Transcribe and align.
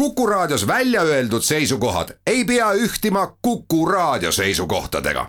Kuku 0.00 0.26
Raadios 0.26 0.66
välja 0.66 1.02
öeldud 1.02 1.42
seisukohad 1.42 2.08
ei 2.26 2.44
pea 2.44 2.72
ühtima 2.72 3.36
Kuku 3.42 3.86
Raadio 3.86 4.32
seisukohtadega. 4.32 5.26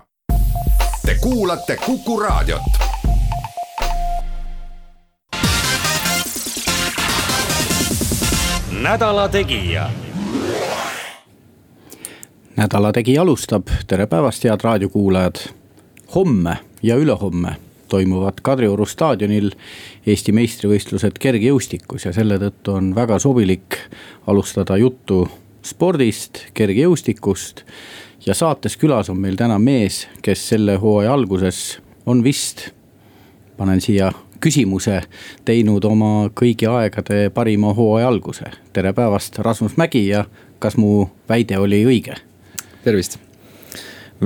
Te 1.06 1.14
kuulate 1.20 1.76
Kuku 1.76 2.20
Raadiot. 2.20 2.62
nädala 8.70 9.28
Tegija. 9.28 9.90
nädala 12.56 12.92
Tegija 12.92 13.22
alustab, 13.22 13.62
tere 13.86 14.06
päevast, 14.06 14.44
head 14.44 14.60
raadiokuulajad. 14.62 15.34
homme 16.14 16.56
ja 16.82 16.96
ülehomme 16.96 17.56
toimuvad 17.92 18.40
Kadrioru 18.42 18.86
staadionil 18.88 19.52
Eesti 20.06 20.32
meistrivõistlused 20.32 21.20
kergejõustikus 21.20 22.06
ja 22.08 22.12
selle 22.16 22.38
tõttu 22.40 22.76
on 22.78 22.92
väga 22.96 23.18
sobilik 23.22 23.76
alustada 24.26 24.78
juttu 24.80 25.26
spordist, 25.62 26.46
kergejõustikust. 26.54 27.64
ja 28.26 28.34
saates 28.34 28.76
külas 28.78 29.10
on 29.10 29.18
meil 29.20 29.36
täna 29.36 29.58
mees, 29.58 30.06
kes 30.22 30.48
selle 30.48 30.76
hooaja 30.78 31.12
alguses 31.12 31.80
on 32.06 32.22
vist, 32.24 32.70
panen 33.56 33.80
siia 33.80 34.12
küsimuse, 34.42 35.02
teinud 35.44 35.84
oma 35.84 36.30
kõigi 36.34 36.66
aegade 36.70 37.30
parima 37.34 37.74
hooaja 37.74 38.08
alguse. 38.08 38.50
tere 38.72 38.92
päevast, 38.92 39.38
Rasmus 39.38 39.76
Mägi 39.76 40.06
ja 40.08 40.24
kas 40.58 40.76
mu 40.76 41.10
väide 41.28 41.58
oli 41.58 41.84
õige? 41.84 42.16
tervist 42.84 43.18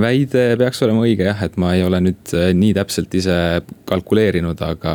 väide 0.01 0.43
peaks 0.59 0.81
olema 0.85 1.05
õige 1.05 1.27
jah, 1.27 1.41
et 1.45 1.57
ma 1.61 1.73
ei 1.77 1.83
ole 1.85 2.01
nüüd 2.09 2.35
äh, 2.37 2.51
nii 2.57 2.73
täpselt 2.77 3.13
ise 3.17 3.37
kalkuleerinud, 3.89 4.61
aga, 4.65 4.93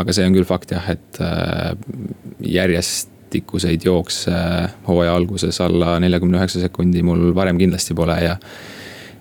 aga 0.00 0.14
see 0.14 0.26
on 0.28 0.36
küll 0.36 0.48
fakt 0.48 0.74
jah, 0.74 0.86
et 0.94 1.20
äh, 1.24 1.72
järjestikuseid 2.54 3.86
jookse 3.86 4.36
hooaja 4.88 5.16
alguses 5.16 5.60
alla 5.64 5.98
neljakümne 6.02 6.40
üheksa 6.40 6.62
sekundi 6.62 7.02
mul 7.06 7.32
varem 7.36 7.58
kindlasti 7.60 7.96
pole 7.98 8.16
ja. 8.22 8.38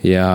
ja 0.05 0.29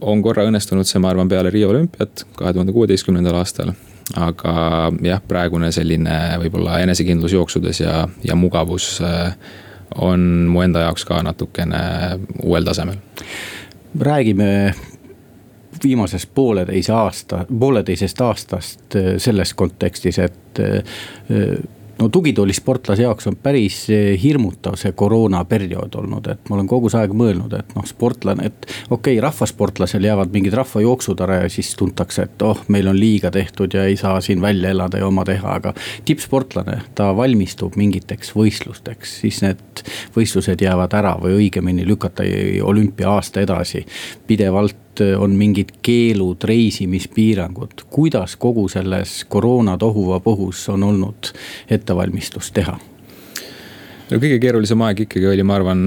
on 0.00 0.22
korra 0.24 0.46
õnnestunud 0.48 0.88
see, 0.88 1.02
ma 1.02 1.12
arvan, 1.14 1.30
peale 1.32 1.52
Riia 1.54 1.68
olümpiat 1.72 2.26
kahe 2.38 2.54
tuhande 2.56 2.74
kuueteistkümnendal 2.76 3.42
aastal 3.42 3.74
aga 4.14 4.90
jah, 5.02 5.22
praegune 5.26 5.72
selline 5.74 6.16
võib-olla 6.44 6.78
enesekindlus 6.84 7.34
jooksudes 7.34 7.80
ja, 7.82 8.04
ja 8.22 8.36
mugavus 8.38 9.00
äh, 9.02 9.32
on 10.02 10.46
mu 10.52 10.62
enda 10.62 10.86
jaoks 10.86 11.06
ka 11.08 11.18
natukene 11.26 11.80
uuel 12.44 12.66
tasemel 12.66 13.00
räägime 14.00 14.74
viimasest 15.84 16.30
pooleteise 16.34 16.92
aasta, 16.92 17.44
pooleteisest 17.58 18.20
aastast 18.20 18.96
äh, 18.96 19.02
selles 19.18 19.54
kontekstis, 19.54 20.18
et 20.18 20.60
äh, 20.60 20.82
no 21.98 22.08
tugitoolisportlase 22.08 23.02
jaoks 23.02 23.26
on 23.26 23.36
päris 23.42 23.78
eh, 23.90 24.22
hirmutav 24.22 24.76
see 24.80 24.92
koroonaperiood 24.92 25.96
olnud, 26.00 26.28
et 26.32 26.48
ma 26.50 26.58
olen 26.58 26.68
kogu 26.70 26.90
see 26.92 27.00
aeg 27.02 27.14
mõelnud, 27.16 27.52
et 27.58 27.74
noh, 27.76 27.86
sportlane, 27.88 28.50
et. 28.50 28.68
okei 28.90 29.16
okay,, 29.16 29.20
rahvasportlasel 29.24 30.04
jäävad 30.04 30.32
mingid 30.34 30.56
rahvajooksud 30.56 31.20
ära 31.24 31.40
ja 31.44 31.50
siis 31.52 31.72
tuntakse, 31.78 32.28
et 32.28 32.46
oh, 32.46 32.62
meil 32.72 32.88
on 32.92 32.98
liiga 33.00 33.30
tehtud 33.34 33.74
ja 33.74 33.86
ei 33.88 33.96
saa 34.00 34.20
siin 34.20 34.42
välja 34.44 34.72
elada 34.74 35.00
ja 35.00 35.08
oma 35.08 35.24
teha, 35.24 35.58
aga. 35.60 35.74
tippsportlane, 36.04 36.80
ta 36.94 37.10
valmistub 37.16 37.76
mingiteks 37.76 38.34
võistlusteks, 38.36 39.18
siis 39.22 39.42
need 39.44 39.84
võistlused 40.16 40.62
jäävad 40.62 40.96
ära 40.98 41.16
või 41.22 41.40
õigemini 41.42 41.86
lükata 41.88 42.24
olümpia-aasta 42.66 43.44
edasi. 43.44 43.86
pidevalt 44.26 44.85
Eh, 45.00 45.14
on 45.20 45.34
mingid 45.36 45.74
keelud, 45.84 46.44
reisimispiirangud, 46.44 47.86
kuidas 47.90 48.36
kogu 48.40 48.68
selles 48.68 49.24
koroona 49.28 49.76
tohuvabohus 49.78 50.68
on 50.72 50.82
olnud 50.82 51.32
ettevalmistust 51.70 52.54
teha? 52.56 52.78
no 54.06 54.20
kõige 54.22 54.38
keerulisem 54.38 54.82
aeg 54.86 55.00
ikkagi 55.04 55.26
oli, 55.26 55.42
ma 55.42 55.56
arvan, 55.58 55.80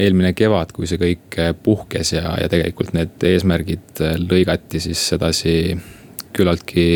eelmine 0.00 0.32
kevad, 0.32 0.72
kui 0.72 0.88
see 0.88 0.98
kõik 1.00 1.38
eh, 1.42 1.52
puhkes 1.62 2.14
ja, 2.16 2.32
ja 2.40 2.48
tegelikult 2.50 2.94
need 2.96 3.28
eesmärgid 3.30 4.02
eh, 4.02 4.16
lõigati 4.22 4.80
siis 4.82 5.02
sedasi 5.12 5.56
küllaltki, 6.36 6.88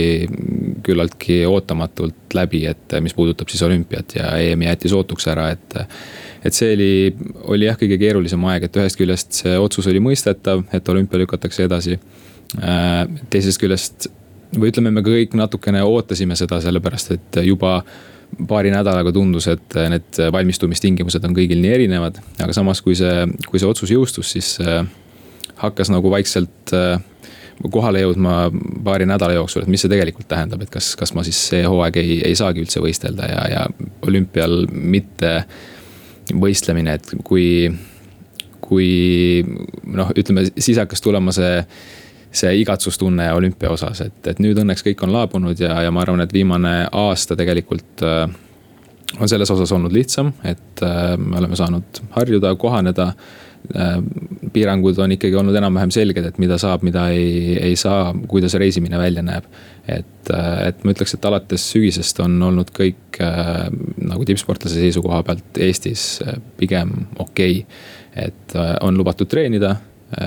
küllaltki 0.85 1.43
ootamatult 1.49 2.35
läbi, 2.37 2.65
et 2.69 2.99
mis 3.05 3.15
puudutab 3.17 3.53
siis 3.53 3.63
olümpiat 3.65 4.17
ja 4.19 4.35
EM 4.41 4.67
jäeti 4.67 4.91
sootuks 4.93 5.31
ära, 5.33 5.51
et 5.55 5.79
et 6.45 6.57
see 6.57 6.75
oli, 6.75 6.93
oli 7.53 7.69
jah, 7.69 7.77
kõige 7.81 7.99
keerulisem 8.01 8.45
aeg, 8.51 8.69
et 8.69 8.79
ühest 8.81 8.99
küljest 9.01 9.43
see 9.43 9.59
otsus 9.61 9.89
oli 9.91 10.01
mõistetav, 10.05 10.65
et 10.73 10.89
olümpia 10.89 11.21
lükatakse 11.23 11.67
edasi. 11.69 11.99
Äh, 12.61 13.05
teisest 13.31 13.61
küljest 13.63 14.09
või 14.57 14.73
ütleme, 14.73 14.91
me 14.95 15.05
kõik 15.07 15.37
natukene 15.39 15.83
ootasime 15.87 16.37
seda, 16.39 16.59
sellepärast 16.63 17.13
et 17.15 17.43
juba 17.47 17.81
paari 18.49 18.71
nädalaga 18.73 19.13
tundus, 19.15 19.47
et 19.51 19.77
need 19.91 20.19
valmistumistingimused 20.33 21.25
on 21.27 21.35
kõigil 21.37 21.61
nii 21.63 21.73
erinevad, 21.77 22.19
aga 22.39 22.55
samas, 22.55 22.83
kui 22.83 22.97
see, 22.99 23.27
kui 23.47 23.63
see 23.63 23.71
otsus 23.71 23.93
jõustus, 23.93 24.33
siis 24.35 24.57
äh, 24.63 24.85
hakkas 25.61 25.91
nagu 25.93 26.11
vaikselt 26.13 26.75
äh, 26.77 27.01
kohale 27.71 28.01
jõudma 28.01 28.47
paari 28.85 29.07
nädala 29.09 29.37
jooksul, 29.37 29.65
et 29.65 29.73
mis 29.73 29.83
see 29.85 29.93
tegelikult 29.93 30.29
tähendab, 30.31 30.63
et 30.65 30.71
kas, 30.73 30.95
kas 30.97 31.13
ma 31.17 31.25
siis 31.27 31.41
see 31.51 31.61
hooaeg 31.67 31.99
ei, 32.01 32.21
ei 32.31 32.39
saagi 32.39 32.65
üldse 32.65 32.81
võistelda 32.83 33.29
ja, 33.29 33.43
ja 33.53 33.67
olümpial 34.07 34.65
mitte 34.73 35.35
võistlemine, 36.35 36.99
et 36.99 37.15
kui, 37.25 37.71
kui 38.61 38.91
noh, 39.85 40.13
ütleme 40.17 40.47
siis 40.57 40.79
hakkas 40.81 41.03
tulema 41.05 41.35
see 41.37 41.57
see 42.31 42.61
igatsustunne 42.61 43.27
olümpia 43.35 43.73
osas, 43.75 44.05
et, 44.05 44.19
et 44.31 44.39
nüüd 44.43 44.59
õnneks 44.63 44.85
kõik 44.87 45.03
on 45.03 45.11
laabunud 45.11 45.59
ja, 45.59 45.81
ja 45.83 45.91
ma 45.91 46.05
arvan, 46.05 46.23
et 46.23 46.33
viimane 46.35 46.75
aasta 46.87 47.35
tegelikult 47.39 48.05
äh, 48.07 48.31
on 49.19 49.31
selles 49.31 49.51
osas 49.51 49.73
olnud 49.75 49.93
lihtsam, 49.95 50.33
et 50.47 50.83
äh, 50.87 51.17
me 51.19 51.41
oleme 51.41 51.59
saanud 51.59 52.03
harjuda, 52.17 52.55
kohaneda 52.55 53.11
äh,. 53.11 53.97
piirangud 54.53 54.99
on 54.99 55.13
ikkagi 55.15 55.37
olnud 55.37 55.55
enam-vähem 55.59 55.91
selged, 55.95 56.25
et 56.27 56.39
mida 56.43 56.57
saab, 56.59 56.83
mida 56.87 57.09
ei, 57.15 57.59
ei 57.59 57.77
saa, 57.77 58.15
kuidas 58.31 58.55
reisimine 58.59 58.99
välja 58.99 59.23
näeb 59.23 59.47
et, 59.99 60.31
äh, 60.33 60.69
et 60.69 60.85
ma 60.85 60.95
ütleks, 60.95 61.15
et 61.17 61.29
alates 61.29 61.65
sügisest 61.73 62.21
on 62.25 62.37
olnud 62.51 62.73
kõik 62.77 63.21
äh, 63.25 63.69
nagu 64.01 64.27
tippsportlase 64.29 64.81
seisukoha 64.81 65.23
pealt 65.27 65.61
Eestis 65.61 66.05
äh, 66.25 66.39
pigem 66.61 66.95
okei. 67.19 67.63
Okay.. 67.63 67.65
et 68.11 68.55
on 68.83 68.97
lubatud 68.99 69.29
treenida, 69.31 69.77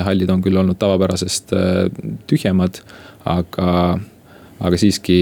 hallid 0.07 0.29
on 0.31 0.39
küll 0.41 0.55
olnud 0.55 0.77
tavapärasest 0.79 1.51
tühjemad, 2.31 2.77
aga, 3.27 3.73
aga 4.63 4.79
siiski 4.79 5.17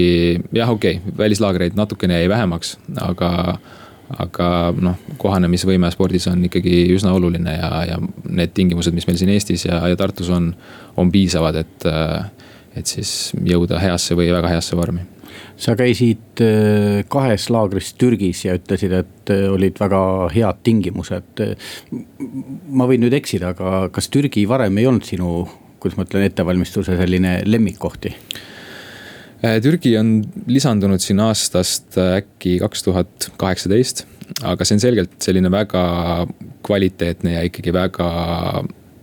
jah, 0.54 0.70
okei 0.70 1.00
okay,, 1.00 1.16
välislaagreid 1.18 1.74
natukene 1.74 2.20
jäi 2.20 2.28
vähemaks, 2.30 2.76
aga 3.02 3.32
aga 4.20 4.46
noh, 4.76 4.98
kohanemisvõime 5.20 5.90
spordis 5.92 6.26
on 6.30 6.44
ikkagi 6.48 6.84
üsna 6.94 7.14
oluline 7.16 7.54
ja, 7.56 7.70
ja 7.92 7.98
need 8.28 8.52
tingimused, 8.56 8.94
mis 8.94 9.06
meil 9.08 9.18
siin 9.20 9.32
Eestis 9.32 9.66
ja, 9.68 9.80
ja 9.88 9.98
Tartus 9.98 10.30
on, 10.32 10.50
on 11.00 11.12
piisavad, 11.12 11.58
et 11.62 11.86
äh, 11.88 12.26
et 12.78 12.88
siis 12.88 13.32
jõuda 13.36 13.80
heasse 13.82 14.16
või 14.18 14.30
väga 14.32 14.52
heasse 14.54 14.76
vormi. 14.78 15.04
sa 15.56 15.74
käisid 15.78 16.40
äh, 16.42 17.02
kahes 17.08 17.48
laagris 17.52 17.92
Türgis 18.00 18.44
ja 18.46 18.56
ütlesid, 18.58 18.92
et 18.96 19.32
äh, 19.32 19.48
olid 19.52 19.78
väga 19.80 20.28
head 20.34 20.62
tingimused. 20.64 21.42
ma 22.68 22.88
võin 22.88 23.04
nüüd 23.04 23.16
eksida, 23.16 23.52
aga 23.52 23.88
kas 23.92 24.08
Türgi 24.08 24.46
varem 24.48 24.78
ei 24.78 24.86
olnud 24.86 25.06
sinu, 25.06 25.44
kuidas 25.80 25.98
ma 25.98 26.06
ütlen, 26.08 26.26
ettevalmistuse 26.28 26.96
selline 26.96 27.40
lemmikkohti? 27.46 28.14
Äh, 29.42 29.58
Türgi 29.62 29.96
on 29.98 30.20
lisandunud 30.46 31.02
siin 31.02 31.20
aastast 31.20 31.98
äkki 31.98 32.58
kaks 32.62 32.86
tuhat 32.88 33.30
kaheksateist, 33.36 34.06
aga 34.42 34.64
see 34.64 34.78
on 34.78 34.84
selgelt 34.84 35.18
selline 35.22 35.50
väga 35.52 35.82
kvaliteetne 36.62 37.36
ja 37.36 37.42
ikkagi 37.48 37.74
väga 37.74 38.08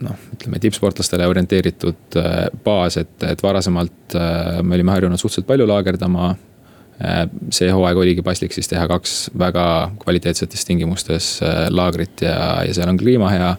noh, 0.06 0.28
ütleme 0.36 0.60
tippsportlastele 0.62 1.28
orienteeritud 1.30 2.18
äh, 2.20 2.38
baas, 2.64 2.98
et, 3.02 3.16
et 3.28 3.44
varasemalt 3.44 4.16
äh, 4.18 4.60
me 4.64 4.78
olime 4.78 4.94
harjunud 4.96 5.20
suhteliselt 5.20 5.48
palju 5.50 5.68
laagerdama. 5.70 6.32
Äh, 7.00 7.22
see 7.56 7.70
hooaeg 7.72 8.02
oligi 8.02 8.26
paslik 8.26 8.56
siis 8.56 8.70
teha 8.72 8.88
kaks 8.92 9.30
väga 9.40 9.66
kvaliteetsetes 10.02 10.66
tingimustes 10.68 11.32
laagrit 11.72 12.26
ja, 12.26 12.60
ja 12.68 12.76
seal 12.76 12.92
on 12.92 13.00
kliima 13.00 13.32
hea. 13.34 13.56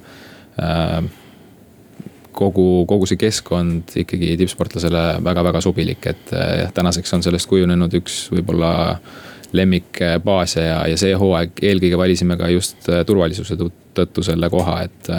kogu, 2.36 2.84
kogu 2.88 3.06
see 3.08 3.18
keskkond 3.20 3.94
ikkagi 4.02 4.34
tippsportlasele 4.40 5.02
väga-väga 5.24 5.60
sobilik, 5.64 6.06
et 6.06 6.32
jah, 6.32 6.72
tänaseks 6.74 7.14
on 7.16 7.24
sellest 7.24 7.48
kujunenud 7.48 7.94
üks 7.96 8.26
võib-olla 8.32 8.72
lemmikbaase 9.56 10.64
ja, 10.66 10.82
ja 10.88 10.98
see 11.00 11.14
hooaeg 11.16 11.62
eelkõige 11.70 11.98
valisime 11.98 12.36
ka 12.40 12.50
just 12.52 12.90
turvalisuse 13.06 13.56
tõttu 13.96 14.24
selle 14.26 14.50
koha, 14.52 14.82
et 14.84 15.10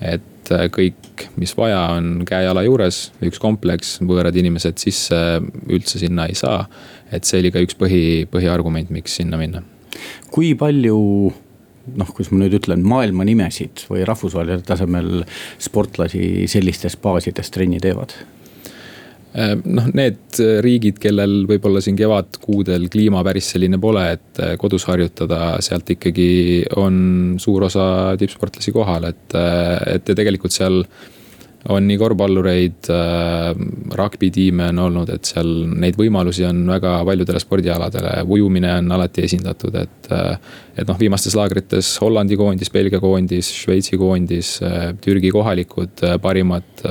et 0.00 0.29
äh, 0.54 0.66
kõik, 0.72 1.26
mis 1.40 1.52
vaja, 1.58 1.82
on 1.96 2.24
käe-jala 2.28 2.64
juures, 2.66 3.10
üks 3.26 3.40
kompleks, 3.42 3.98
võõrad 4.06 4.36
inimesed 4.40 4.80
sisse 4.82 5.18
üldse 5.68 6.00
sinna 6.02 6.28
ei 6.30 6.38
saa. 6.38 6.66
et 7.10 7.26
see 7.26 7.40
oli 7.42 7.50
ka 7.50 7.62
üks 7.64 7.74
põhi, 7.74 8.26
põhiargument, 8.30 8.90
miks 8.94 9.16
sinna 9.18 9.38
minna. 9.40 9.62
kui 10.30 10.54
palju 10.54 10.98
noh, 11.96 12.10
kuidas 12.14 12.30
ma 12.32 12.42
nüüd 12.42 12.58
ütlen, 12.60 12.84
maailma 12.86 13.24
nimesid 13.26 13.86
või 13.90 14.04
rahvusvahelisel 14.08 14.62
tasemel 14.66 15.24
sportlasi 15.58 16.46
sellistes 16.50 16.96
baasides 17.00 17.50
trenni 17.50 17.80
teevad? 17.82 18.14
Äh, 19.30 19.52
noh, 19.62 19.86
need 19.94 20.40
riigid, 20.64 20.96
kellel 20.98 21.44
võib-olla 21.46 21.78
siin 21.84 21.94
kevadkuudel 21.98 22.88
kliima 22.90 23.22
päris 23.26 23.52
selline 23.52 23.78
pole, 23.82 24.02
et 24.16 24.42
äh, 24.42 24.56
kodus 24.58 24.88
harjutada, 24.90 25.54
sealt 25.62 25.92
ikkagi 25.94 26.64
on 26.80 27.38
suur 27.38 27.68
osa 27.68 27.86
tippsportlasi 28.18 28.74
kohal, 28.74 29.06
et, 29.12 29.38
äh, 29.38 29.76
et 29.94 30.10
ja 30.10 30.18
tegelikult 30.18 30.56
seal 30.56 30.82
on 31.70 31.84
nii 31.84 31.98
korvpallureid 32.00 32.88
äh,, 32.88 33.50
rugby 33.94 34.30
tiime 34.32 34.70
on 34.72 34.78
olnud, 34.86 35.10
et 35.12 35.28
seal 35.28 35.50
neid 35.68 35.98
võimalusi 36.00 36.46
on 36.48 36.62
väga 36.72 36.94
paljudele 37.06 37.42
spordialadele, 37.42 38.14
ujumine 38.24 38.72
on 38.80 38.94
alati 38.96 39.26
esindatud, 39.28 39.76
et. 39.76 40.08
et 40.80 40.88
noh, 40.88 40.96
viimastes 40.96 41.36
laagrites 41.36 41.98
Hollandi 42.00 42.38
koondis, 42.40 42.72
Belgia 42.72 42.98
koondis, 43.02 43.50
Šveitsi 43.60 44.00
koondis, 44.00 44.54
Türgi 45.04 45.28
kohalikud 45.34 46.00
parimad 46.24 46.88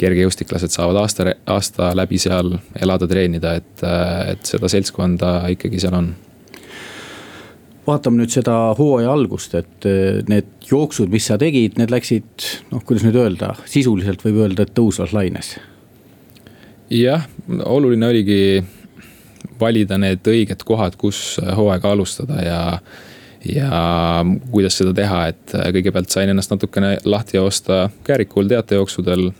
kergejõustiklased 0.00 0.72
saavad 0.72 1.02
aasta, 1.02 1.34
aasta 1.50 1.92
läbi 1.96 2.18
seal 2.20 2.54
elada, 2.80 3.08
treenida, 3.10 3.54
et, 3.60 3.86
et 4.32 4.52
seda 4.54 4.70
seltskonda 4.72 5.36
ikkagi 5.56 5.80
seal 5.82 5.96
on 6.00 6.12
vaatame 7.90 8.20
nüüd 8.20 8.32
seda 8.32 8.54
hooaja 8.78 9.12
algust, 9.12 9.54
et 9.58 9.88
eh, 9.88 10.20
need 10.30 10.68
jooksud, 10.68 11.10
mis 11.12 11.26
sa 11.30 11.38
tegid, 11.40 11.78
need 11.80 11.92
läksid 11.92 12.46
noh, 12.70 12.82
kuidas 12.86 13.06
nüüd 13.06 13.18
öelda, 13.18 13.54
sisuliselt 13.70 14.22
võib 14.26 14.42
öelda, 14.44 14.66
et 14.66 14.74
tõusvas 14.76 15.14
laines. 15.16 15.56
jah, 16.90 17.26
oluline 17.64 18.06
oligi 18.10 18.42
valida 19.60 19.98
need 20.00 20.26
õiged 20.26 20.64
kohad, 20.66 20.96
kus 21.00 21.38
hooaega 21.56 21.94
alustada 21.94 22.42
ja 22.44 22.60
ja 23.40 23.70
kuidas 24.52 24.74
seda 24.76 24.92
teha, 24.92 25.20
et 25.32 25.54
kõigepealt 25.72 26.12
sain 26.12 26.28
ennast 26.28 26.50
natukene 26.52 26.98
lahti 27.08 27.38
joosta 27.38 27.86
Käärikul 28.04 28.50
teatejooksudel 28.50 29.30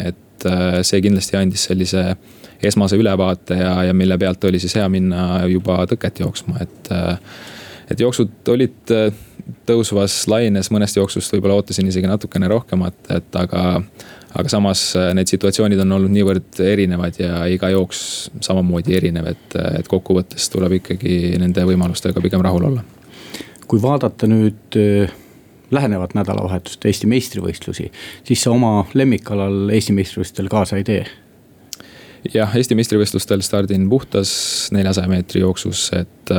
et 0.00 0.46
äh, 0.48 0.80
see 0.86 1.02
kindlasti 1.04 1.38
andis 1.38 1.66
sellise 1.68 2.14
esmase 2.64 2.96
ülevaate 2.96 3.58
ja, 3.58 3.74
ja 3.88 3.94
mille 3.96 4.18
pealt 4.18 4.44
oli 4.48 4.60
siis 4.62 4.76
hea 4.78 4.86
minna 4.88 5.44
juba 5.50 5.82
tõket 5.90 6.24
jooksma, 6.24 6.62
et. 6.64 6.90
Äh, 6.94 7.18
et 7.84 8.00
jooksud 8.00 8.48
olid 8.48 8.90
äh, 8.96 9.10
tõusvas 9.68 10.22
laines, 10.32 10.70
mõnest 10.72 10.96
jooksust 10.96 11.34
võib-olla 11.34 11.58
ootasin 11.58 11.90
isegi 11.90 12.08
natukene 12.08 12.48
rohkemat, 12.48 13.10
et 13.12 13.36
aga. 13.36 13.82
aga 14.34 14.50
samas 14.50 14.80
need 15.14 15.28
situatsioonid 15.30 15.78
on 15.84 15.92
olnud 15.94 16.10
niivõrd 16.10 16.62
erinevad 16.64 17.20
ja 17.20 17.44
iga 17.52 17.68
jooks 17.70 18.00
samamoodi 18.42 18.96
erinev, 18.96 19.28
et, 19.30 19.58
et 19.78 19.86
kokkuvõttes 19.86 20.48
tuleb 20.50 20.78
ikkagi 20.80 21.36
nende 21.38 21.62
võimalustega 21.68 22.24
pigem 22.24 22.42
rahul 22.42 22.64
olla. 22.70 22.82
kui 23.68 23.82
vaadata 23.84 24.26
nüüd 24.32 24.80
lähenevat 25.70 26.14
nädalavahetust, 26.14 26.84
Eesti 26.84 27.06
meistrivõistlusi, 27.10 27.90
siis 28.24 28.42
sa 28.44 28.52
oma 28.54 28.86
lemmikalal 28.94 29.70
Eesti 29.74 29.96
meistrivõistlustel 29.96 30.50
kaasa 30.52 30.80
ei 30.80 30.84
tee 30.84 31.04
jah, 32.32 32.56
Eesti 32.56 32.76
meistrivõistlustel 32.78 33.42
stardin 33.44 33.88
puhtas 33.90 34.34
neljasaja 34.74 35.10
meetri 35.10 35.44
jooksus, 35.44 35.88
et. 35.96 36.34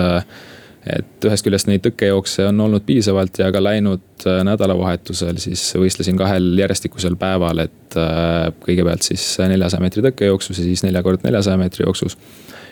et 0.86 1.25
ühest 1.25 1.42
küljest 1.42 1.66
neid 1.66 1.81
tõkkejookse 1.81 2.44
on 2.45 2.60
olnud 2.62 2.83
piisavalt 2.86 3.39
ja 3.42 3.48
ka 3.50 3.57
läinud 3.63 4.25
nädalavahetusel 4.45 5.39
siis 5.42 5.63
võistlesin 5.81 6.18
kahel 6.19 6.51
järjestikusel 6.60 7.16
päeval, 7.18 7.63
et 7.63 7.98
kõigepealt 8.62 9.07
siis 9.07 9.24
neljasaja 9.42 9.81
meetri 9.81 10.04
tõkkejooksus 10.06 10.62
ja 10.62 10.68
siis 10.68 10.86
nelja 10.86 11.01
kord 11.06 11.25
neljasaja 11.25 11.57
meetri 11.57 11.88
jooksus. 11.88 12.18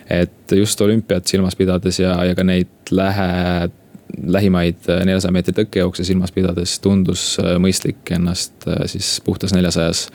et 0.10 0.54
just 0.54 0.82
olümpiat 0.82 1.26
silmas 1.28 1.56
pidades 1.56 2.00
ja, 2.00 2.14
ja 2.26 2.36
ka 2.36 2.46
neid 2.46 2.92
lähe 2.92 3.72
lähimaid 4.22 4.90
äh, 4.90 5.02
neljasaja 5.06 5.34
meetri 5.34 5.56
tõkkejookse 5.58 6.06
silmas 6.06 6.32
pidades 6.32 6.78
tundus 6.84 7.34
äh, 7.42 7.56
mõistlik 7.62 8.14
ennast 8.14 8.68
äh, 8.68 8.86
siis 8.92 9.18
puhtas 9.26 9.56
neljasajas 9.56 10.08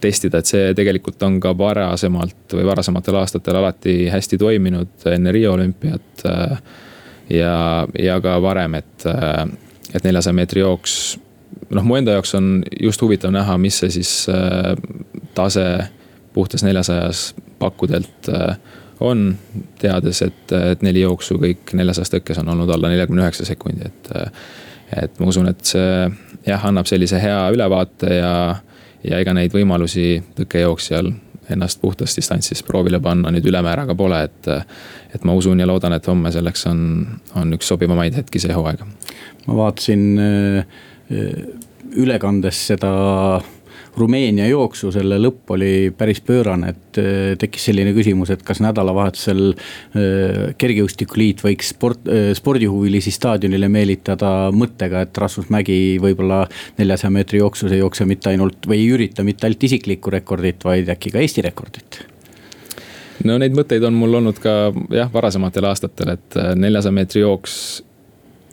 testida, 0.00 0.40
et 0.40 0.48
see 0.48 0.70
tegelikult 0.72 1.20
on 1.26 1.34
ka 1.36 1.50
varasemalt 1.52 2.54
või 2.56 2.62
varasematel 2.64 3.18
aastatel 3.20 3.58
alati 3.60 4.06
hästi 4.08 4.38
toiminud 4.40 5.04
enne 5.12 5.34
Riia 5.36 5.50
olümpiat. 5.52 6.22
ja, 7.28 7.56
ja 8.00 8.16
ka 8.24 8.38
varem, 8.42 8.78
et, 8.80 9.04
et 9.92 10.08
neljasaja 10.08 10.32
meetri 10.32 10.64
jooks, 10.64 10.94
noh, 11.68 11.84
mu 11.84 12.00
enda 12.00 12.16
jaoks 12.16 12.32
on 12.40 12.48
just 12.80 13.04
huvitav 13.04 13.36
näha, 13.36 13.58
mis 13.60 13.82
see 13.84 13.92
siis 13.92 14.14
tase 15.36 15.66
puhtas 16.32 16.64
neljasajas 16.64 17.34
pakkudelt 17.60 18.32
on, 19.00 19.32
teades, 19.80 20.22
et, 20.22 20.52
et 20.72 20.82
neli 20.82 21.02
jooksu 21.04 21.38
kõik 21.42 21.74
neljasajas 21.78 22.12
tõkkes 22.12 22.42
on 22.42 22.52
olnud 22.54 22.70
alla 22.74 22.92
neljakümne 22.92 23.24
üheksa 23.24 23.46
sekundi, 23.48 23.88
et. 23.88 24.12
et 25.02 25.20
ma 25.20 25.26
usun, 25.32 25.48
et 25.48 25.64
see 25.64 26.08
jah, 26.46 26.64
annab 26.68 26.88
sellise 26.90 27.20
hea 27.22 27.40
ülevaate 27.54 28.14
ja, 28.18 28.32
ja 29.04 29.20
ega 29.22 29.34
neid 29.36 29.54
võimalusi 29.54 30.22
tõkkejooksjal 30.36 31.12
ennast 31.50 31.80
puhtas 31.80 32.16
distantsis 32.16 32.62
proovile 32.62 33.00
panna 33.02 33.32
nüüd 33.34 33.46
ülemääraga 33.50 33.94
pole, 33.98 34.22
et. 34.28 34.48
et 35.14 35.24
ma 35.24 35.34
usun 35.36 35.60
ja 35.60 35.66
loodan, 35.66 35.92
et 35.96 36.06
homme 36.06 36.32
selleks 36.32 36.66
on, 36.70 36.82
on 37.36 37.56
üks 37.56 37.68
sobivamaid 37.68 38.16
hetki 38.16 38.40
see 38.42 38.54
hooaeg. 38.54 38.84
ma 39.46 39.56
vaatasin 39.58 40.06
äh, 40.22 40.78
ülekandes 41.96 42.66
seda 42.72 42.92
Rumeenia 43.96 44.46
jooksu, 44.48 44.88
selle 44.92 45.18
lõpp 45.20 45.50
oli 45.52 45.90
päris 45.96 46.22
pöörane, 46.24 46.70
et 46.72 47.00
äh, 47.00 47.34
tekkis 47.38 47.66
selline 47.68 47.92
küsimus, 47.92 48.30
et 48.32 48.40
kas 48.46 48.62
nädalavahetusel 48.64 49.42
äh, 49.52 50.54
kergejõustikuliit 50.60 51.42
võiks 51.44 51.74
sport, 51.74 52.08
äh, 52.08 52.30
spordihuvilisi 52.36 53.12
staadionile 53.12 53.68
meelitada 53.72 54.48
mõttega, 54.56 55.04
et 55.04 55.20
Rasmus 55.20 55.52
Mägi 55.52 55.76
võib-olla 56.00 56.46
neljasaja 56.80 57.12
meetri 57.12 57.42
jooksus 57.42 57.76
ei 57.76 57.82
jookse 57.82 58.08
mitte 58.08 58.32
ainult 58.32 58.64
või 58.64 58.80
ei 58.80 58.88
ürita 58.96 59.26
mitte 59.28 59.46
ainult 59.46 59.68
isiklikku 59.68 60.16
rekordit, 60.16 60.64
vaid 60.64 60.88
äkki 60.96 61.12
ka 61.12 61.20
Eesti 61.20 61.44
rekordit? 61.44 62.00
No 63.28 63.36
neid 63.38 63.52
mõtteid 63.52 63.84
on 63.84 63.94
mul 64.00 64.22
olnud 64.22 64.40
ka 64.40 64.72
jah, 64.96 65.12
varasematel 65.12 65.68
aastatel, 65.68 66.16
et 66.16 66.42
neljasaja 66.56 66.96
meetri 66.96 67.20
jooks 67.26 67.54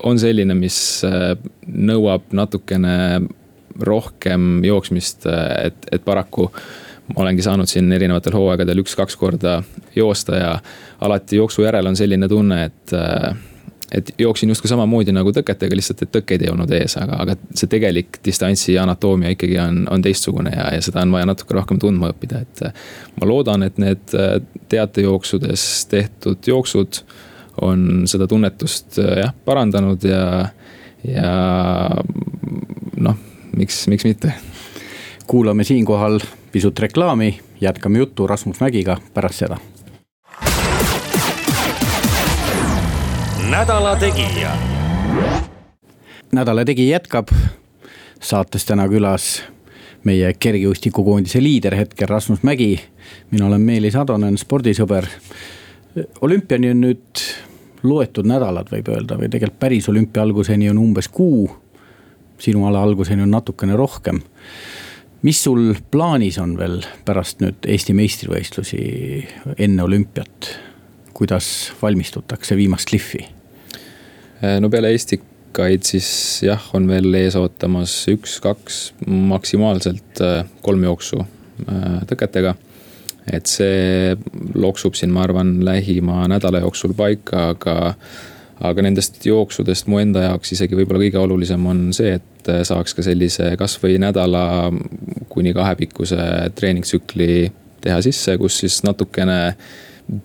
on 0.04 0.20
selline, 0.20 0.52
mis 0.56 1.00
nõuab 1.64 2.28
natukene 2.36 2.94
rohkem 3.82 4.64
jooksmist, 4.66 5.26
et, 5.66 5.90
et 5.92 6.06
paraku 6.06 6.50
ma 7.16 7.24
olengi 7.24 7.42
saanud 7.42 7.70
siin 7.70 7.92
erinevatel 7.92 8.36
hooaegadel 8.38 8.84
üks-kaks 8.84 9.18
korda 9.18 9.60
joosta 9.96 10.36
ja 10.38 10.52
alati 11.02 11.40
jooksu 11.40 11.66
järel 11.66 11.90
on 11.90 11.98
selline 11.98 12.28
tunne, 12.28 12.64
et 12.70 12.94
et 13.92 14.12
jooksin 14.22 14.50
justkui 14.50 14.70
samamoodi 14.70 15.14
nagu 15.16 15.32
tõketega, 15.34 15.74
lihtsalt 15.74 16.04
et 16.06 16.12
tõkkeid 16.14 16.44
ei 16.46 16.52
olnud 16.52 16.70
ees, 16.78 16.94
aga, 17.02 17.24
aga 17.24 17.36
see 17.58 17.70
tegelik 17.72 18.20
distantsi 18.26 18.76
anatoomia 18.78 19.34
ikkagi 19.34 19.58
on, 19.64 19.80
on 19.90 20.04
teistsugune 20.06 20.54
ja, 20.54 20.68
ja 20.76 20.84
seda 20.86 21.02
on 21.02 21.16
vaja 21.16 21.26
natuke 21.26 21.58
rohkem 21.58 21.80
tundma 21.82 22.12
õppida, 22.14 22.44
et. 22.46 22.84
ma 23.18 23.30
loodan, 23.30 23.66
et 23.66 23.82
need 23.82 24.14
teatejooksudes 24.70 25.66
tehtud 25.90 26.52
jooksud 26.52 27.02
on 27.66 28.06
seda 28.08 28.28
tunnetust 28.30 29.02
jah, 29.02 29.34
parandanud 29.46 30.06
ja, 30.06 30.24
ja 31.04 31.34
noh 33.02 33.29
miks, 33.60 33.88
miks 33.88 34.04
mitte. 34.04 34.34
kuulame 35.28 35.64
siinkohal 35.64 36.20
pisut 36.52 36.80
reklaami, 36.80 37.40
jätkame 37.62 37.98
juttu 37.98 38.28
Rasmus 38.28 38.60
Mägiga 38.60 38.98
pärast 39.14 39.36
seda. 39.36 39.58
nädala 43.50 43.96
Tegija. 43.96 44.52
nädala 46.32 46.66
Tegija 46.66 46.98
jätkab, 46.98 47.28
saates 48.22 48.66
täna 48.66 48.88
külas 48.88 49.44
meie 50.04 50.34
kergejõustikukoondise 50.34 51.44
liider 51.44 51.76
hetkel 51.76 52.08
Rasmus 52.08 52.44
Mägi. 52.44 52.80
mina 53.32 53.46
olen 53.46 53.62
Meelis 53.62 53.96
Atonen, 53.96 54.38
spordisõber. 54.38 55.06
olümpiani 56.22 56.72
on 56.72 56.82
nüüd 56.82 57.24
loetud 57.84 58.26
nädalad, 58.26 58.72
võib 58.72 58.88
öelda, 58.88 59.18
või 59.18 59.30
tegelikult 59.30 59.60
päris 59.60 59.90
olümpia 59.90 60.22
alguseni 60.22 60.70
on 60.70 60.78
umbes 60.78 61.08
kuu 61.08 61.50
sinu 62.40 62.66
ala 62.68 62.84
alguseni 62.84 63.24
on 63.26 63.32
natukene 63.32 63.76
rohkem. 63.80 64.22
mis 65.22 65.44
sul 65.44 65.74
plaanis 65.92 66.38
on 66.40 66.58
veel 66.58 66.80
pärast 67.06 67.42
nüüd 67.44 67.68
Eesti 67.68 67.94
meistrivõistlusi 67.94 68.84
enne 69.58 69.84
olümpiat? 69.84 70.54
kuidas 71.14 71.74
valmistutakse 71.82 72.56
viimast 72.56 72.92
lihvi? 72.92 73.26
no 74.60 74.70
peale 74.70 74.94
Estikaid 74.96 75.84
siis 75.84 76.10
jah, 76.44 76.70
on 76.74 76.88
veel 76.88 77.14
ees 77.20 77.36
ootamas 77.36 78.06
üks-kaks, 78.12 78.80
maksimaalselt 79.08 80.24
äh, 80.24 80.44
kolm 80.64 80.84
jooksu 80.88 81.20
äh, 81.22 82.02
tõketega 82.08 82.56
et 83.34 83.50
see 83.50 84.16
loksub 84.58 84.98
siin, 84.98 85.12
ma 85.14 85.24
arvan, 85.28 85.58
lähima 85.66 86.24
nädala 86.32 86.64
jooksul 86.64 86.96
paika, 86.98 87.50
aga 87.54 87.76
aga 88.60 88.84
nendest 88.84 89.22
jooksudest 89.26 89.88
mu 89.88 90.02
enda 90.02 90.26
jaoks 90.28 90.54
isegi 90.56 90.76
võib-olla 90.76 91.04
kõige 91.06 91.22
olulisem 91.22 91.66
on 91.72 91.84
see, 91.96 92.18
et 92.20 92.50
saaks 92.68 92.96
ka 92.98 93.06
sellise 93.06 93.54
kasvõi 93.60 94.00
nädala 94.02 94.44
kuni 95.32 95.54
kahepikkuse 95.56 96.18
treeningtsükli 96.56 97.52
teha 97.80 98.02
sisse, 98.04 98.36
kus 98.42 98.60
siis 98.64 98.82
natukene 98.84 99.40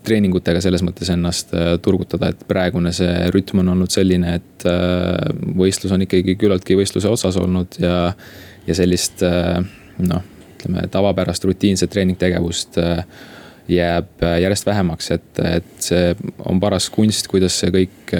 treeningutega 0.05 0.63
selles 0.65 0.83
mõttes 0.85 1.11
ennast 1.13 1.53
äh, 1.57 1.75
turgutada, 1.83 2.31
et 2.33 2.45
praegune 2.49 2.93
see 2.97 3.13
rütm 3.35 3.61
on 3.63 3.73
olnud 3.75 3.93
selline, 3.93 4.39
et 4.41 4.67
äh, 4.69 5.29
võistlus 5.59 5.93
on 5.95 6.07
ikkagi 6.07 6.37
küllaltki 6.41 6.79
võistluse 6.79 7.11
otsas 7.11 7.39
olnud 7.41 7.79
ja. 7.83 7.99
ja 8.67 8.77
sellist 8.77 9.23
äh, 9.27 9.61
noh, 10.01 10.25
ütleme, 10.55 10.87
tavapärast 10.93 11.45
rutiinset 11.45 11.93
treeningtegevust 11.93 12.81
jääb 13.69 14.25
järjest 14.43 14.67
vähemaks, 14.67 15.11
et, 15.15 15.41
et 15.45 15.71
see 15.81 16.11
on 16.45 16.61
paras 16.61 16.91
kunst, 16.93 17.29
kuidas 17.33 17.57
see 17.63 17.73
kõik 17.73 18.13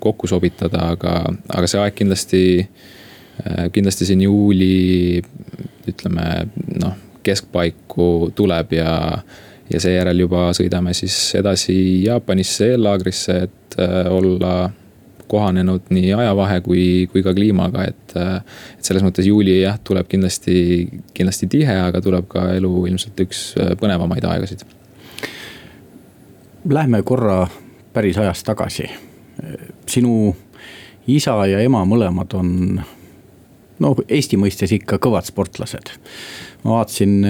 kokku 0.00 0.28
sobitada, 0.28 0.90
aga, 0.92 1.14
aga 1.48 1.70
see 1.70 1.80
aeg 1.80 1.96
kindlasti, 1.96 2.42
kindlasti 3.72 4.10
siin 4.10 4.26
juuli, 4.26 5.22
ütleme 5.88 6.28
noh, 6.82 7.00
keskpaiku 7.24 8.30
tuleb 8.36 8.76
ja 8.76 8.94
ja 9.72 9.80
seejärel 9.80 10.24
juba 10.24 10.48
sõidame 10.56 10.94
siis 10.96 11.16
edasi 11.38 11.76
Jaapanisse 12.04 12.72
eellaagrisse, 12.74 13.36
et 13.48 13.78
äh, 13.80 14.08
olla 14.12 14.70
kohanenud 15.34 15.90
nii 15.94 16.12
ajavahe 16.14 16.60
kui, 16.64 16.84
kui 17.12 17.24
ka 17.26 17.34
kliimaga, 17.36 17.88
et. 17.90 18.16
Äh, 18.16 18.36
et 18.78 18.86
selles 18.86 19.04
mõttes 19.04 19.26
juuli 19.26 19.58
jah, 19.62 19.78
tuleb 19.84 20.08
kindlasti, 20.10 20.56
kindlasti 21.16 21.48
tihe, 21.50 21.76
aga 21.88 22.00
tuleb 22.04 22.28
ka 22.30 22.46
elu 22.54 22.72
ilmselt 22.90 23.20
üks 23.26 23.44
äh, 23.58 23.74
põnevamaid 23.80 24.26
aegasid. 24.28 24.64
Lähme 26.70 27.02
korra 27.04 27.44
päris 27.92 28.18
ajas 28.18 28.42
tagasi. 28.44 28.88
sinu 29.90 30.34
isa 31.10 31.34
ja 31.50 31.58
ema 31.60 31.82
mõlemad 31.84 32.34
on 32.38 32.50
no 33.82 33.90
Eesti 34.08 34.38
mõistes 34.38 34.72
ikka 34.72 35.00
kõvad 35.02 35.26
sportlased. 35.26 35.90
ma 36.62 36.78
vaatasin 36.78 37.26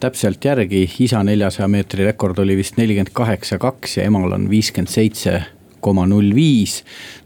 täpselt 0.00 0.44
järgi, 0.44 0.84
isa 1.04 1.22
neljasaja 1.24 1.68
meetri 1.68 2.04
rekord 2.08 2.38
oli 2.38 2.56
vist 2.56 2.78
nelikümmend 2.80 3.12
kaheksa, 3.12 3.58
kaks 3.60 3.98
ja 3.98 4.06
emal 4.08 4.32
on 4.32 4.48
viiskümmend 4.50 4.90
seitse 4.90 5.40
koma 5.80 6.06
null 6.10 6.34
viis. 6.36 6.80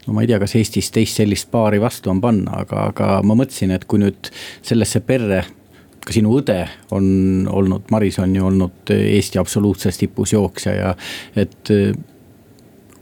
no 0.07 0.15
ma 0.15 0.23
ei 0.23 0.31
tea, 0.31 0.39
kas 0.41 0.55
Eestis 0.59 0.91
teist 0.95 1.21
sellist 1.21 1.51
paari 1.51 1.81
vastu 1.81 2.11
on 2.13 2.21
panna, 2.23 2.61
aga, 2.63 2.89
aga 2.93 3.11
ma 3.23 3.37
mõtlesin, 3.37 3.75
et 3.75 3.85
kui 3.85 4.01
nüüd 4.01 4.31
sellesse 4.65 5.01
perre 5.05 5.43
ka 6.05 6.13
sinu 6.13 6.35
õde 6.37 6.59
on 6.93 7.47
olnud, 7.49 7.87
Maris 7.91 8.19
on 8.21 8.35
ju 8.35 8.45
olnud 8.45 8.91
Eesti 8.93 9.41
absoluutses 9.41 9.97
tipus 9.97 10.35
jooksja 10.35 10.75
ja 10.75 10.91
et 11.35 11.71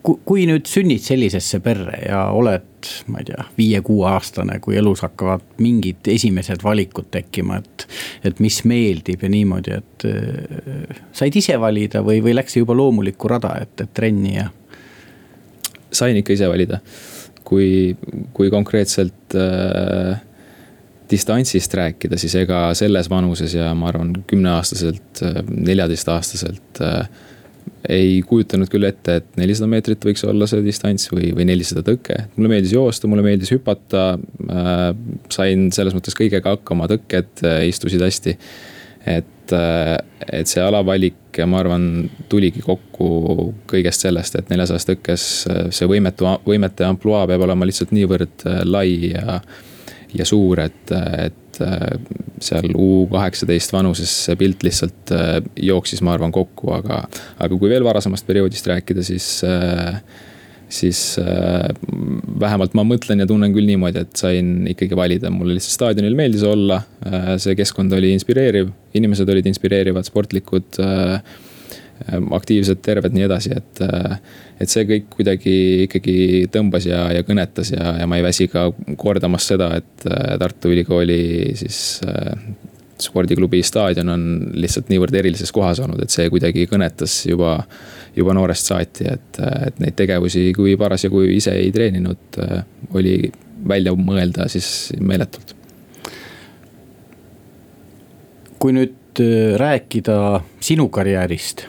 kui 0.03 0.43
nüüd 0.47 0.67
sünnid 0.67 1.03
sellisesse 1.03 1.59
perre 1.63 2.01
ja 2.03 2.25
oled, 2.35 2.89
ma 3.11 3.21
ei 3.21 3.27
tea, 3.29 3.45
viie-kuueaastane, 3.57 4.57
kui 4.63 4.75
elus 4.79 5.03
hakkavad 5.05 5.45
mingid 5.63 6.09
esimesed 6.11 6.63
valikud 6.63 7.07
tekkima, 7.13 7.61
et. 7.63 7.87
et 8.27 8.41
mis 8.43 8.59
meeldib 8.67 9.23
ja 9.23 9.31
niimoodi, 9.31 9.77
et 9.79 10.07
äh, 10.09 10.99
said 11.15 11.35
ise 11.39 11.55
valida 11.59 12.03
või, 12.03 12.19
või 12.25 12.35
läks 12.35 12.55
see 12.55 12.63
juba 12.63 12.75
loomulikku 12.75 13.31
rada, 13.31 13.55
et, 13.63 13.75
et 13.79 13.95
trenni 13.95 14.35
ja? 14.35 14.49
Sain 15.93 16.17
ikka 16.19 16.35
ise 16.35 16.49
valida, 16.51 16.79
kui, 17.47 17.95
kui 18.35 18.51
konkreetselt 18.53 19.37
äh, 19.37 20.21
distantsist 21.11 21.75
rääkida, 21.77 22.17
siis 22.17 22.35
ega 22.41 22.65
selles 22.77 23.09
vanuses 23.11 23.53
ja 23.57 23.71
ma 23.77 23.91
arvan, 23.91 24.15
kümneaastaselt, 24.29 25.21
äh, 25.25 25.39
neljateistaastaselt 25.51 26.81
äh, 26.81 27.07
ei 27.89 28.21
kujutanud 28.27 28.71
küll 28.71 28.87
ette, 28.87 29.17
et 29.19 29.39
nelisada 29.39 29.67
meetrit 29.71 30.03
võiks 30.07 30.23
olla 30.27 30.47
see 30.47 30.63
distants 30.63 31.09
või, 31.11 31.33
või 31.35 31.47
nelisada 31.47 31.83
tõke. 31.85 32.15
mulle 32.35 32.53
meeldis 32.55 32.75
joosta, 32.75 33.09
mulle 33.11 33.25
meeldis 33.25 33.51
hüpata 33.51 34.13
äh,. 34.15 34.85
sain 35.31 35.69
selles 35.75 35.95
mõttes 35.95 36.15
kõigega 36.17 36.55
hakkama, 36.55 36.87
tõkked 36.91 37.43
äh, 37.47 37.65
istusid 37.71 38.03
hästi. 38.03 38.37
äh,, 38.37 38.72
et 39.05 40.47
see 40.47 40.63
alavalik, 40.63 41.41
ma 41.49 41.59
arvan, 41.59 42.09
tuligi 42.31 42.61
kokku 42.63 43.51
kõigest 43.69 44.05
sellest, 44.05 44.37
et 44.39 44.49
neljasajas 44.53 44.87
tõkkes 44.87 45.27
äh, 45.51 45.61
see 45.75 45.89
võimetu, 45.89 46.29
võimete 46.47 46.87
ampluaa 46.87 47.27
peab 47.27 47.43
olema 47.47 47.67
lihtsalt 47.67 47.91
niivõrd 47.95 48.47
äh, 48.47 48.63
lai 48.63 49.11
ja 49.11 49.41
ja 50.13 50.25
suur, 50.25 50.59
et, 50.61 50.91
et 50.93 51.61
äh, 51.63 51.95
seal 52.43 52.73
U 52.77 53.05
kaheksateist 53.11 53.73
vanuses 53.73 54.11
see 54.27 54.37
pilt 54.39 54.65
lihtsalt 54.65 55.13
äh, 55.15 55.39
jooksis, 55.69 56.03
ma 56.05 56.13
arvan, 56.15 56.33
kokku, 56.33 56.69
aga, 56.75 57.03
aga 57.39 57.57
kui 57.57 57.71
veel 57.71 57.85
varasemast 57.85 58.27
perioodist 58.27 58.69
rääkida, 58.69 59.05
siis 59.05 59.27
äh, 59.47 59.97
siis 60.73 60.99
vähemalt 62.41 62.73
ma 62.77 62.85
mõtlen 62.87 63.21
ja 63.21 63.27
tunnen 63.29 63.53
küll 63.53 63.69
niimoodi, 63.69 64.01
et 64.03 64.17
sain 64.17 64.67
ikkagi 64.71 64.97
valida, 64.97 65.31
mulle 65.33 65.57
lihtsalt 65.57 65.77
staadionil 65.77 66.17
meeldis 66.17 66.43
olla. 66.47 66.81
see 67.37 67.55
keskkond 67.59 67.93
oli 67.93 68.13
inspireeriv, 68.17 68.71
inimesed 68.97 69.29
olid 69.29 69.49
inspireerivad, 69.51 70.07
sportlikud 70.09 70.81
Ehm, 72.11 72.25
aktiivsed, 72.35 72.81
terved, 72.83 73.13
nii 73.15 73.27
edasi, 73.27 73.53
et. 73.55 73.83
Äh, 73.85 74.17
et 74.63 74.71
see 74.71 74.85
kõik 74.87 75.07
kuidagi 75.11 75.53
ikkagi 75.87 76.13
tõmbas 76.53 76.85
ja, 76.87 77.01
ja 77.11 77.23
kõnetas 77.25 77.73
ja, 77.73 77.95
ja 77.99 78.05
ma 78.07 78.19
ei 78.19 78.23
väsi 78.23 78.45
ka 78.47 78.67
kordamast 79.01 79.49
seda, 79.51 79.71
et 79.81 80.05
äh, 80.07 80.35
Tartu 80.39 80.71
Ülikooli 80.71 81.51
siis 81.59 81.77
äh, 82.07 82.37
spordiklubi 83.01 83.59
staadion 83.65 84.13
on 84.13 84.23
lihtsalt 84.55 84.91
niivõrd 84.93 85.17
erilises 85.19 85.51
kohas 85.51 85.81
olnud, 85.83 85.99
et 86.05 86.13
see 86.13 86.29
kuidagi 86.31 86.67
kõnetas 86.71 87.17
juba, 87.27 87.57
juba 88.15 88.33
noorest 88.37 88.69
saati, 88.69 89.07
et, 89.09 89.39
et 89.67 89.79
neid 89.81 89.95
tegevusi, 89.97 90.51
kui 90.55 90.75
parasjagu 90.77 91.23
ise 91.33 91.55
ei 91.57 91.71
treeninud, 91.73 92.39
oli 92.93 93.17
välja 93.67 93.93
mõelda 93.97 94.47
siis 94.51 94.93
meeletult. 95.01 95.55
kui 98.63 98.71
nüüd 98.71 99.19
rääkida 99.59 100.13
sinu 100.63 100.85
karjäärist 100.87 101.65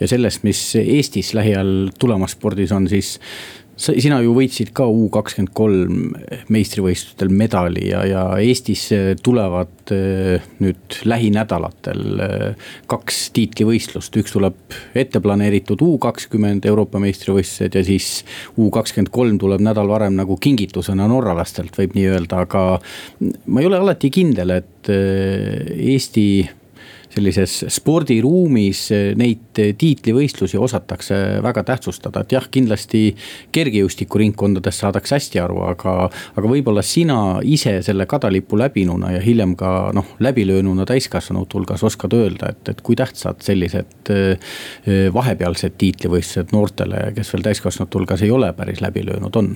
ja 0.00 0.08
sellest, 0.08 0.42
mis 0.44 0.58
Eestis 0.76 1.30
lähiajal 1.34 1.88
tulemas 1.98 2.34
spordis 2.36 2.72
on, 2.76 2.88
siis 2.88 3.14
sina 3.76 4.20
ju 4.22 4.34
võitsid 4.36 4.70
ka 4.76 4.86
U 4.90 5.08
kakskümmend 5.12 5.52
kolm 5.56 6.14
meistrivõistlustel 6.52 7.30
medali 7.34 7.88
ja, 7.90 8.04
ja 8.06 8.22
Eestis 8.42 8.86
tulevad 9.24 9.92
eh, 9.94 10.44
nüüd 10.62 10.98
lähinädalatel 11.08 12.24
eh, 12.24 12.70
kaks 12.90 13.20
tiitlivõistlust, 13.36 14.14
üks 14.20 14.34
tuleb 14.34 14.78
ette 14.94 15.22
planeeritud 15.24 15.82
U 15.84 15.96
kakskümmend 16.02 16.66
Euroopa 16.70 17.02
meistrivõistlused 17.02 17.78
ja 17.78 17.84
siis 17.86 18.10
U 18.60 18.70
kakskümmend 18.74 19.12
kolm 19.14 19.38
tuleb 19.42 19.64
nädal 19.64 19.90
varem 19.90 20.18
nagu 20.18 20.38
kingitusena 20.40 21.08
norralastelt, 21.10 21.74
võib 21.78 21.98
nii 21.98 22.10
öelda, 22.14 22.44
aga 22.46 22.64
ma 23.46 23.62
ei 23.62 23.70
ole 23.70 23.80
alati 23.82 24.12
kindel, 24.14 24.54
et 24.60 24.90
Eesti 24.90 26.26
sellises 27.14 27.56
spordiruumis 27.72 28.86
neid 29.18 29.60
tiitlivõistlusi 29.78 30.58
osatakse 30.60 31.18
väga 31.44 31.64
tähtsustada, 31.68 32.24
et 32.24 32.34
jah, 32.34 32.46
kindlasti 32.50 33.04
kergejõustikuringkondades 33.54 34.80
saadakse 34.82 35.18
hästi 35.18 35.42
aru, 35.44 35.60
aga. 35.70 35.94
aga 36.34 36.50
võib-olla 36.50 36.82
sina 36.84 37.40
ise 37.42 37.76
selle 37.86 38.06
kadalipu 38.10 38.58
läbinuna 38.58 39.14
ja 39.14 39.20
hiljem 39.24 39.54
ka 39.58 39.92
noh, 39.94 40.14
läbilöönuna 40.24 40.86
täiskasvanute 40.88 41.58
hulgas 41.58 41.84
oskad 41.86 42.16
öelda, 42.16 42.50
et, 42.54 42.72
et 42.74 42.82
kui 42.84 42.96
tähtsad 42.98 43.44
sellised 43.44 44.10
eh, 44.14 44.56
vahepealsed 45.14 45.78
tiitlivõistlused 45.78 46.54
noortele, 46.54 47.06
kes 47.16 47.32
veel 47.34 47.46
täiskasvanute 47.50 48.00
hulgas 48.00 48.26
ei 48.26 48.34
ole 48.34 48.52
päris 48.56 48.82
läbi 48.84 49.06
löönud, 49.06 49.36
on 49.36 49.54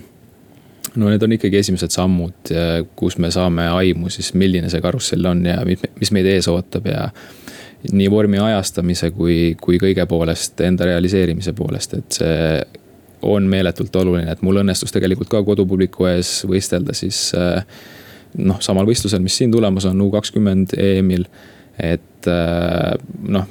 no 0.97 1.11
need 1.11 1.23
on 1.23 1.35
ikkagi 1.37 1.61
esimesed 1.61 1.93
sammud, 1.93 2.53
kus 2.97 3.19
me 3.19 3.31
saame 3.35 3.69
aimu 3.81 4.11
siis, 4.13 4.33
milline 4.39 4.71
see 4.73 4.81
karussell 4.85 5.27
on 5.31 5.45
ja 5.47 5.61
mis 5.67 6.13
meid 6.15 6.27
ees 6.31 6.49
ootab 6.49 6.87
ja 6.89 7.09
nii 7.93 8.11
vormi 8.11 8.41
ajastamise 8.43 9.11
kui, 9.15 9.57
kui 9.61 9.79
kõige 9.79 10.07
poolest, 10.11 10.61
enda 10.67 10.89
realiseerimise 10.89 11.55
poolest, 11.57 11.95
et 11.95 12.19
see 12.21 12.43
on 13.23 13.47
meeletult 13.51 13.97
oluline, 13.97 14.31
et 14.33 14.43
mul 14.47 14.61
õnnestus 14.63 14.95
tegelikult 14.95 15.31
ka 15.31 15.43
kodupubliku 15.47 16.07
ees 16.11 16.43
võistelda 16.49 16.95
siis 16.97 17.29
eh, 17.39 17.63
noh, 18.39 18.61
samal 18.63 18.87
võistlusel, 18.87 19.23
mis 19.25 19.39
siin 19.41 19.53
tulemas 19.55 19.89
on, 19.91 20.01
U 20.01 20.11
kakskümmend 20.15 20.75
EM-il. 20.79 21.27
et 21.79 22.31
eh, 22.31 22.95
noh, 23.29 23.47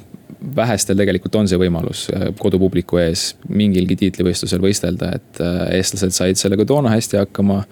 vähestel 0.56 0.98
tegelikult 0.98 1.34
on 1.40 1.48
see 1.50 1.58
võimalus 1.60 2.06
eh, 2.14 2.28
kodupubliku 2.38 3.00
ees 3.02 3.30
mingilgi 3.48 3.96
tiitlivõistlusel 4.04 4.62
võistelda, 4.62 5.12
et 5.18 5.40
eestlased 5.76 6.14
said 6.14 6.40
sellega 6.40 6.66
toona 6.68 6.92
hästi 6.94 7.22
hakkama. 7.22 7.62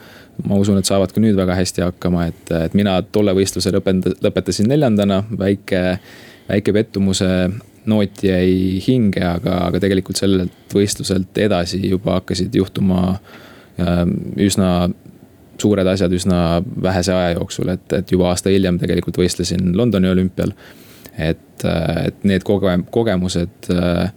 ma 0.44 0.56
usun, 0.60 0.78
et 0.78 0.84
saavad 0.84 1.12
ka 1.12 1.20
nüüd 1.20 1.36
väga 1.36 1.54
hästi 1.56 1.82
hakkama, 1.86 2.26
et, 2.28 2.50
et 2.52 2.74
mina 2.76 2.98
tolle 3.12 3.32
võistluse 3.34 3.72
lõpetasin 3.72 4.68
neljandana, 4.68 5.22
väike 5.38 5.98
väike 6.48 6.72
pettumuse 6.72 7.30
noot 7.86 8.22
jäi 8.22 8.78
hinge, 8.82 9.22
aga, 9.24 9.60
aga 9.68 9.80
tegelikult 9.82 10.18
sellelt 10.18 10.74
võistluselt 10.74 11.38
edasi 11.38 11.80
juba 11.86 12.18
hakkasid 12.18 12.54
juhtuma 12.54 13.02
ähm, 13.80 14.16
üsna 14.42 14.88
suured 15.60 15.88
asjad 15.88 16.12
üsna 16.12 16.40
vähese 16.82 17.14
aja 17.14 17.36
jooksul, 17.36 17.70
et, 17.72 17.86
et 17.96 18.10
juba 18.12 18.30
aasta 18.32 18.52
hiljem 18.52 18.80
tegelikult 18.82 19.16
võistlesin 19.20 19.72
Londoni 19.76 20.10
olümpial. 20.10 20.52
Et, 21.18 21.64
äh, 21.64 22.06
et 22.06 22.24
need 22.28 22.44
koge-, 22.46 22.78
kogemused 22.92 23.70
äh, 23.72 24.10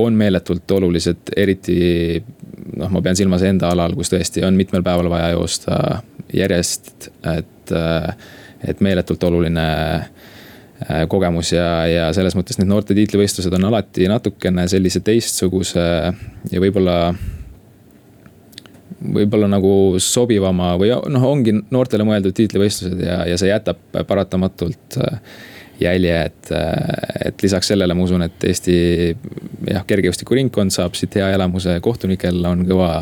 on 0.00 0.14
meeletult 0.16 0.70
olulised, 0.70 1.32
eriti 1.36 2.22
noh, 2.78 2.90
ma 2.92 3.02
pean 3.02 3.18
silmas 3.18 3.42
enda 3.46 3.72
alal, 3.74 3.96
kus 3.98 4.12
tõesti 4.12 4.44
on 4.46 4.58
mitmel 4.58 4.84
päeval 4.86 5.10
vaja 5.10 5.32
joosta 5.34 5.80
järjest, 6.36 7.10
et, 7.32 7.74
äh, 7.74 8.28
et 8.70 8.82
meeletult 8.84 9.24
oluline 9.26 9.66
kogemus 11.12 11.50
ja, 11.52 11.64
ja 11.84 12.04
selles 12.16 12.32
mõttes 12.32 12.56
need 12.56 12.70
noorte 12.70 12.94
tiitlivõistlused 12.96 13.52
on 13.52 13.66
alati 13.68 14.06
natukene 14.08 14.62
sellise 14.72 15.02
teistsuguse 15.04 15.82
ja 16.48 16.62
võib-olla. 16.62 16.94
võib-olla 19.00 19.50
nagu 19.52 20.00
sobivama 20.00 20.70
või 20.80 20.88
noh, 21.12 21.26
ongi 21.28 21.52
noortele 21.68 22.06
mõeldud 22.08 22.32
tiitlivõistlused 22.36 23.04
ja, 23.04 23.18
ja 23.28 23.36
see 23.36 23.52
jätab 23.52 24.00
paratamatult 24.08 24.96
jälje, 25.80 26.22
et, 26.26 26.52
et 27.24 27.42
lisaks 27.42 27.72
sellele 27.72 27.94
ma 27.96 28.04
usun, 28.04 28.24
et 28.26 28.44
Eesti 28.44 28.76
jah, 29.70 29.84
kergejõustikuringkond 29.86 30.74
saab 30.74 30.96
siit 30.98 31.16
hea 31.18 31.30
elamuse, 31.36 31.78
kohtunikel 31.84 32.40
on 32.46 32.64
kõva 32.68 32.92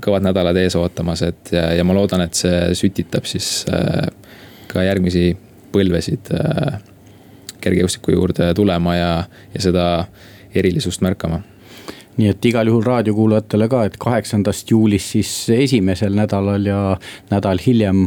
kõvad 0.00 0.24
nädalad 0.24 0.56
ees 0.56 0.72
ootamas, 0.80 1.20
et 1.26 1.52
ja, 1.52 1.66
ja 1.76 1.84
ma 1.84 1.92
loodan, 1.92 2.22
et 2.24 2.36
see 2.38 2.72
sütitab 2.78 3.26
siis 3.28 3.66
ka 4.70 4.84
järgmisi 4.86 5.34
põlvesid 5.74 6.30
kergejõustiku 7.64 8.14
juurde 8.14 8.52
tulema 8.56 8.96
ja, 8.96 9.10
ja 9.54 9.60
seda 9.60 9.84
erilisust 10.54 11.04
märkama. 11.04 11.42
Nii 12.14 12.30
et 12.30 12.46
igal 12.46 12.68
juhul 12.70 12.84
raadiokuulajatele 12.86 13.68
ka, 13.68 13.84
et 13.88 13.96
kaheksandast 13.98 14.70
juulist 14.70 15.16
siis 15.16 15.32
esimesel 15.50 16.14
nädalal 16.14 16.68
ja 16.68 16.82
nädal 17.32 17.58
hiljem 17.60 18.06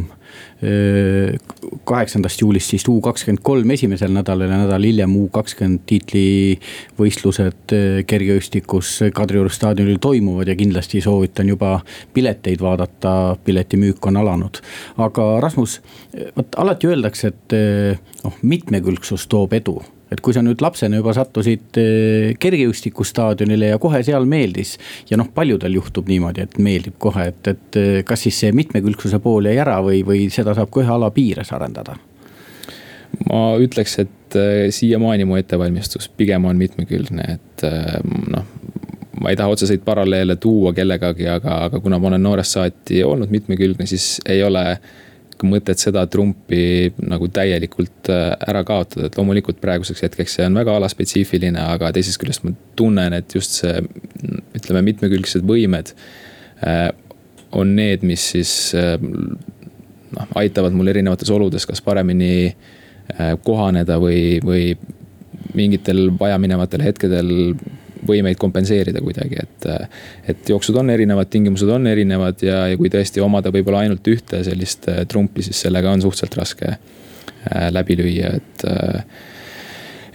kaheksandast 1.88 2.40
juulist 2.42 2.72
siis 2.72 2.84
U 2.90 2.96
kakskümmend 3.04 3.42
kolm 3.46 3.70
esimesel 3.70 4.10
nädalal 4.14 4.50
ja 4.50 4.58
nädal 4.64 4.86
hiljem 4.88 5.14
U 5.16 5.28
kakskümmend 5.34 5.84
tiitlivõistlused 5.86 7.74
kergejõustikus 8.10 8.94
Kadrioru 9.14 9.52
staadionil 9.54 10.00
toimuvad 10.02 10.50
ja 10.50 10.56
kindlasti 10.58 11.02
soovitan 11.04 11.52
juba 11.52 11.76
pileteid 12.14 12.62
vaadata, 12.62 13.36
piletimüük 13.44 14.10
on 14.10 14.16
alanud. 14.16 14.58
aga 14.96 15.28
Rasmus, 15.40 15.80
vot 16.36 16.58
alati 16.58 16.90
öeldakse, 16.90 17.28
et 17.28 17.54
noh, 18.24 18.42
mitmekülgsus 18.42 19.28
toob 19.30 19.54
edu 19.58 19.78
et 20.12 20.20
kui 20.24 20.34
sa 20.34 20.42
nüüd 20.44 20.62
lapsena 20.64 21.00
juba 21.00 21.12
sattusid 21.16 21.78
eh, 21.80 22.34
kergejõustikustaadionile 22.40 23.72
ja 23.72 23.80
kohe 23.82 24.00
seal 24.06 24.28
meeldis. 24.28 24.76
ja 25.10 25.18
noh, 25.20 25.30
paljudel 25.34 25.78
juhtub 25.78 26.08
niimoodi, 26.08 26.46
et 26.46 26.58
meeldib 26.62 26.98
kohe, 26.98 27.28
et, 27.32 27.52
et 27.52 27.80
eh, 27.80 28.02
kas 28.08 28.26
siis 28.26 28.38
see 28.44 28.52
mitmekülgsuse 28.56 29.20
pool 29.24 29.50
jäi 29.50 29.58
ära 29.60 29.78
või, 29.84 30.02
või 30.06 30.28
seda 30.34 30.56
saab 30.56 30.72
ka 30.72 30.84
ühe 30.84 30.94
ala 30.94 31.10
piires 31.14 31.52
arendada? 31.56 31.98
ma 33.28 33.42
ütleks, 33.60 33.98
et 34.04 34.38
eh, 34.38 34.68
siiamaani 34.74 35.26
mu 35.28 35.38
ettevalmistus 35.40 36.10
pigem 36.16 36.48
on 36.48 36.60
mitmekülgne, 36.60 37.34
et 37.38 37.66
noh 38.28 38.54
ma 39.18 39.32
ei 39.32 39.36
taha 39.36 39.50
otseseid 39.50 39.82
paralleele 39.82 40.36
tuua 40.38 40.70
kellegagi, 40.70 41.24
aga, 41.26 41.56
aga 41.66 41.80
kuna 41.82 41.98
ma 41.98 42.06
olen 42.12 42.22
noorest 42.22 42.54
saati 42.54 43.00
olnud 43.02 43.32
mitmekülgne, 43.34 43.86
siis 43.90 44.20
ei 44.30 44.44
ole 44.46 44.62
äh, 44.76 44.92
mõtet 45.46 45.80
seda 45.80 46.04
trumpi 46.10 46.90
nagu 47.04 47.28
täielikult 47.32 48.10
äh, 48.12 48.32
ära 48.48 48.64
kaotada, 48.66 49.08
et 49.08 49.18
loomulikult 49.18 49.60
praeguseks 49.62 50.04
hetkeks 50.06 50.38
see 50.38 50.46
on 50.48 50.58
väga 50.58 50.76
alaspetsiifiline, 50.78 51.60
aga 51.76 51.92
teisest 51.94 52.20
küljest 52.22 52.46
ma 52.46 52.54
tunnen, 52.78 53.16
et 53.18 53.34
just 53.34 53.60
see 53.60 53.82
ütleme, 54.58 54.82
mitmekülgsed 54.90 55.46
võimed 55.48 55.94
äh, 56.66 56.88
on 57.58 57.74
need, 57.78 58.04
mis 58.06 58.30
siis 58.34 58.52
äh, 58.78 58.96
noh, 58.98 60.36
aitavad 60.40 60.76
mul 60.76 60.90
erinevates 60.92 61.30
oludes 61.34 61.66
kas 61.68 61.84
paremini 61.84 62.52
kohaneda 63.40 63.96
või, 63.96 64.36
või 64.44 64.74
mingitel 65.56 66.10
vajaminevatel 66.20 66.82
hetkedel 66.84 67.30
võimeid 68.06 68.38
kompenseerida 68.40 69.02
kuidagi, 69.04 69.42
et. 69.42 69.68
et 70.28 70.50
jooksud 70.52 70.76
on 70.80 70.90
erinevad, 70.90 71.30
tingimused 71.32 71.70
on 71.72 71.86
erinevad 71.90 72.42
ja, 72.44 72.66
ja 72.70 72.78
kui 72.80 72.90
tõesti 72.92 73.22
omada 73.24 73.52
võib-olla 73.54 73.84
ainult 73.86 74.06
ühte 74.10 74.42
sellist 74.46 74.88
äh, 74.90 75.04
trumpi, 75.08 75.44
siis 75.46 75.64
sellega 75.66 75.92
on 75.92 76.04
suhteliselt 76.04 76.38
raske 76.40 76.70
äh, 76.74 77.68
läbi 77.74 77.98
lüüa, 77.98 78.36
et. 78.38 78.68
Äh, 78.68 79.02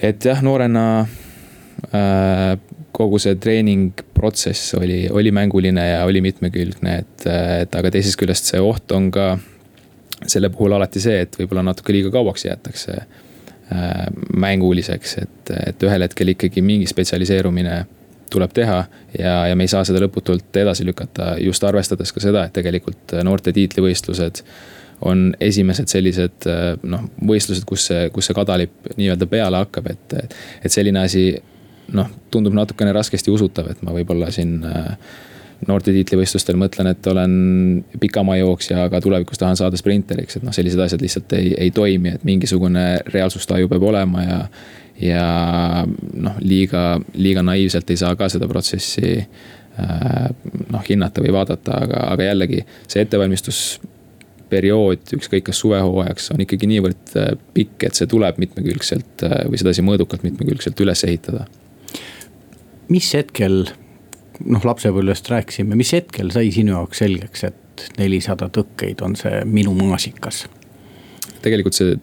et 0.04 0.25
jah, 0.28 0.42
noorena 0.44 1.08
kogu 2.92 3.20
see 3.22 3.38
treeningprotsess 3.40 4.74
oli, 4.75 5.06
oli 5.08 5.32
mänguline 5.32 5.86
ja 5.88 6.02
oli 6.04 6.20
mitmekülgne, 6.25 6.96
et, 7.00 7.25
et 7.63 7.78
aga 7.80 7.92
teisest 7.94 8.20
küljest 8.20 8.52
see 8.52 8.60
oht 8.60 8.92
on 8.92 9.08
ka 9.13 9.30
selle 10.28 10.52
puhul 10.52 10.75
alati 10.75 11.02
see, 11.04 11.24
et 11.24 11.38
võib-olla 11.40 11.63
natuke 11.70 11.96
liiga 11.96 12.12
kauaks 12.13 12.46
jäetakse 12.46 12.98
mänguliseks, 14.38 15.17
et, 15.17 15.51
et 15.67 15.84
ühel 15.88 16.03
hetkel 16.05 16.34
ikkagi 16.34 16.62
mingi 16.62 16.86
spetsialiseerumine 16.89 17.77
tuleb 18.34 18.53
teha 18.53 18.79
ja, 19.17 19.34
ja 19.48 19.55
me 19.55 19.65
ei 19.65 19.72
saa 19.72 19.86
seda 19.88 20.01
lõputult 20.03 20.55
edasi 20.62 20.86
lükata, 20.86 21.36
just 21.41 21.63
arvestades 21.63 22.12
ka 22.13 22.22
seda, 22.24 22.46
et 22.48 22.55
tegelikult 22.55 23.15
noorte 23.25 23.53
tiitlivõistlused 23.55 24.43
on 25.08 25.32
esimesed 25.43 25.91
sellised 25.91 26.48
noh, 26.89 27.08
võistlused, 27.27 27.65
kus 27.67 27.88
see, 27.89 28.08
kus 28.13 28.30
see 28.30 28.38
kadalipp 28.38 28.93
nii-öelda 28.95 29.28
peale 29.32 29.63
hakkab, 29.63 29.89
et, 29.91 30.15
et 30.63 30.73
selline 30.73 31.04
asi 31.04 31.28
noh, 31.97 32.10
tundub 32.32 32.56
natukene 32.56 32.93
raskesti 32.95 33.32
usutav, 33.34 33.69
et 33.71 33.82
ma 33.84 33.95
võib-olla 33.95 34.32
siin 34.34 34.60
äh, 34.67 34.95
noorte 35.69 35.93
tiitlivõistlustel 35.95 36.58
mõtlen, 36.60 36.89
et 36.93 37.08
olen 37.08 37.34
pikamaajooksja, 37.99 38.86
aga 38.88 39.02
tulevikus 39.04 39.41
tahan 39.41 39.58
saada 39.60 39.80
sprinteriks, 39.80 40.38
et 40.38 40.45
noh, 40.45 40.56
sellised 40.56 40.82
asjad 40.84 41.04
lihtsalt 41.04 41.36
ei, 41.38 41.54
ei 41.67 41.73
toimi, 41.76 42.15
et 42.17 42.23
mingisugune 42.28 42.86
reaalsustaju 43.13 43.71
peab 43.71 43.88
olema 43.93 44.23
ja. 44.26 44.39
ja 45.02 45.26
noh, 45.88 46.38
liiga, 46.43 46.99
liiga 47.15 47.45
naiivselt 47.45 47.89
ei 47.93 47.99
saa 48.02 48.15
ka 48.19 48.30
seda 48.34 48.49
protsessi 48.52 49.15
äh, 49.19 50.30
noh, 50.73 50.86
hinnata 50.89 51.23
või 51.23 51.36
vaadata, 51.36 51.82
aga, 51.88 52.06
aga 52.13 52.32
jällegi 52.32 52.63
see 52.88 53.04
ettevalmistus 53.06 53.63
periood, 54.54 55.06
ükskõik 55.17 55.47
kas 55.49 55.62
suvehooajaks, 55.63 56.32
on 56.36 56.43
ikkagi 56.45 56.69
niivõrd 56.69 57.15
äh, 57.19 57.34
pikk, 57.56 57.88
et 57.88 57.99
see 57.99 58.10
tuleb 58.10 58.39
mitmekülgselt 58.41 59.26
äh, 59.28 59.39
või 59.49 59.62
sedasi 59.62 59.86
mõõdukalt 59.86 60.26
mitmekülgselt 60.26 60.84
üles 60.86 61.06
ehitada. 61.08 61.47
mis 62.93 63.13
hetkel 63.15 63.63
noh, 64.46 64.65
lapsepõlvest 64.65 65.30
rääkisime, 65.32 65.78
mis 65.80 65.93
hetkel 65.96 66.32
sai 66.34 66.52
sinu 66.56 66.76
jaoks 66.76 67.04
selgeks, 67.04 67.46
et 67.50 67.86
nelisada 67.98 68.50
tõkkeid 68.54 69.02
on 69.06 69.17
see 69.19 69.43
minu 69.50 69.74
maasikas? 69.78 70.46
tegelikult 71.43 71.76
see 71.76 71.98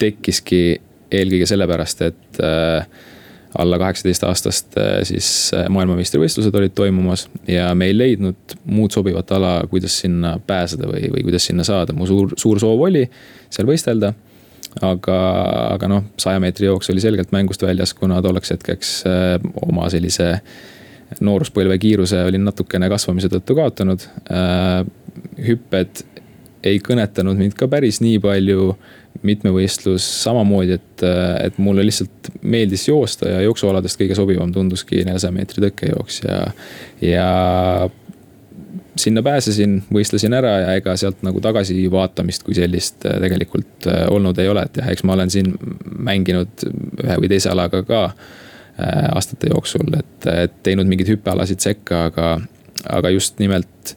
tekkiski 0.00 0.62
eelkõige 1.16 1.46
sellepärast, 1.48 2.02
et 2.04 2.40
äh, 2.44 2.88
alla 3.56 3.78
kaheksateist 3.80 4.26
aastast 4.28 4.76
äh, 4.80 4.98
siis 5.08 5.28
äh, 5.56 5.68
maailmameistrivõistlused 5.72 6.58
olid 6.60 6.74
toimumas 6.76 7.26
ja 7.48 7.70
me 7.78 7.88
ei 7.88 7.96
leidnud 7.96 8.56
muud 8.68 8.92
sobivat 8.92 9.32
ala, 9.32 9.58
kuidas 9.70 9.96
sinna 10.02 10.36
pääseda 10.46 10.90
või, 10.90 11.08
või 11.14 11.24
kuidas 11.30 11.48
sinna 11.48 11.64
saada, 11.64 11.96
mu 11.96 12.08
suur, 12.08 12.36
suur 12.36 12.60
soov 12.60 12.84
oli 12.88 13.06
seal 13.48 13.68
võistelda 13.70 14.12
aga, 14.84 15.18
aga 15.76 15.88
noh, 15.88 16.06
saja 16.20 16.40
meetri 16.42 16.68
jooks 16.68 16.90
oli 16.92 17.00
selgelt 17.00 17.32
mängust 17.32 17.64
väljas, 17.64 17.94
kuna 17.96 18.20
tolleks 18.24 18.52
hetkeks 18.52 18.96
äh, 19.08 19.36
oma 19.64 19.88
sellise 19.92 20.32
äh, 20.36 20.64
nooruspõlve 21.20 21.78
kiiruse 21.78 22.24
olin 22.26 22.44
natukene 22.46 22.88
kasvamise 22.92 23.30
tõttu 23.32 23.56
kaotanud. 23.58 24.06
Äh, 24.30 24.82
hüpped 25.46 26.04
ei 26.66 26.78
kõnetanud 26.82 27.38
mind 27.38 27.56
ka 27.58 27.68
päris 27.70 28.02
nii 28.04 28.20
palju. 28.22 28.76
mitmevõistlus 29.26 30.04
samamoodi, 30.22 30.74
et, 30.76 31.02
et 31.40 31.56
mulle 31.58 31.86
lihtsalt 31.86 32.28
meeldis 32.44 32.84
joosta 32.84 33.30
ja 33.30 33.38
jooksualadest 33.46 33.98
kõige 33.98 34.14
sobivam 34.14 34.52
tunduski 34.52 35.00
neljasaja 35.06 35.32
meetri 35.32 35.64
tõkkejooks 35.64 36.20
ja, 36.26 36.36
ja 37.00 37.30
sinna 39.00 39.22
pääsesin, 39.24 39.78
võistlesin 39.88 40.36
ära 40.36 40.52
ja 40.60 40.76
ega 40.76 40.94
sealt 41.00 41.24
nagu 41.26 41.40
tagasivaatamist 41.42 42.44
kui 42.44 42.54
sellist 42.54 43.08
äh, 43.08 43.16
tegelikult 43.24 43.88
äh, 43.88 44.04
olnud 44.12 44.38
ei 44.38 44.52
ole, 44.52 44.68
et 44.68 44.82
jah, 44.82 44.92
eks 44.92 45.02
ma 45.08 45.16
olen 45.16 45.32
siin 45.32 45.54
mänginud 45.96 46.68
ühe 46.68 47.22
või 47.24 47.32
teise 47.32 47.50
alaga 47.56 47.82
ka 47.88 48.02
Äh, 48.10 48.34
aastate 48.78 49.50
jooksul, 49.50 49.88
et, 49.98 50.28
et 50.28 50.56
teinud 50.66 50.88
mingeid 50.88 51.08
hüppealasid 51.14 51.62
sekka, 51.64 52.06
aga, 52.10 52.32
aga 52.92 53.12
just 53.14 53.40
nimelt 53.40 53.96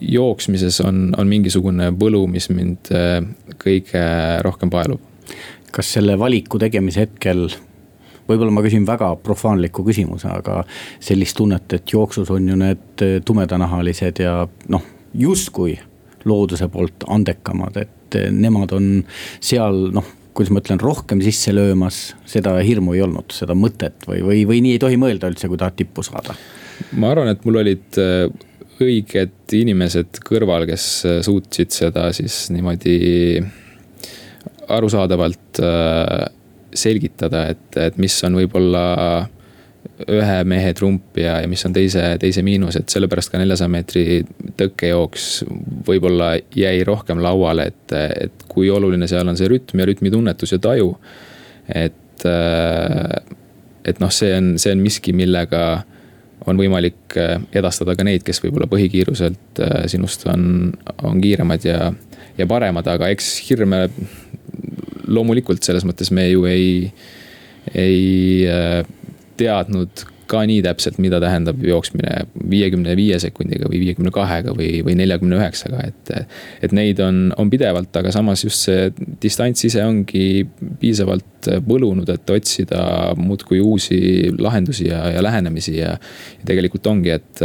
jooksmises 0.00 0.80
on, 0.80 1.08
on 1.18 1.28
mingisugune 1.28 1.90
võlu, 1.98 2.22
mis 2.30 2.48
mind 2.52 2.92
äh, 2.94 3.20
kõige 3.60 4.04
rohkem 4.46 4.70
paelub. 4.72 5.02
kas 5.72 5.92
selle 5.98 6.16
valiku 6.18 6.58
tegemise 6.58 7.04
hetkel, 7.04 7.48
võib-olla 8.28 8.52
ma 8.54 8.62
küsin 8.64 8.86
väga 8.88 9.10
profaanliku 9.22 9.84
küsimuse, 9.84 10.30
aga 10.32 10.62
sellist 11.00 11.36
tunnet, 11.36 11.72
et 11.72 11.92
jooksus 11.92 12.30
on 12.32 12.48
ju 12.48 12.56
need 12.56 13.04
tumedanahalised 13.24 14.22
ja 14.24 14.40
noh, 14.72 14.86
justkui 15.14 15.76
looduse 16.24 16.68
poolt 16.72 17.04
andekamad, 17.08 17.76
et 17.76 18.16
nemad 18.32 18.72
on 18.72 18.88
seal 19.40 19.90
noh 19.92 20.17
kuidas 20.38 20.54
ma 20.54 20.62
ütlen, 20.62 20.78
rohkem 20.82 21.22
sisse 21.24 21.50
löömas, 21.54 22.12
seda 22.30 22.54
hirmu 22.62 22.94
ei 22.94 23.02
olnud, 23.02 23.34
seda 23.34 23.56
mõtet 23.58 24.06
või, 24.06 24.22
või, 24.22 24.44
või 24.46 24.62
nii 24.62 24.76
ei 24.76 24.82
tohi 24.82 24.98
mõelda 25.00 25.30
üldse, 25.32 25.50
kui 25.50 25.58
tahad 25.58 25.78
tippu 25.78 26.04
saada? 26.06 26.36
ma 26.94 27.10
arvan, 27.10 27.32
et 27.32 27.42
mul 27.42 27.58
olid 27.58 27.98
äh, 27.98 28.28
õiged 28.78 29.56
inimesed 29.58 30.20
kõrval, 30.22 30.68
kes 30.70 30.84
äh, 31.08 31.18
suutsid 31.26 31.74
seda 31.74 32.06
siis 32.14 32.44
niimoodi 32.54 33.42
arusaadavalt 34.78 35.62
äh, 35.64 36.28
selgitada, 36.78 37.48
et, 37.54 37.66
et 37.80 37.98
mis 37.98 38.14
on 38.28 38.38
võib-olla 38.38 38.84
ühe 40.06 40.36
mehe 40.46 40.72
trump 40.78 41.16
ja, 41.18 41.40
ja 41.42 41.48
mis 41.50 41.64
on 41.66 41.74
teise, 41.74 42.02
teise 42.22 42.42
miinus, 42.46 42.76
et 42.78 42.92
sellepärast 42.92 43.32
ka 43.32 43.40
neljasaja 43.40 43.70
meetri 43.72 44.04
tõkkejooks 44.58 45.26
võib-olla 45.88 46.34
jäi 46.54 46.84
rohkem 46.86 47.22
lauale, 47.24 47.68
et, 47.72 47.96
et 48.28 48.46
kui 48.50 48.70
oluline 48.70 49.08
seal 49.10 49.28
on 49.28 49.38
see 49.38 49.50
rütm 49.50 49.82
ja 49.82 49.88
rütmitunnetus 49.88 50.54
ja 50.54 50.60
taju. 50.62 50.92
et, 51.74 52.26
et 53.90 54.02
noh, 54.02 54.12
see 54.14 54.34
on, 54.36 54.54
see 54.60 54.74
on 54.76 54.84
miski, 54.84 55.14
millega 55.16 55.64
on 56.48 56.60
võimalik 56.60 57.18
edastada 57.58 57.96
ka 57.98 58.06
neid, 58.06 58.22
kes 58.24 58.38
võib-olla 58.44 58.70
põhikiiruselt 58.70 59.62
sinust 59.90 60.24
on, 60.30 60.70
on 61.02 61.18
kiiremad 61.20 61.66
ja, 61.66 61.90
ja 62.38 62.46
paremad, 62.48 62.86
aga 62.86 63.10
eks 63.12 63.34
hirme 63.48 63.88
loomulikult 65.08 65.64
selles 65.64 65.86
mõttes 65.88 66.12
me 66.14 66.28
ju 66.28 66.44
ei, 66.46 66.92
ei 67.74 68.46
teadnud 69.38 70.06
ka 70.28 70.42
nii 70.48 70.60
täpselt, 70.64 70.98
mida 71.02 71.18
tähendab 71.22 71.60
jooksmine 71.64 72.26
viiekümne 72.50 72.92
viie 72.98 73.16
sekundiga 73.22 73.68
või 73.70 73.80
viiekümne 73.82 74.12
kahega 74.14 74.52
või, 74.56 74.82
või 74.84 74.96
neljakümne 75.00 75.38
üheksaga, 75.38 75.86
et. 75.88 76.12
et 76.64 76.74
neid 76.76 77.00
on, 77.00 77.28
on 77.40 77.50
pidevalt, 77.50 77.94
aga 77.96 78.12
samas 78.14 78.44
just 78.44 78.66
see 78.66 78.90
distants 79.22 79.64
ise 79.64 79.84
ongi 79.86 80.44
piisavalt 80.80 81.48
võlunud, 81.64 82.08
et 82.12 82.32
otsida 82.34 82.82
muudkui 83.16 83.60
uusi 83.64 84.00
lahendusi 84.38 84.90
ja, 84.90 85.04
ja 85.16 85.24
lähenemisi 85.24 85.78
ja. 85.78 85.94
ja 86.40 86.48
tegelikult 86.48 86.86
ongi, 86.92 87.14
et 87.16 87.44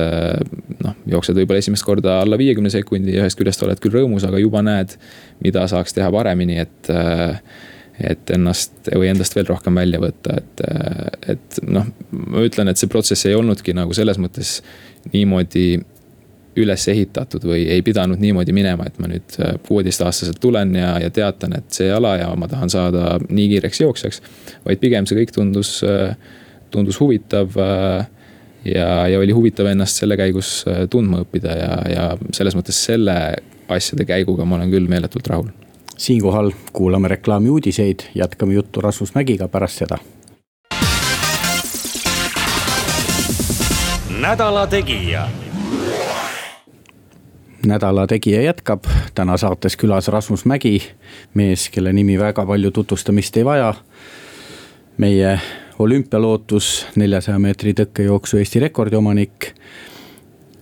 noh, 0.84 0.98
jooksed 1.16 1.40
võib-olla 1.40 1.64
esimest 1.64 1.88
korda 1.88 2.20
alla 2.24 2.40
viiekümne 2.40 2.72
sekundi 2.74 3.16
ja 3.16 3.24
ühest 3.24 3.40
küljest 3.40 3.64
oled 3.64 3.80
küll 3.84 3.96
rõõmus, 4.02 4.28
aga 4.28 4.42
juba 4.44 4.64
näed, 4.66 4.98
mida 5.44 5.64
saaks 5.72 5.96
teha 5.96 6.12
paremini, 6.12 6.60
et 6.66 6.92
et 8.02 8.32
ennast 8.34 8.90
või 8.90 9.10
endast 9.12 9.36
veel 9.38 9.48
rohkem 9.50 9.76
välja 9.78 10.00
võtta, 10.02 10.38
et, 10.42 10.64
et 11.36 11.60
noh, 11.68 11.88
ma 12.10 12.46
ütlen, 12.46 12.72
et 12.72 12.82
see 12.82 12.90
protsess 12.92 13.28
ei 13.30 13.36
olnudki 13.38 13.76
nagu 13.78 13.94
selles 13.94 14.18
mõttes 14.22 14.58
niimoodi 15.14 15.68
üles 16.60 16.86
ehitatud 16.92 17.46
või 17.50 17.64
ei 17.74 17.82
pidanud 17.86 18.22
niimoodi 18.22 18.54
minema, 18.54 18.86
et 18.88 19.00
ma 19.02 19.10
nüüd 19.10 19.38
kuueteistaastaselt 19.68 20.38
tulen 20.42 20.76
ja, 20.78 20.96
ja 21.02 21.10
teatan, 21.14 21.56
et 21.58 21.70
see 21.74 21.90
ala 21.94 22.16
ja 22.20 22.28
ma 22.38 22.50
tahan 22.50 22.70
saada 22.70 23.18
nii 23.26 23.48
kiireks 23.56 23.82
jooksjaks. 23.82 24.22
vaid 24.66 24.82
pigem 24.82 25.10
see 25.10 25.18
kõik 25.18 25.34
tundus, 25.34 25.80
tundus 26.74 27.00
huvitav. 27.02 27.58
ja, 28.66 28.92
ja 29.10 29.20
oli 29.20 29.34
huvitav 29.34 29.72
ennast 29.72 30.02
selle 30.02 30.18
käigus 30.18 30.62
tundma 30.90 31.24
õppida 31.26 31.58
ja, 31.58 31.74
ja 31.90 32.06
selles 32.32 32.56
mõttes 32.56 32.78
selle 32.86 33.18
asjade 33.68 34.06
käiguga 34.06 34.46
ma 34.46 34.60
olen 34.60 34.72
küll 34.72 34.90
meeletult 34.90 35.28
rahul 35.28 35.50
siinkohal 35.98 36.52
kuulame 36.74 37.08
reklaami 37.08 37.50
uudiseid, 37.50 38.00
jätkame 38.16 38.54
juttu 38.54 38.82
Rasmus 38.82 39.16
Mägiga 39.16 39.48
pärast 39.48 39.78
seda. 39.78 39.98
nädala 44.24 44.68
Tegija. 44.68 45.28
nädala 47.66 48.08
Tegija 48.08 48.42
jätkab, 48.42 48.84
täna 49.16 49.38
saates 49.38 49.78
külas 49.78 50.08
Rasmus 50.08 50.46
Mägi, 50.46 50.80
mees, 51.34 51.70
kelle 51.70 51.94
nimi 51.94 52.20
väga 52.20 52.46
palju 52.46 52.72
tutvustamist 52.72 53.38
ei 53.38 53.46
vaja. 53.46 53.74
meie 54.98 55.40
olümpialootus, 55.80 56.86
neljasaja 56.96 57.40
meetri 57.40 57.74
tõkkejooksu 57.74 58.38
Eesti 58.38 58.60
rekordi 58.60 58.96
omanik 58.96 59.54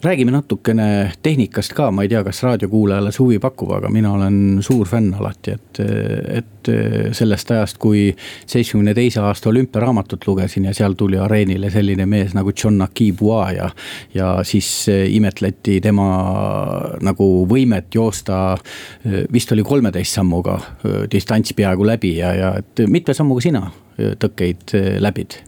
räägime 0.04 0.32
natukene 0.32 1.12
tehnikast 1.24 1.74
ka, 1.74 1.92
ma 1.92 2.04
ei 2.06 2.10
tea, 2.10 2.24
kas 2.26 2.42
raadiokuulajale 2.44 3.12
see 3.14 3.24
huvi 3.24 3.40
pakub, 3.42 3.72
aga 3.78 3.90
mina 3.94 4.14
olen 4.16 4.38
suur 4.66 4.90
fänn 4.90 5.14
alati, 5.18 5.56
et, 5.58 5.82
et 6.42 6.72
sellest 7.18 7.52
ajast, 7.54 7.78
kui 7.82 8.08
seitsmekümne 8.46 8.94
teise 8.98 9.22
aasta 9.26 9.50
olümpiaraamatut 9.50 10.28
lugesin 10.28 10.66
ja 10.70 10.74
seal 10.78 10.98
tuli 10.98 11.20
areenile 11.22 11.70
selline 11.74 12.06
mees 12.10 12.36
nagu 12.38 12.54
John 12.64 12.82
Akibua 12.82 13.52
ja. 13.52 13.70
ja 14.14 14.32
siis 14.48 14.88
imetleti 14.90 15.80
tema 15.82 16.08
nagu 17.02 17.30
võimet 17.50 17.94
joosta, 17.96 18.58
vist 19.34 19.52
oli 19.52 19.64
kolmeteist 19.64 20.18
sammuga 20.18 20.60
distants 21.12 21.54
peaaegu 21.58 21.86
läbi 21.88 22.18
ja, 22.18 22.34
ja 22.36 22.52
et 22.62 22.86
mitme 22.88 23.14
sammuga 23.18 23.46
sina 23.46 23.66
tõkkeid 24.22 24.78
läbid 25.02 25.42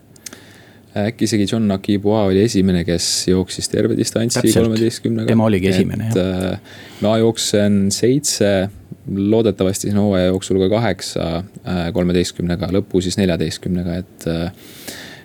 äkki 0.98 1.26
isegi 1.26 1.48
John 1.52 1.72
Akibua 1.72 2.24
oli 2.30 2.44
esimene, 2.44 2.84
kes 2.86 3.28
jooksis 3.28 3.70
terve 3.70 3.98
distantsi 3.98 4.54
kolmeteistkümnega. 4.54 5.28
tema 5.28 5.46
oligi 5.50 5.72
esimene 5.72 6.10
jah. 6.14 6.54
Äh, 6.54 6.80
ma 7.02 7.18
jooksen 7.18 7.88
seitse, 7.92 8.70
loodetavasti 9.16 9.90
siin 9.90 10.00
hooaja 10.00 10.32
jooksul 10.32 10.62
ka 10.66 10.70
kaheksa 10.76 11.30
äh, 11.38 11.86
kolmeteistkümnega, 11.94 12.70
lõpu 12.78 13.02
siis 13.04 13.18
neljateistkümnega, 13.22 14.02
et. 14.04 14.28
Äh, 14.28 14.52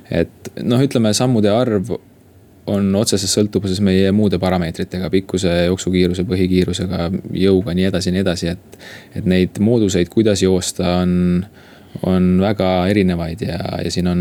et 0.09 0.47
noh, 0.65 0.81
ütleme 0.81 1.11
sammude 1.13 1.51
arv 1.53 1.91
on 2.69 2.87
otseses 2.97 3.29
sõltuvuses 3.37 3.83
meie 3.85 4.09
muude 4.13 4.39
parameetritega, 4.41 5.11
pikkuse, 5.13 5.51
jooksukiiruse, 5.69 6.25
põhikiirusega, 6.29 7.11
jõuga, 7.37 7.75
nii 7.77 7.89
edasi, 7.91 8.13
nii 8.15 8.23
edasi, 8.25 8.55
et. 8.55 8.79
et 9.21 9.29
neid 9.29 9.61
mooduseid, 9.61 10.09
kuidas 10.13 10.41
joosta, 10.43 10.95
on 11.03 11.45
on 12.07 12.37
väga 12.43 12.69
erinevaid 12.91 13.43
ja, 13.43 13.59
ja 13.85 13.91
siin 13.91 14.07
on 14.11 14.21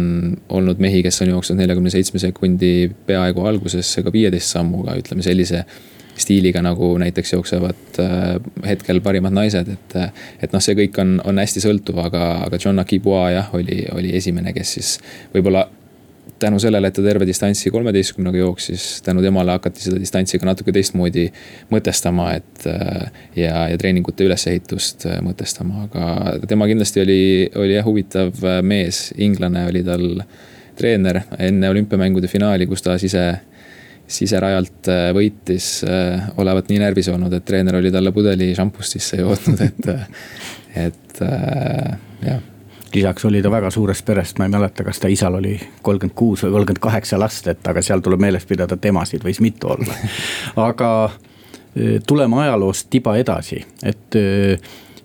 olnud 0.50 0.82
mehi, 0.82 1.04
kes 1.06 1.22
on 1.26 1.34
jooksnud 1.36 1.60
neljakümne 1.62 1.92
seitsme 1.94 2.22
sekundi 2.22 2.90
peaaegu 3.06 3.46
algusesse 3.46 4.04
ka 4.06 4.14
viieteist 4.14 4.56
sammuga, 4.56 4.98
ütleme 4.98 5.26
sellise 5.26 5.66
stiiliga, 6.18 6.64
nagu 6.66 6.96
näiteks 6.98 7.34
jooksevad 7.34 8.00
äh, 8.02 8.38
hetkel 8.66 9.02
parimad 9.06 9.36
naised, 9.38 9.70
et. 9.70 9.98
et 10.42 10.54
noh, 10.54 10.64
see 10.64 10.78
kõik 10.80 10.98
on, 11.02 11.18
on 11.30 11.38
hästi 11.38 11.62
sõltuv, 11.62 12.02
aga, 12.08 12.24
aga 12.48 12.60
John 12.62 12.82
Akibua 12.82 13.28
jah, 13.36 13.52
oli, 13.58 13.84
oli 13.94 14.16
esimene, 14.18 14.54
kes 14.56 14.78
siis 14.80 14.96
võib-olla 15.36 15.68
tänu 16.40 16.60
sellele, 16.60 16.90
et 16.90 16.96
ta 16.96 17.04
terve 17.04 17.26
distantsi 17.28 17.72
kolmeteistkümnega 17.74 18.38
jooksis, 18.38 18.86
tänu 19.06 19.22
temale 19.26 19.56
hakati 19.56 19.84
seda 19.84 20.00
distantsi 20.02 20.40
ka 20.40 20.48
natuke 20.50 20.74
teistmoodi 20.76 21.28
mõtestama, 21.74 22.30
et. 22.38 22.68
Äh, 22.70 23.12
ja, 23.38 23.68
ja 23.72 23.78
treeningute 23.78 24.26
ülesehitust 24.28 25.08
äh, 25.10 25.20
mõtestama, 25.26 25.86
aga 25.88 26.38
tema 26.50 26.68
kindlasti 26.70 27.04
oli, 27.04 27.22
oli 27.56 27.78
jah 27.78 27.86
huvitav 27.86 28.44
äh, 28.46 28.62
mees, 28.66 29.12
inglane 29.18 29.68
oli 29.70 29.84
tal 29.86 30.08
treener 30.78 31.24
enne 31.42 31.70
olümpiamängude 31.74 32.30
finaali, 32.30 32.68
kus 32.70 32.86
ta 32.86 32.98
sise 33.02 33.30
siserajalt 34.08 34.88
võitis, 35.12 35.82
olevat 36.40 36.70
nii 36.72 36.78
närvis 36.80 37.10
olnud, 37.12 37.34
et 37.36 37.44
treener 37.44 37.76
oli 37.82 37.92
talle 37.92 38.14
pudeli 38.16 38.54
šampust 38.56 38.96
sisse 38.96 39.20
jootnud, 39.20 39.66
et, 39.66 39.90
et 40.86 41.20
jah 42.24 42.46
lisaks 42.96 43.26
oli 43.26 43.42
ta 43.42 43.52
väga 43.52 43.72
suurest 43.72 44.06
perest, 44.06 44.40
ma 44.40 44.46
ei 44.46 44.54
mäleta, 44.54 44.84
kas 44.84 45.00
ta 45.00 45.12
isal 45.12 45.38
oli 45.40 45.56
kolmkümmend 45.82 46.16
kuus 46.16 46.44
või 46.46 46.58
kolmkümmend 46.58 46.82
kaheksa 46.84 47.20
last, 47.20 47.48
et 47.48 47.68
aga 47.68 47.82
seal 47.82 48.04
tuleb 48.06 48.22
meeles 48.22 48.46
pidada, 48.46 48.76
et 48.78 48.90
emasid 48.90 49.24
võis 49.26 49.42
mitu 49.44 49.72
olla. 49.76 49.96
aga 50.70 50.92
e, 51.76 52.00
tuleme 52.08 52.44
ajaloost 52.44 52.90
tiba 52.94 53.16
edasi, 53.18 53.64
et 53.84 54.18
e, 54.20 54.28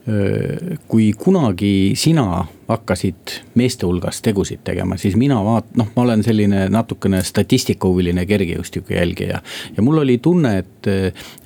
e, 0.06 0.76
kui 0.88 1.12
kunagi 1.18 1.92
sina 1.98 2.44
hakkasid 2.72 3.36
meeste 3.58 3.86
hulgas 3.86 4.22
tegusid 4.24 4.62
tegema, 4.64 4.96
siis 5.00 5.16
mina 5.20 5.40
vaat-, 5.44 5.72
noh, 5.76 5.90
ma 5.96 6.06
olen 6.06 6.22
selline 6.24 6.68
natukene 6.72 7.22
statistikahuviline 7.24 8.26
kergejõustiku 8.26 8.96
jälgija. 8.96 9.42
ja 9.76 9.82
mul 9.82 10.04
oli 10.04 10.18
tunne, 10.18 10.58
et, 10.62 10.92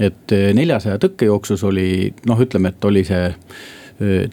et 0.01 0.37
neljasaja 0.55 1.01
tõkkejooksus 1.03 1.65
oli 1.67 2.13
noh, 2.27 2.45
ütleme, 2.47 2.75
et 2.75 2.91
oli 2.91 3.05
see 3.09 3.33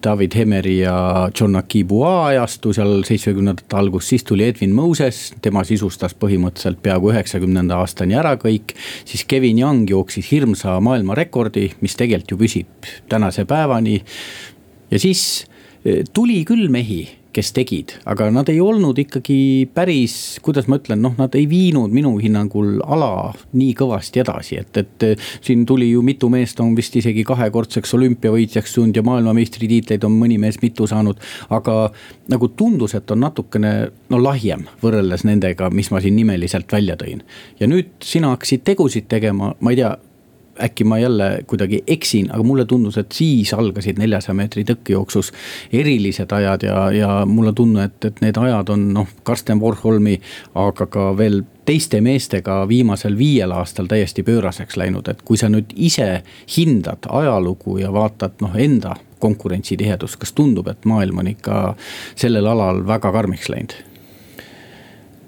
David 0.04 0.36
Hemeri 0.36 0.80
ja 0.82 1.30
John 1.40 1.56
Akibua 1.56 2.26
ajastu 2.26 2.74
seal 2.76 3.06
seitsmekümnendate 3.08 3.78
algus, 3.80 4.10
siis 4.12 4.26
tuli 4.28 4.44
Edwin 4.50 4.74
Moses, 4.76 5.22
tema 5.42 5.64
sisustas 5.64 6.16
põhimõtteliselt 6.20 6.82
peaaegu 6.84 7.14
üheksakümnenda 7.14 7.78
aastani 7.80 8.18
ära 8.20 8.36
kõik. 8.42 8.76
siis 9.06 9.24
Kevin 9.24 9.60
Young 9.60 9.90
jooksis 9.90 10.32
hirmsa 10.32 10.80
maailmarekordi, 10.84 11.70
mis 11.82 11.96
tegelikult 11.96 12.32
ju 12.32 12.38
püsib 12.38 12.92
tänase 13.10 13.46
päevani. 13.46 14.02
ja 14.92 15.00
siis 15.00 15.46
tuli 16.14 16.44
küll 16.46 16.70
mehi 16.70 17.23
kes 17.34 17.52
tegid, 17.56 17.96
aga 18.10 18.28
nad 18.34 18.50
ei 18.52 18.60
olnud 18.62 18.98
ikkagi 19.02 19.68
päris, 19.74 20.16
kuidas 20.46 20.68
ma 20.70 20.78
ütlen, 20.80 21.02
noh, 21.04 21.16
nad 21.18 21.34
ei 21.38 21.48
viinud 21.50 21.94
minu 21.94 22.14
hinnangul 22.22 22.78
ala 22.84 23.34
nii 23.58 23.74
kõvasti 23.80 24.24
edasi, 24.24 24.60
et, 24.62 24.78
et. 24.78 25.08
siin 25.44 25.66
tuli 25.70 25.90
ju 25.92 26.04
mitu 26.06 26.30
meest 26.32 26.60
on 26.64 26.76
vist 26.78 26.96
isegi 27.00 27.26
kahekordseks 27.28 27.94
olümpiavõitjaks 27.98 28.76
tulnud 28.78 28.98
ja 28.98 29.06
maailmameistritiitleid 29.08 30.06
on 30.08 30.16
mõni 30.20 30.40
mees 30.42 30.60
mitu 30.62 30.88
saanud. 30.90 31.20
aga 31.50 31.92
nagu 32.30 32.48
tundus, 32.48 32.96
et 32.96 33.12
on 33.12 33.24
natukene 33.26 33.74
no 34.10 34.22
lahjem 34.22 34.68
võrreldes 34.84 35.26
nendega, 35.28 35.70
mis 35.70 35.92
ma 35.92 36.02
siin 36.02 36.16
nimeliselt 36.16 36.72
välja 36.72 36.98
tõin. 37.00 37.24
ja 37.60 37.68
nüüd 37.68 37.94
sina 38.04 38.34
hakkasid 38.36 38.64
tegusid 38.64 39.10
tegema, 39.10 39.54
ma 39.60 39.74
ei 39.74 39.82
tea 39.82 39.96
äkki 40.62 40.84
ma 40.84 41.00
jälle 41.00 41.44
kuidagi 41.48 41.84
eksin, 41.88 42.30
aga 42.32 42.44
mulle 42.44 42.66
tundus, 42.66 42.98
et 42.98 43.12
siis 43.12 43.54
algasid 43.54 43.98
neljasaja 43.98 44.36
meetri 44.38 44.64
tõkkejooksus 44.68 45.32
erilised 45.74 46.32
ajad 46.32 46.66
ja, 46.68 46.92
ja 46.92 47.12
mul 47.26 47.50
on 47.52 47.56
tunne, 47.56 47.88
et, 47.90 48.06
et 48.06 48.22
need 48.22 48.38
ajad 48.38 48.70
on 48.74 48.86
noh, 48.94 49.08
Karsten 49.24 49.62
Warholmi, 49.62 50.20
aga 50.56 50.88
ka 50.88 51.08
veel 51.18 51.42
teiste 51.66 52.02
meestega 52.02 52.64
viimasel 52.68 53.18
viiel 53.18 53.52
aastal 53.56 53.88
täiesti 53.90 54.24
pööraseks 54.24 54.78
läinud, 54.78 55.08
et 55.10 55.24
kui 55.26 55.40
sa 55.40 55.50
nüüd 55.50 55.74
ise 55.76 56.22
hindad 56.58 57.10
ajalugu 57.10 57.80
ja 57.82 57.94
vaatad 57.94 58.44
noh, 58.44 58.54
enda 58.56 58.96
konkurentsitihedust, 59.24 60.20
kas 60.20 60.36
tundub, 60.36 60.68
et 60.68 60.86
maailm 60.86 61.24
on 61.24 61.32
ikka 61.32 61.64
sellel 62.16 62.50
alal 62.52 62.84
väga 62.88 63.12
karmiks 63.16 63.50
läinud? 63.50 63.93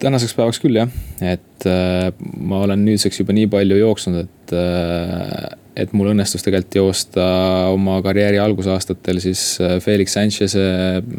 Tänaseks 0.01 0.35
päevaks 0.37 0.61
küll 0.63 0.77
jah, 0.79 0.89
et 1.23 1.67
äh, 1.69 2.09
ma 2.41 2.63
olen 2.65 2.83
nüüdseks 2.87 3.21
juba 3.21 3.35
nii 3.35 3.49
palju 3.51 3.77
jooksnud, 3.79 4.25
et 4.25 4.55
äh,. 4.55 5.53
et 5.75 5.91
mul 5.91 6.07
õnnestus 6.13 6.39
tegelikult 6.45 6.75
joosta 6.77 7.23
oma 7.67 7.97
karjääri 8.03 8.39
algusaastatel 8.39 9.19
siis 9.23 9.41
äh, 9.59 9.77
Felix 9.83 10.15
Sanchez'e, 10.15 10.65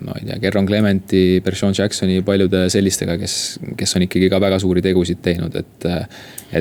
ma 0.06 0.16
ei 0.16 0.30
tea, 0.30 0.40
Gerron 0.46 0.68
Clementi, 0.68 1.42
Bershon 1.44 1.76
Jacksoni, 1.76 2.22
paljude 2.24 2.66
sellistega, 2.72 3.18
kes, 3.20 3.36
kes 3.76 3.96
on 3.98 4.06
ikkagi 4.08 4.30
ka 4.32 4.40
väga 4.40 4.60
suuri 4.62 4.84
tegusid 4.84 5.24
teinud, 5.24 5.56
et. 5.60 5.88
Äh, 5.88 6.04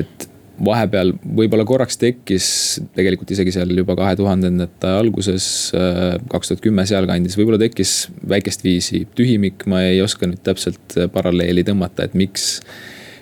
et 0.02 0.32
vahepeal 0.64 1.12
võib-olla 1.36 1.66
korraks 1.68 1.98
tekkis, 2.00 2.48
tegelikult 2.96 3.30
isegi 3.34 3.52
seal 3.54 3.72
juba 3.76 3.96
kahe 3.98 4.16
tuhandendate 4.18 4.90
alguses, 5.02 5.46
äh, 5.76 6.16
kaks 6.32 6.52
tuhat 6.52 6.64
kümme 6.64 6.86
sealkandis, 6.88 7.38
võib-olla 7.38 7.60
tekkis 7.60 7.96
väikest 8.28 8.64
viisi 8.64 9.06
tühimik, 9.18 9.66
ma 9.70 9.84
ei 9.86 10.02
oska 10.04 10.28
nüüd 10.28 10.44
täpselt 10.46 11.00
paralleeli 11.12 11.66
tõmmata, 11.66 12.06
et 12.06 12.16
miks 12.18 12.60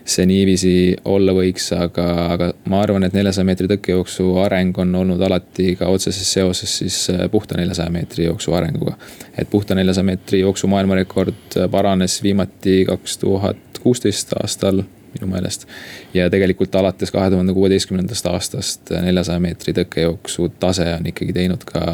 see 0.04 0.26
niiviisi 0.28 0.72
olla 1.08 1.32
võiks, 1.32 1.70
aga, 1.76 2.06
aga 2.34 2.48
ma 2.68 2.82
arvan, 2.84 3.06
et 3.06 3.14
neljasaja 3.16 3.46
meetri 3.48 3.68
tõkkejooksu 3.70 4.26
areng 4.44 4.76
on 4.82 4.92
olnud 5.00 5.22
alati 5.24 5.72
ka 5.80 5.88
otseses 5.92 6.28
seoses 6.36 6.78
siis 6.82 6.98
äh, 7.12 7.24
puhta 7.32 7.56
neljasaja 7.58 7.92
meetri 7.92 8.28
jooksu 8.28 8.52
arenguga. 8.54 8.98
et 9.38 9.48
puhta 9.50 9.74
neljasaja 9.74 10.04
meetri 10.04 10.40
jooksu 10.44 10.68
maailmarekord 10.68 11.56
paranes 11.70 12.20
viimati 12.22 12.84
kaks 12.88 13.18
tuhat 13.18 13.80
kuusteist 13.80 14.36
aastal 14.42 14.84
minu 15.14 15.30
meelest. 15.30 15.66
ja 16.14 16.28
tegelikult 16.30 16.74
alates 16.74 17.12
kahe 17.14 17.30
tuhande 17.30 17.54
kuueteistkümnendast 17.56 18.26
aastast 18.30 18.94
neljasaja 19.04 19.42
meetri 19.42 19.74
tõkkejooksu 19.76 20.50
tase 20.60 20.88
on 20.94 21.10
ikkagi 21.10 21.36
teinud 21.36 21.64
ka, 21.68 21.84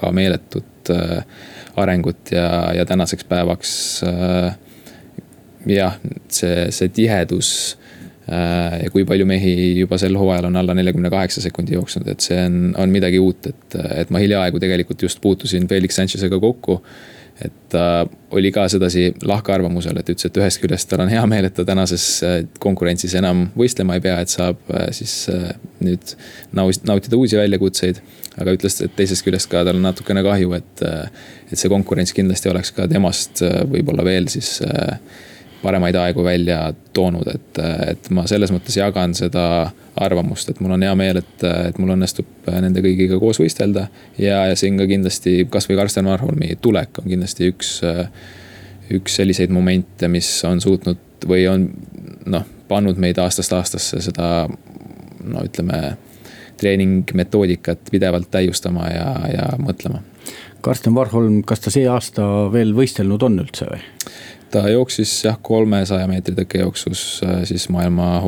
ka 0.00 0.12
meeletut 0.12 0.92
äh, 0.94 1.24
arengut 1.76 2.32
ja, 2.32 2.72
ja 2.76 2.86
tänaseks 2.88 3.24
päevaks 3.28 3.72
äh, 4.06 4.54
jah, 5.66 5.98
see, 6.28 6.68
see 6.74 6.88
tihedus 6.94 7.50
äh, 8.30 8.82
ja 8.84 8.92
kui 8.92 9.04
palju 9.08 9.26
mehi 9.28 9.56
juba 9.80 9.98
sel 10.00 10.16
hooajal 10.18 10.50
on 10.50 10.60
alla 10.60 10.76
neljakümne 10.76 11.10
kaheksa 11.12 11.42
sekundi 11.44 11.76
jooksnud, 11.76 12.08
et 12.12 12.24
see 12.24 12.38
on, 12.46 12.72
on 12.78 12.92
midagi 12.92 13.20
uut, 13.22 13.50
et, 13.50 13.78
et 14.02 14.14
ma 14.14 14.22
hiljaaegu 14.22 14.62
tegelikult 14.62 15.06
just 15.08 15.20
puutusin 15.24 15.68
Felix 15.68 15.98
Sanchez'ega 15.98 16.40
kokku 16.40 16.80
et 17.44 17.52
ta 17.68 18.00
äh, 18.00 18.08
oli 18.30 18.50
ka 18.52 18.64
sedasi 18.68 19.10
lahkarvamusel, 19.24 19.98
et 20.00 20.08
ütles, 20.12 20.28
et 20.28 20.38
ühest 20.40 20.60
küljest 20.62 20.88
tal 20.88 21.02
on 21.04 21.10
hea 21.12 21.22
meel, 21.28 21.48
et 21.48 21.54
ta 21.56 21.66
tänases 21.68 22.06
äh, 22.24 22.38
konkurentsis 22.62 23.14
enam 23.18 23.46
võistlema 23.58 23.98
ei 23.98 24.04
pea, 24.04 24.16
et 24.24 24.32
saab 24.32 24.60
äh, 24.72 24.88
siis 24.96 25.28
nüüd 25.84 26.16
nautida 26.56 27.18
uusi 27.18 27.38
väljakutseid. 27.38 28.00
aga 28.36 28.52
ütles, 28.56 28.80
et 28.84 28.92
teisest 28.96 29.24
küljest 29.24 29.50
ka 29.52 29.64
tal 29.64 29.76
on 29.78 29.86
natukene 29.86 30.22
kahju, 30.24 30.52
et, 30.56 30.82
et 31.50 31.56
see 31.56 31.72
konkurents 31.72 32.12
kindlasti 32.16 32.50
oleks 32.52 32.72
ka 32.76 32.88
temast 32.88 33.40
võib-olla 33.70 34.04
veel 34.04 34.28
siis 34.28 34.58
paremaid 35.66 35.98
aegu 35.98 36.24
välja 36.24 36.60
toonud, 36.94 37.26
et, 37.32 37.60
et 37.90 38.10
ma 38.14 38.26
selles 38.30 38.52
mõttes 38.54 38.78
jagan 38.78 39.14
seda 39.18 39.44
arvamust, 39.96 40.50
et 40.50 40.60
mul 40.62 40.76
on 40.76 40.86
hea 40.86 40.94
meel, 40.98 41.20
et, 41.22 41.46
et 41.70 41.78
mul 41.82 41.94
õnnestub 41.96 42.48
nende 42.52 42.82
kõigiga 42.84 43.18
koos 43.22 43.40
võistelda. 43.42 43.88
ja, 44.22 44.44
ja 44.50 44.56
siin 44.58 44.78
ka 44.78 44.86
kindlasti 44.88 45.46
kasvõi 45.50 45.78
Karsten 45.80 46.08
Varholmi 46.08 46.54
tulek 46.62 47.02
on 47.02 47.10
kindlasti 47.10 47.50
üks, 47.52 47.72
üks 48.94 49.18
selliseid 49.20 49.54
momente, 49.54 50.08
mis 50.12 50.30
on 50.48 50.62
suutnud 50.62 51.26
või 51.26 51.46
on 51.50 51.70
noh, 52.30 52.46
pannud 52.68 52.98
meid 53.02 53.18
aastast 53.22 53.52
aastasse 53.56 54.02
seda 54.04 54.46
no 55.26 55.44
ütleme, 55.46 55.96
treeningmetoodikat 56.60 57.90
pidevalt 57.90 58.30
täiustama 58.30 58.88
ja, 58.90 59.08
ja 59.32 59.48
mõtlema. 59.60 60.02
Karsten 60.60 60.94
Varholm, 60.94 61.42
kas 61.46 61.62
ta 61.62 61.70
see 61.70 61.86
aasta 61.88 62.24
veel 62.52 62.72
võistelnud 62.74 63.22
on 63.22 63.38
üldse 63.44 63.68
või? 63.70 63.82
ta 64.50 64.62
jooksis 64.70 65.10
jah, 65.24 65.38
kolmesaja 65.42 66.06
meetri 66.08 66.36
tõkkejooksus 66.36 67.00
äh, 67.26 67.40
siis 67.50 67.66
maailma 67.68 68.20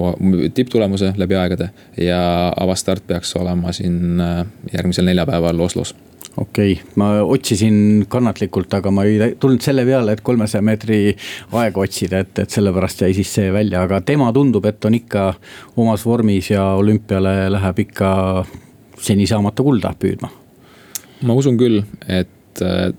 tipptulemuse 0.55 1.12
läbi 1.17 1.38
aegade. 1.38 1.71
ja 1.97 2.53
avastart 2.61 3.07
peaks 3.07 3.37
olema 3.38 3.73
siin 3.73 4.21
äh, 4.21 4.45
järgmisel 4.73 5.07
neljapäeval 5.09 5.61
Oslos 5.61 5.95
okei 6.40 6.72
okay., 6.72 6.92
ma 7.01 7.11
otsisin 7.22 8.07
kannatlikult, 8.11 8.72
aga 8.79 8.92
ma 8.94 9.05
ei 9.09 9.35
tulnud 9.40 9.64
selle 9.64 9.85
peale, 9.88 10.14
et 10.14 10.22
kolmesaja 10.24 10.62
meetri 10.64 11.01
aega 11.59 11.83
otsida, 11.83 12.22
et, 12.24 12.38
et 12.44 12.55
sellepärast 12.55 13.05
jäi 13.05 13.16
siis 13.18 13.33
see 13.40 13.53
välja, 13.55 13.83
aga 13.87 14.01
tema 14.07 14.31
tundub, 14.37 14.66
et 14.70 14.85
on 14.88 14.96
ikka 14.98 15.29
omas 15.77 16.07
vormis 16.07 16.53
ja 16.53 16.70
olümpiale 16.79 17.35
läheb 17.53 17.85
ikka 17.88 18.11
seni 19.03 19.27
saamata 19.31 19.66
kulda 19.66 19.94
püüdma. 19.98 20.31
ma 21.27 21.35
usun 21.35 21.59
küll, 21.59 21.83
et 22.07 22.62
äh, 22.64 22.90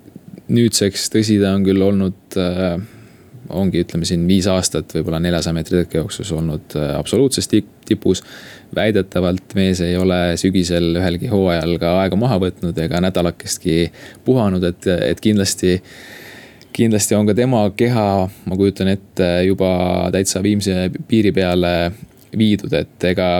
nüüdseks, 0.49 1.09
tõsi, 1.13 1.39
ta 1.41 1.53
on 1.55 1.67
küll 1.67 1.83
olnud 1.85 2.39
äh, 2.39 2.79
ongi, 3.49 3.83
ütleme 3.85 4.07
siin 4.07 4.25
viis 4.29 4.47
aastat 4.49 4.93
võib-olla 4.95 5.21
neljasaja 5.23 5.55
meetri 5.55 5.83
tõkkejooksus 5.83 6.31
olnud 6.35 6.75
äh, 6.77 6.93
absoluutses 6.99 7.49
tipus. 7.49 8.23
Väidetavalt 8.75 9.55
mees 9.57 9.81
ei 9.81 9.97
ole 9.97 10.37
sügisel 10.39 10.91
ühelgi 10.99 11.31
hooajal 11.31 11.77
ka 11.81 11.95
aega 12.03 12.19
maha 12.19 12.39
võtnud 12.45 12.77
ega 12.83 13.01
nädalakestki 13.03 13.91
puhanud, 14.25 14.63
et, 14.63 14.87
et 14.87 15.21
kindlasti 15.23 15.79
kindlasti 16.79 17.15
on 17.17 17.27
ka 17.27 17.35
tema 17.35 17.63
keha, 17.75 18.05
ma 18.45 18.57
kujutan 18.59 18.91
ette, 18.93 19.27
juba 19.47 19.71
täitsa 20.13 20.43
viimse 20.43 20.89
piiri 21.09 21.33
peale 21.35 21.73
viidud, 22.37 22.73
et 22.77 23.05
ega 23.09 23.39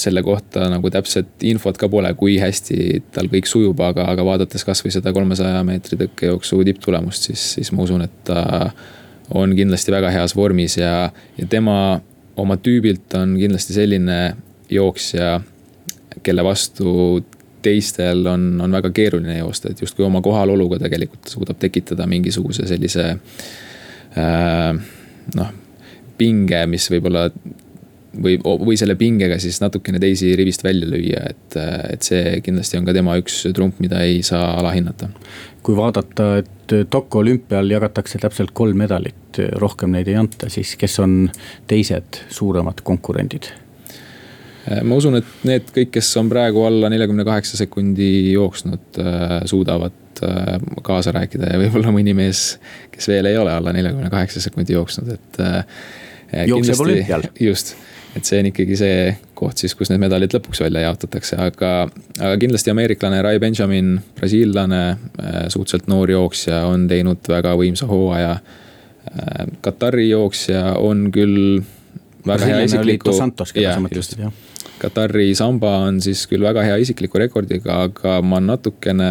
selle 0.00 0.22
kohta 0.22 0.68
nagu 0.70 0.90
täpset 0.92 1.44
infot 1.46 1.76
ka 1.78 1.88
pole, 1.90 2.12
kui 2.18 2.38
hästi 2.40 3.02
tal 3.14 3.28
kõik 3.30 3.48
sujub, 3.50 3.80
aga, 3.84 4.06
aga 4.12 4.24
vaadates 4.26 4.64
kasvõi 4.66 4.92
seda 4.94 5.12
kolmesaja 5.14 5.62
meetri 5.66 5.98
tõkkejooksu 6.00 6.62
tipptulemust, 6.70 7.30
siis, 7.30 7.46
siis 7.58 7.72
ma 7.74 7.84
usun, 7.84 8.06
et 8.06 8.16
ta 8.26 8.70
on 9.34 9.52
kindlasti 9.56 9.92
väga 9.94 10.12
heas 10.14 10.34
vormis 10.36 10.78
ja, 10.78 11.10
ja 11.38 11.50
tema 11.50 12.00
oma 12.40 12.56
tüübilt 12.56 13.14
on 13.18 13.36
kindlasti 13.38 13.76
selline 13.76 14.20
jooksja, 14.70 15.40
kelle 16.22 16.44
vastu 16.44 17.24
teistel 17.62 18.24
on, 18.26 18.54
on 18.64 18.72
väga 18.72 18.90
keeruline 18.96 19.38
joosta, 19.38 19.70
et 19.70 19.80
justkui 19.82 20.04
oma 20.06 20.22
kohaloluga 20.24 20.78
tegelikult 20.80 21.28
suudab 21.28 21.58
tekitada 21.60 22.06
mingisuguse 22.08 22.66
sellise 22.68 23.08
äh, 24.16 24.78
noh, 25.36 25.50
pinge, 26.20 26.64
mis 26.70 26.88
võib-olla 26.92 27.28
või, 28.22 28.38
või 28.42 28.76
selle 28.80 28.96
pingega 28.98 29.38
siis 29.40 29.60
natukene 29.62 30.00
teisi 30.02 30.32
rivist 30.36 30.64
välja 30.64 30.88
lüüa, 30.88 31.22
et, 31.30 31.56
et 31.92 32.06
see 32.06 32.40
kindlasti 32.44 32.80
on 32.80 32.88
ka 32.88 32.94
tema 32.96 33.16
üks 33.20 33.42
trump, 33.56 33.80
mida 33.82 34.02
ei 34.06 34.22
saa 34.26 34.54
alahinnata. 34.60 35.10
kui 35.62 35.76
vaadata, 35.76 36.32
et 36.40 36.76
Tokyo 36.90 37.20
olümpial 37.20 37.70
jagatakse 37.70 38.18
täpselt 38.22 38.54
kolm 38.54 38.78
medalit, 38.78 39.40
rohkem 39.58 39.92
neid 39.94 40.08
ei 40.08 40.16
anta, 40.20 40.48
siis 40.48 40.76
kes 40.80 40.98
on 41.02 41.24
teised 41.70 42.22
suuremad 42.30 42.84
konkurendid? 42.86 43.50
Ma 44.84 44.98
usun, 45.00 45.18
et 45.18 45.46
need 45.48 45.70
kõik, 45.74 45.92
kes 45.98 46.10
on 46.20 46.30
praegu 46.30 46.62
alla 46.66 46.90
neljakümne 46.92 47.24
kaheksa 47.26 47.58
sekundi 47.60 48.32
jooksnud, 48.32 49.00
suudavad 49.50 50.24
äh, 50.26 50.56
kaasa 50.86 51.14
rääkida 51.16 51.54
ja 51.54 51.60
võib-olla 51.62 51.94
mõni 51.94 52.14
mees, 52.16 52.54
kes 52.94 53.10
veel 53.10 53.30
ei 53.30 53.38
ole 53.40 53.54
alla 53.54 53.74
neljakümne 53.76 54.10
kaheksa 54.12 54.42
sekundi 54.44 54.76
jooksnud, 54.78 55.14
et. 55.16 55.40
Äh, 55.40 56.46
jookseb 56.46 56.84
olümpial. 56.86 57.26
just 57.50 57.74
et 58.16 58.26
see 58.26 58.40
on 58.42 58.48
ikkagi 58.50 58.76
see 58.78 58.94
koht 59.38 59.60
siis, 59.62 59.74
kus 59.78 59.90
need 59.90 60.02
medalid 60.02 60.32
lõpuks 60.34 60.62
välja 60.64 60.84
jaotatakse, 60.88 61.38
aga, 61.40 61.72
aga 62.18 62.32
kindlasti 62.42 62.72
ameeriklane 62.72 63.20
Rai 63.22 63.38
Benjamin, 63.42 63.94
brasiillane, 64.18 64.82
äh, 64.90 65.42
suhteliselt 65.52 65.90
noor 65.90 66.10
jooksja, 66.10 66.64
on 66.70 66.88
teinud 66.90 67.30
väga 67.30 67.54
võimsa 67.58 67.88
hooaja. 67.90 68.36
Äh, 69.10 69.44
Katari 69.64 70.08
jooksja 70.10 70.74
on 70.78 71.08
küll 71.14 71.62
väga 72.26 72.50
hea 72.50 72.62
isikliku. 72.66 73.14
jah, 73.54 73.78
just. 73.94 74.18
Katari 74.80 75.32
samba 75.36 75.74
on 75.86 76.00
siis 76.04 76.26
küll 76.28 76.44
väga 76.44 76.64
hea 76.64 76.78
isikliku 76.80 77.20
rekordiga, 77.20 77.82
aga 77.88 78.18
ma 78.24 78.40
natukene 78.44 79.10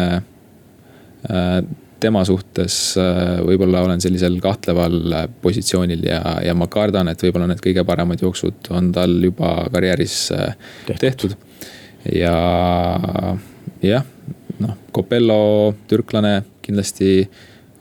äh, 1.30 1.60
tema 2.02 2.22
suhtes 2.26 2.76
äh, 2.98 3.38
võib-olla 3.46 3.84
olen 3.86 4.02
sellisel 4.02 4.38
kahtleval 4.42 4.96
äh, 5.14 5.26
positsioonil 5.42 6.02
ja, 6.06 6.20
ja 6.46 6.54
ma 6.58 6.66
kardan, 6.70 7.10
et 7.12 7.22
võib-olla 7.22 7.50
need 7.50 7.62
kõige 7.64 7.84
paremad 7.86 8.22
jooksud 8.22 8.70
on 8.74 8.90
tal 8.94 9.14
juba 9.26 9.52
karjääris 9.72 10.16
tehtud, 10.88 11.02
tehtud.. 11.04 11.36
ja 12.14 12.34
jah, 13.84 14.06
noh, 14.58 14.76
Copello, 14.94 15.74
türklane 15.90 16.40
kindlasti 16.62 17.24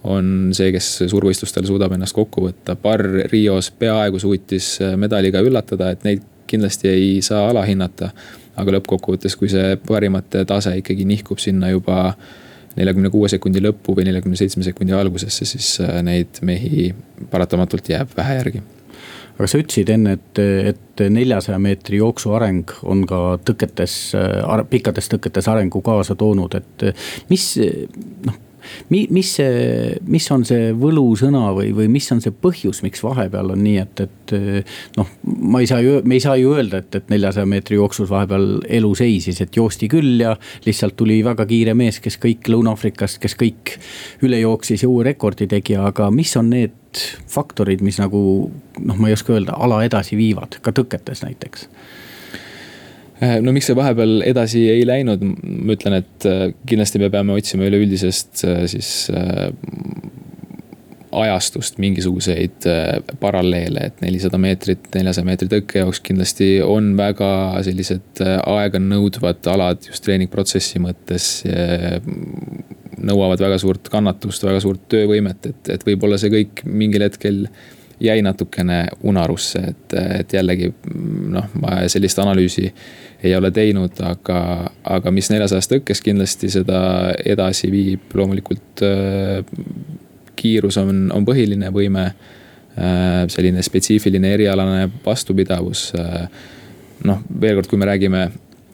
on 0.10 0.51
see, 0.55 0.71
kes 0.71 0.91
suurvõistlustel 1.12 1.65
suudab 1.67 1.91
ennast 1.91 2.15
kokku 2.15 2.45
võtta. 2.45 2.77
Barr 2.79 3.25
Rios 3.27 3.67
peaaegu 3.75 4.21
suutis 4.21 4.77
medaliga 4.95 5.41
üllatada, 5.43 5.89
et 5.91 6.05
neid 6.08 6.23
kindlasti 6.49 6.91
ei 6.91 7.09
saa 7.25 7.47
alahinnata. 7.49 8.12
aga 8.59 8.73
lõppkokkuvõttes, 8.75 9.38
kui 9.39 9.47
see 9.47 9.77
parimate 9.88 10.41
tase 10.43 10.73
ikkagi 10.81 11.05
nihkub 11.07 11.39
sinna 11.39 11.69
juba 11.71 12.09
neljakümne 12.75 13.12
kuue 13.13 13.29
sekundi 13.31 13.62
lõppu 13.63 13.95
või 13.95 14.03
neljakümne 14.09 14.35
seitsme 14.35 14.65
sekundi 14.67 14.93
algusesse, 14.95 15.47
siis 15.47 15.77
äh, 15.85 16.01
neid 16.03 16.41
mehi 16.45 16.89
paratamatult 17.31 17.88
jääb 17.93 18.12
vähe 18.17 18.35
järgi 18.41 18.63
aga 19.38 19.47
sa 19.47 19.62
ütlesid 19.62 19.93
enne, 19.93 20.17
et, 20.19 20.41
et 20.73 21.05
neljasaja 21.15 21.62
meetri 21.63 22.01
jooksu 22.01 22.35
areng 22.35 22.75
on 22.83 23.05
ka 23.07 23.39
tõketes, 23.47 23.95
äh, 24.19 24.65
pikkades 24.69 25.07
tõketes 25.13 25.47
arengu 25.47 25.81
kaasa 25.85 26.19
toonud, 26.19 26.59
et 26.59 26.88
mis 27.31 27.47
noh 28.27 28.43
Mi-, 28.89 29.08
mis 29.13 29.32
see, 29.39 29.95
mis 30.10 30.25
on 30.34 30.45
see 30.47 30.71
võlusõna 30.77 31.49
või, 31.55 31.71
või 31.75 31.89
mis 31.91 32.10
on 32.13 32.21
see 32.23 32.34
põhjus, 32.34 32.82
miks 32.86 33.03
vahepeal 33.05 33.53
on 33.53 33.63
nii, 33.63 33.77
et, 33.84 34.03
et 34.05 34.34
noh, 34.97 35.12
ma 35.23 35.62
ei 35.63 35.69
saa 35.69 35.82
ju, 35.84 35.99
me 36.03 36.17
ei 36.17 36.23
saa 36.23 36.38
ju 36.39 36.53
öelda, 36.55 36.84
et, 36.84 36.99
et 37.01 37.13
neljasaja 37.13 37.49
meetri 37.49 37.79
jooksus 37.79 38.10
vahepeal 38.12 38.47
elu 38.79 38.91
seisis, 38.97 39.41
et 39.43 39.55
joosti 39.55 39.89
küll 39.91 40.23
ja 40.23 40.36
lihtsalt 40.65 40.97
tuli 40.99 41.19
väga 41.25 41.47
kiire 41.49 41.75
mees, 41.77 42.01
kes 42.03 42.19
kõik 42.21 42.49
Lõuna-Aafrikast, 42.51 43.21
kes 43.23 43.38
kõik 43.39 43.77
üle 44.25 44.41
jooksis 44.41 44.86
ja 44.86 44.91
uue 44.91 45.08
rekordi 45.08 45.49
tegi, 45.49 45.77
aga 45.79 46.10
mis 46.13 46.36
on 46.39 46.51
need 46.53 46.75
faktorid, 47.29 47.84
mis 47.86 47.99
nagu 48.01 48.21
noh, 48.49 48.97
ma 48.97 49.10
ei 49.10 49.17
oska 49.17 49.36
öelda, 49.36 49.58
ala 49.62 49.84
edasi 49.86 50.17
viivad, 50.19 50.60
ka 50.65 50.73
tõketes 50.75 51.25
näiteks 51.25 51.69
no 53.19 53.51
miks 53.55 53.67
see 53.67 53.75
vahepeal 53.75 54.21
edasi 54.27 54.63
ei 54.71 54.86
läinud, 54.88 55.23
ma 55.23 55.75
ütlen, 55.75 55.99
et 55.99 56.27
kindlasti 56.69 57.01
me 57.01 57.10
peame 57.12 57.36
otsima 57.36 57.67
üleüldisest 57.67 58.45
siis 58.71 58.91
ajastust 61.12 61.77
mingisuguseid 61.77 62.65
äh, 62.65 62.99
paralleele, 63.19 63.88
et 63.89 64.01
nelisada 64.01 64.38
meetrit, 64.41 64.86
neljasaja 64.93 65.25
meetri 65.25 65.49
tõkke 65.49 65.82
jaoks 65.82 66.01
kindlasti 66.05 66.49
on 66.65 66.91
väga 66.97 67.29
sellised 67.65 68.21
äh, 68.25 68.38
aeganõudvad 68.58 69.49
alad 69.53 69.89
just 69.89 70.05
treeningprotsessi 70.05 70.82
mõttes. 70.84 71.29
nõuavad 72.99 73.39
väga 73.39 73.58
suurt 73.62 73.88
kannatust, 73.89 74.43
väga 74.43 74.60
suurt 74.60 74.82
töövõimet, 74.91 75.45
et, 75.45 75.69
et 75.71 75.84
võib-olla 75.88 76.17
see 76.19 76.32
kõik 76.34 76.65
mingil 76.67 77.05
hetkel 77.05 77.45
jäi 78.03 78.19
natukene 78.23 78.82
unarusse, 79.08 79.62
et, 79.71 79.95
et 80.19 80.34
jällegi 80.36 80.73
noh, 81.32 81.47
ma 81.62 81.82
sellist 81.91 82.19
analüüsi 82.19 82.67
ei 83.23 83.36
ole 83.36 83.51
teinud, 83.51 83.99
aga, 84.05 84.39
aga 84.88 85.12
mis 85.12 85.27
neljasajas 85.32 85.67
tõkkes 85.73 86.01
kindlasti 86.03 86.49
seda 86.53 86.79
edasi 87.27 87.71
viib, 87.71 88.08
loomulikult 88.15 88.84
äh, 88.86 89.41
kiirus 90.39 90.79
on, 90.79 91.10
on 91.15 91.27
põhiline 91.27 91.71
võime. 91.75 92.10
Äh, 92.79 93.25
selline 93.27 93.60
spetsiifiline 93.65 94.29
erialane 94.38 94.86
vastupidavus. 95.03 95.89
Äh, 95.99 96.29
noh, 97.10 97.25
veel 97.41 97.58
kord, 97.58 97.67
kui 97.67 97.79
me 97.82 97.89
räägime, 97.89 98.21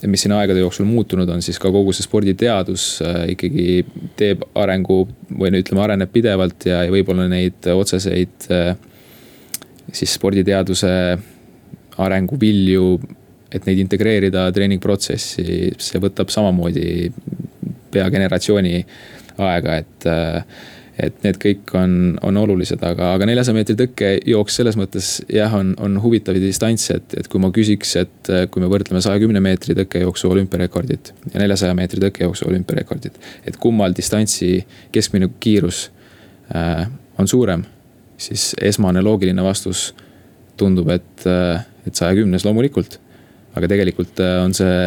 mis 0.06 0.26
siin 0.26 0.36
aegade 0.36 0.62
jooksul 0.62 0.86
muutunud 0.86 1.30
on, 1.34 1.42
siis 1.42 1.58
ka 1.58 1.72
kogu 1.74 1.94
see 1.96 2.06
sporditeadus 2.06 3.00
ikkagi 3.32 3.80
teeb 4.20 4.44
arengu 4.62 5.00
või 5.32 5.50
no 5.50 5.62
ütleme, 5.64 5.82
areneb 5.82 6.12
pidevalt 6.14 6.68
ja, 6.70 6.84
ja 6.86 6.94
võib-olla 6.94 7.26
neid 7.32 7.66
otseseid 7.72 8.46
siis 9.96 10.14
sporditeaduse 10.20 10.92
arenguvilju, 12.06 12.92
et 13.56 13.68
neid 13.68 13.82
integreerida 13.84 14.48
treeningprotsessi, 14.56 15.46
see 15.80 16.02
võtab 16.04 16.32
samamoodi 16.34 17.12
pea 17.94 18.10
generatsiooni 18.14 18.80
aega, 19.46 19.78
et 19.84 20.10
et 20.96 21.26
need 21.26 21.38
kõik 21.42 21.74
on, 21.76 21.96
on 22.24 22.38
olulised, 22.40 22.80
aga, 22.88 23.10
aga 23.18 23.28
neljasaja 23.28 23.58
meetri 23.58 23.76
tõkkejooks 23.82 24.60
selles 24.62 24.78
mõttes 24.80 25.10
jah, 25.28 25.52
on, 25.58 25.74
on 25.84 25.98
huvitav 26.00 26.38
distants, 26.40 26.88
et, 26.94 27.18
et 27.20 27.28
kui 27.32 27.42
ma 27.44 27.50
küsiks, 27.56 27.96
et 28.00 28.32
kui 28.52 28.64
me 28.64 28.70
võrdleme 28.72 29.02
saja 29.04 29.20
kümne 29.20 29.42
meetri 29.44 29.76
tõkkejooksu 29.76 30.32
olümpiarekordit 30.32 31.12
ja 31.34 31.42
neljasaja 31.44 31.76
meetri 31.76 32.00
tõkkejooksu 32.06 32.48
olümpiarekordit. 32.48 33.20
et 33.44 33.60
kummal 33.60 33.96
distantsi 33.98 34.62
keskmine 34.96 35.30
kiirus 35.44 35.90
äh, 36.56 36.88
on 37.20 37.28
suurem, 37.28 37.68
siis 38.18 38.54
esmane 38.62 39.04
loogiline 39.04 39.44
vastus 39.44 39.90
tundub, 40.58 40.90
et, 40.96 41.28
äh, 41.28 41.66
et 41.88 41.96
saja 41.96 42.16
kümnes 42.16 42.48
loomulikult. 42.48 43.00
Aga 43.56 43.70
tegelikult 43.72 44.22
äh, 44.24 44.40
on 44.44 44.56
see 44.56 44.80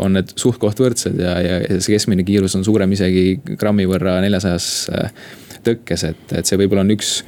on 0.00 0.14
need 0.16 0.30
suht-koht 0.40 0.78
võrdsed 0.80 1.18
ja, 1.20 1.34
ja 1.44 1.56
see 1.74 1.92
keskmine 1.96 2.24
kiirus 2.24 2.54
on 2.56 2.64
suurem 2.64 2.94
isegi 2.96 3.40
grammi 3.60 3.84
võrra 3.88 4.18
neljasajas 4.24 4.68
äh, 4.92 5.10
tõkkes, 5.66 6.06
et, 6.08 6.22
et 6.38 6.48
see 6.48 6.58
võib-olla 6.58 6.84
on 6.86 6.94
üks, 6.94 7.18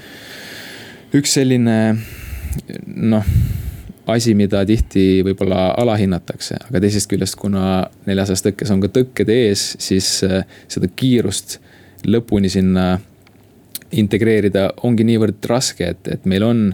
üks 1.14 1.36
selline 1.36 1.76
noh 2.86 3.28
asi, 4.10 4.34
mida 4.36 4.62
tihti 4.68 5.22
võib-olla 5.24 5.70
alahinnatakse, 5.80 6.58
aga 6.68 6.80
teisest 6.82 7.08
küljest, 7.10 7.38
kuna 7.40 7.86
neljasajas 8.08 8.44
tõkkes 8.44 8.72
on 8.74 8.82
ka 8.84 8.90
tõkked 8.98 9.30
ees, 9.32 9.74
siis 9.80 10.08
äh, 10.26 10.44
seda 10.68 10.90
kiirust 10.92 11.58
lõpuni 12.04 12.50
sinna 12.52 12.98
integreerida 13.94 14.70
ongi 14.84 15.06
niivõrd 15.06 15.46
raske, 15.48 15.94
et, 15.94 16.10
et 16.10 16.26
meil 16.28 16.44
on 16.44 16.66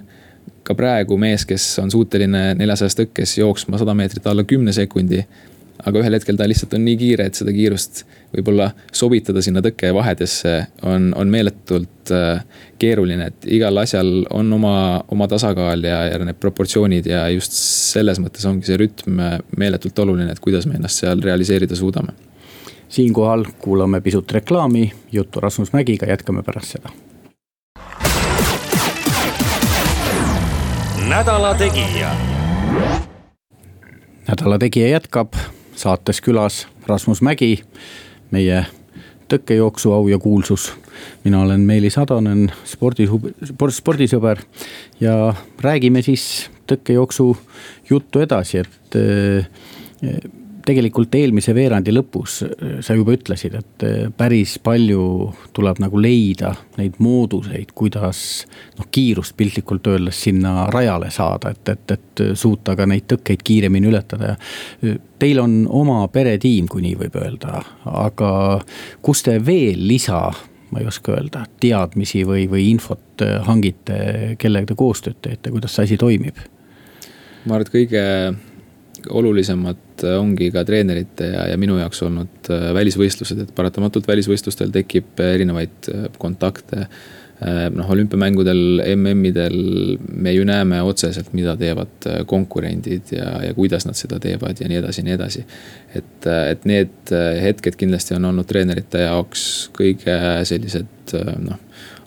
ka 0.63 0.75
praegu 0.77 1.17
mees, 1.21 1.47
kes 1.49 1.67
on 1.83 1.91
suuteline 1.91 2.55
neljasajas 2.59 2.99
tõkkes 2.99 3.39
jooksma 3.41 3.81
sada 3.81 3.95
meetrit 3.97 4.27
alla 4.31 4.45
kümne 4.45 4.75
sekundi 4.77 5.25
aga 5.87 6.01
ühel 6.03 6.17
hetkel 6.17 6.39
ta 6.39 6.47
lihtsalt 6.49 6.75
on 6.77 6.85
nii 6.85 6.97
kiire, 7.01 7.27
et 7.29 7.39
seda 7.39 7.53
kiirust 7.55 8.03
võib-olla 8.35 8.71
sobitada 8.97 9.43
sinna 9.45 9.63
tõkke 9.65 9.93
vahedesse 9.97 10.55
on, 10.89 11.11
on 11.19 11.33
meeletult 11.33 12.13
äh, 12.15 12.43
keeruline, 12.81 13.31
et 13.31 13.49
igal 13.59 13.83
asjal 13.83 14.25
on 14.37 14.53
oma, 14.57 14.75
oma 15.13 15.29
tasakaal 15.31 15.85
ja, 15.87 16.03
ja 16.11 16.21
need 16.25 16.41
proportsioonid 16.43 17.11
ja 17.11 17.27
just 17.35 17.57
selles 17.57 18.21
mõttes 18.23 18.47
ongi 18.49 18.69
see 18.69 18.81
rütm 18.81 19.21
meeletult 19.61 20.05
oluline, 20.05 20.31
et 20.33 20.43
kuidas 20.43 20.69
me 20.69 20.79
ennast 20.79 21.05
seal 21.05 21.23
realiseerida 21.25 21.79
suudame. 21.79 22.17
siinkohal 22.89 23.47
kuulame 23.59 24.01
pisut 24.01 24.33
reklaami, 24.33 24.91
juttu 25.13 25.41
Rasmus 25.41 25.73
Mägiga, 25.73 26.11
jätkame 26.11 26.43
pärast 26.43 26.77
seda. 26.77 26.93
Nädala 31.11 31.55
Tegija. 31.55 32.11
nädala 34.29 34.59
Tegija 34.59 34.89
jätkab 34.89 35.35
saates 35.75 36.21
külas 36.23 36.67
Rasmus 36.87 37.19
Mägi, 37.23 37.65
meie 38.31 38.61
tõkkejooksu 39.31 39.91
au 39.93 40.07
ja 40.09 40.19
kuulsus. 40.19 40.73
mina 41.25 41.41
olen 41.41 41.61
Meelis 41.61 41.99
Atonen, 41.99 42.53
spordi, 42.65 43.09
spordisõber 43.71 44.39
ja 45.01 45.35
räägime 45.61 46.03
siis 46.03 46.51
tõkkejooksu 46.67 47.37
juttu 47.91 48.21
edasi, 48.21 48.59
et 48.59 48.95
tegelikult 50.71 51.15
eelmise 51.19 51.55
veerandi 51.57 51.93
lõpus 51.95 52.41
äh, 52.47 52.79
sa 52.85 52.95
juba 52.97 53.15
ütlesid, 53.17 53.57
et 53.59 53.85
äh, 53.87 54.09
päris 54.17 54.57
palju 54.63 55.03
tuleb 55.57 55.81
nagu 55.83 56.01
leida 56.01 56.53
neid 56.79 57.01
mooduseid, 57.03 57.75
kuidas 57.77 58.23
noh, 58.79 58.89
kiirust 58.93 59.37
piltlikult 59.39 59.91
öeldes 59.91 60.23
sinna 60.27 60.69
rajale 60.73 61.11
saada, 61.15 61.55
et, 61.55 61.75
et, 61.75 61.97
et 61.97 62.25
suuta 62.39 62.77
ka 62.79 62.87
neid 62.89 63.09
tõkkeid 63.11 63.45
kiiremini 63.47 63.91
ületada 63.91 64.35
ja. 64.35 64.39
Äh, 64.85 65.01
teil 65.21 65.37
on 65.43 65.67
oma 65.69 65.99
peretiim, 66.09 66.65
kui 66.71 66.81
nii 66.81 66.95
võib 66.97 67.19
öelda, 67.21 67.59
aga 67.85 68.31
kus 69.05 69.21
te 69.27 69.35
veel 69.45 69.83
lisa 69.85 70.23
ma 70.71 70.81
ei 70.81 70.87
oska 70.89 71.13
öelda, 71.13 71.43
teadmisi 71.61 72.23
või, 72.25 72.47
või 72.49 72.71
infot 72.71 73.21
hangite, 73.45 73.99
kellega 74.41 74.71
te 74.71 74.77
koostööd 74.79 75.19
teete, 75.21 75.53
kuidas 75.53 75.75
see 75.77 75.91
asi 75.91 75.99
toimib? 76.01 76.39
ma 77.45 77.57
arvan, 77.57 77.67
et 77.67 77.73
kõige 77.75 78.05
olulisemad 79.11 80.05
ongi 80.17 80.51
ka 80.55 80.65
treenerite 80.67 81.31
ja, 81.33 81.47
ja 81.53 81.61
minu 81.61 81.79
jaoks 81.81 82.03
olnud 82.07 82.51
äh, 82.53 82.69
välisvõistlused, 82.77 83.45
et 83.45 83.55
paratamatult 83.57 84.09
välisvõistlustel 84.09 84.73
tekib 84.75 85.21
erinevaid 85.25 85.91
äh, 85.93 86.07
kontakte. 86.19 86.87
Äh, 87.41 87.63
noh, 87.73 87.89
olümpiamängudel, 87.93 88.83
MM-idel 88.95 89.57
me 90.13 90.35
ju 90.37 90.45
näeme 90.49 90.83
otseselt, 90.85 91.33
mida 91.37 91.57
teevad 91.61 92.09
konkurendid 92.29 93.15
ja, 93.17 93.33
ja 93.47 93.55
kuidas 93.57 93.89
nad 93.89 93.99
seda 93.99 94.21
teevad 94.23 94.61
ja 94.61 94.69
nii 94.69 94.83
edasi 94.83 95.01
ja 95.01 95.09
nii 95.09 95.17
edasi. 95.17 95.47
et, 95.95 96.27
et 96.27 96.69
need 96.69 97.15
hetked 97.43 97.81
kindlasti 97.81 98.17
on 98.19 98.29
olnud 98.31 98.49
treenerite 98.49 99.07
jaoks 99.07 99.45
kõige 99.77 100.21
sellised 100.49 101.17
noh 101.41 101.59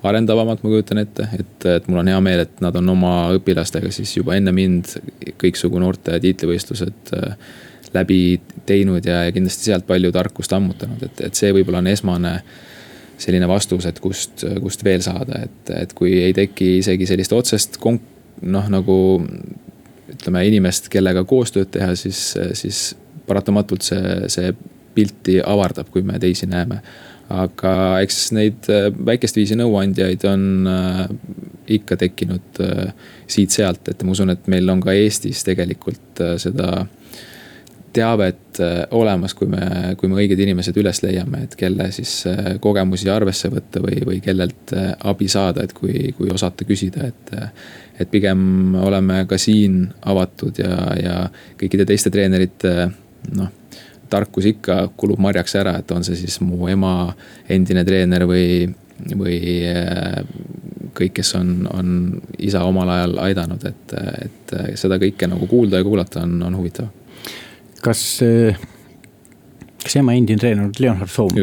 arendavamad, 0.09 0.61
ma 0.63 0.71
kujutan 0.71 1.01
ette, 1.03 1.27
et, 1.37 1.67
et 1.77 1.87
mul 1.87 2.01
on 2.01 2.09
hea 2.11 2.19
meel, 2.23 2.43
et 2.45 2.63
nad 2.63 2.75
on 2.79 2.89
oma 2.95 3.13
õpilastega 3.37 3.91
siis 3.93 4.11
juba 4.17 4.35
enne 4.37 4.51
mind 4.55 4.97
kõiksugu 5.41 5.79
noorte 5.81 6.17
tiitlivõistlused 6.23 7.13
äh, 7.17 7.37
läbi 7.93 8.19
teinud 8.65 9.05
ja, 9.05 9.23
ja 9.27 9.33
kindlasti 9.35 9.69
sealt 9.69 9.87
palju 9.87 10.11
tarkust 10.15 10.53
ammutanud, 10.55 11.03
et, 11.07 11.25
et 11.27 11.39
see 11.39 11.53
võib-olla 11.55 11.83
on 11.83 11.91
esmane 11.93 12.33
selline 13.23 13.47
vastus, 13.47 13.85
et 13.87 13.99
kust, 14.03 14.43
kust 14.61 14.83
veel 14.83 15.03
saada, 15.05 15.43
et, 15.45 15.73
et 15.77 15.93
kui 15.95 16.15
ei 16.25 16.33
teki 16.35 16.77
isegi 16.79 17.07
sellist 17.07 17.35
otsest 17.35 17.77
konk-, 17.81 18.09
noh, 18.41 18.67
nagu 18.73 18.97
ütleme, 20.13 20.43
inimest, 20.49 20.89
kellega 20.91 21.23
koostööd 21.27 21.71
teha, 21.73 21.93
siis, 21.99 22.33
siis 22.57 22.81
paratamatult 23.27 23.85
see, 23.85 24.15
see 24.31 24.51
pilti 24.93 25.39
avardab, 25.45 25.89
kui 25.93 26.03
me 26.05 26.19
teisi 26.21 26.49
näeme 26.49 26.81
aga 27.33 27.73
eks 28.03 28.17
neid 28.35 28.69
äh, 28.71 28.89
väikest 28.93 29.37
viisi 29.39 29.57
nõuandjaid 29.59 30.25
on 30.29 30.67
äh, 30.69 31.05
ikka 31.77 31.97
tekkinud 31.99 32.59
äh, 32.63 32.91
siit-sealt, 33.27 33.87
et 33.89 34.03
ma 34.03 34.13
usun, 34.13 34.33
et 34.33 34.49
meil 34.51 34.69
on 34.69 34.83
ka 34.83 34.93
Eestis 34.95 35.45
tegelikult 35.47 36.21
seda 36.41 36.85
teavet 37.93 38.57
olemas, 38.97 39.35
kui 39.37 39.45
me, 39.49 39.93
kui 39.97 40.09
me 40.09 40.17
õiged 40.17 40.39
inimesed 40.41 40.77
üles 40.81 41.03
leiame, 41.03 41.43
et 41.45 41.53
kelle 41.57 41.91
siis 41.93 42.23
kogemusi 42.61 43.09
arvesse 43.13 43.51
võtta 43.53 43.83
või, 43.83 43.99
või 44.01 44.17
kellelt 44.25 44.73
abi 45.05 45.29
saada, 45.29 45.61
et 45.61 45.75
kui, 45.77 46.09
kui 46.17 46.33
osata 46.33 46.65
küsida, 46.65 47.09
et. 47.13 47.33
et 48.01 48.09
pigem 48.09 48.73
oleme 48.81 49.19
ka 49.29 49.37
siin 49.37 49.83
avatud 50.09 50.57
ja, 50.57 50.77
ja 50.97 51.17
kõikide 51.59 51.85
teiste 51.85 52.09
treenerite 52.09 52.71
noh 53.37 53.51
tarkus 54.13 54.47
ikka 54.53 54.77
kulub 54.97 55.21
marjaks 55.23 55.55
ära, 55.59 55.77
et 55.81 55.91
on 55.95 56.05
see 56.05 56.17
siis 56.19 56.39
mu 56.45 56.67
ema 56.71 56.93
endine 57.51 57.83
treener 57.87 58.27
või, 58.29 58.67
või 59.17 59.39
äh, 59.69 60.19
kõik, 60.93 61.15
kes 61.19 61.33
on, 61.39 61.55
on 61.73 61.95
isa 62.43 62.63
omal 62.67 62.91
ajal 62.93 63.17
aidanud, 63.25 63.65
et, 63.69 63.95
et 64.27 64.53
seda 64.79 64.99
kõike 65.01 65.29
nagu 65.31 65.49
kuulda 65.49 65.81
ja 65.81 65.87
kuulata 65.87 66.23
on, 66.27 66.37
on 66.45 66.59
huvitav. 66.59 66.91
kas, 67.83 68.03
äh, 68.25 68.59
kas 69.83 69.97
ema 70.01 70.15
endine 70.17 70.41
treener 70.41 70.69
on 70.69 70.77
Leonhard 70.79 71.11
Soom? 71.11 71.33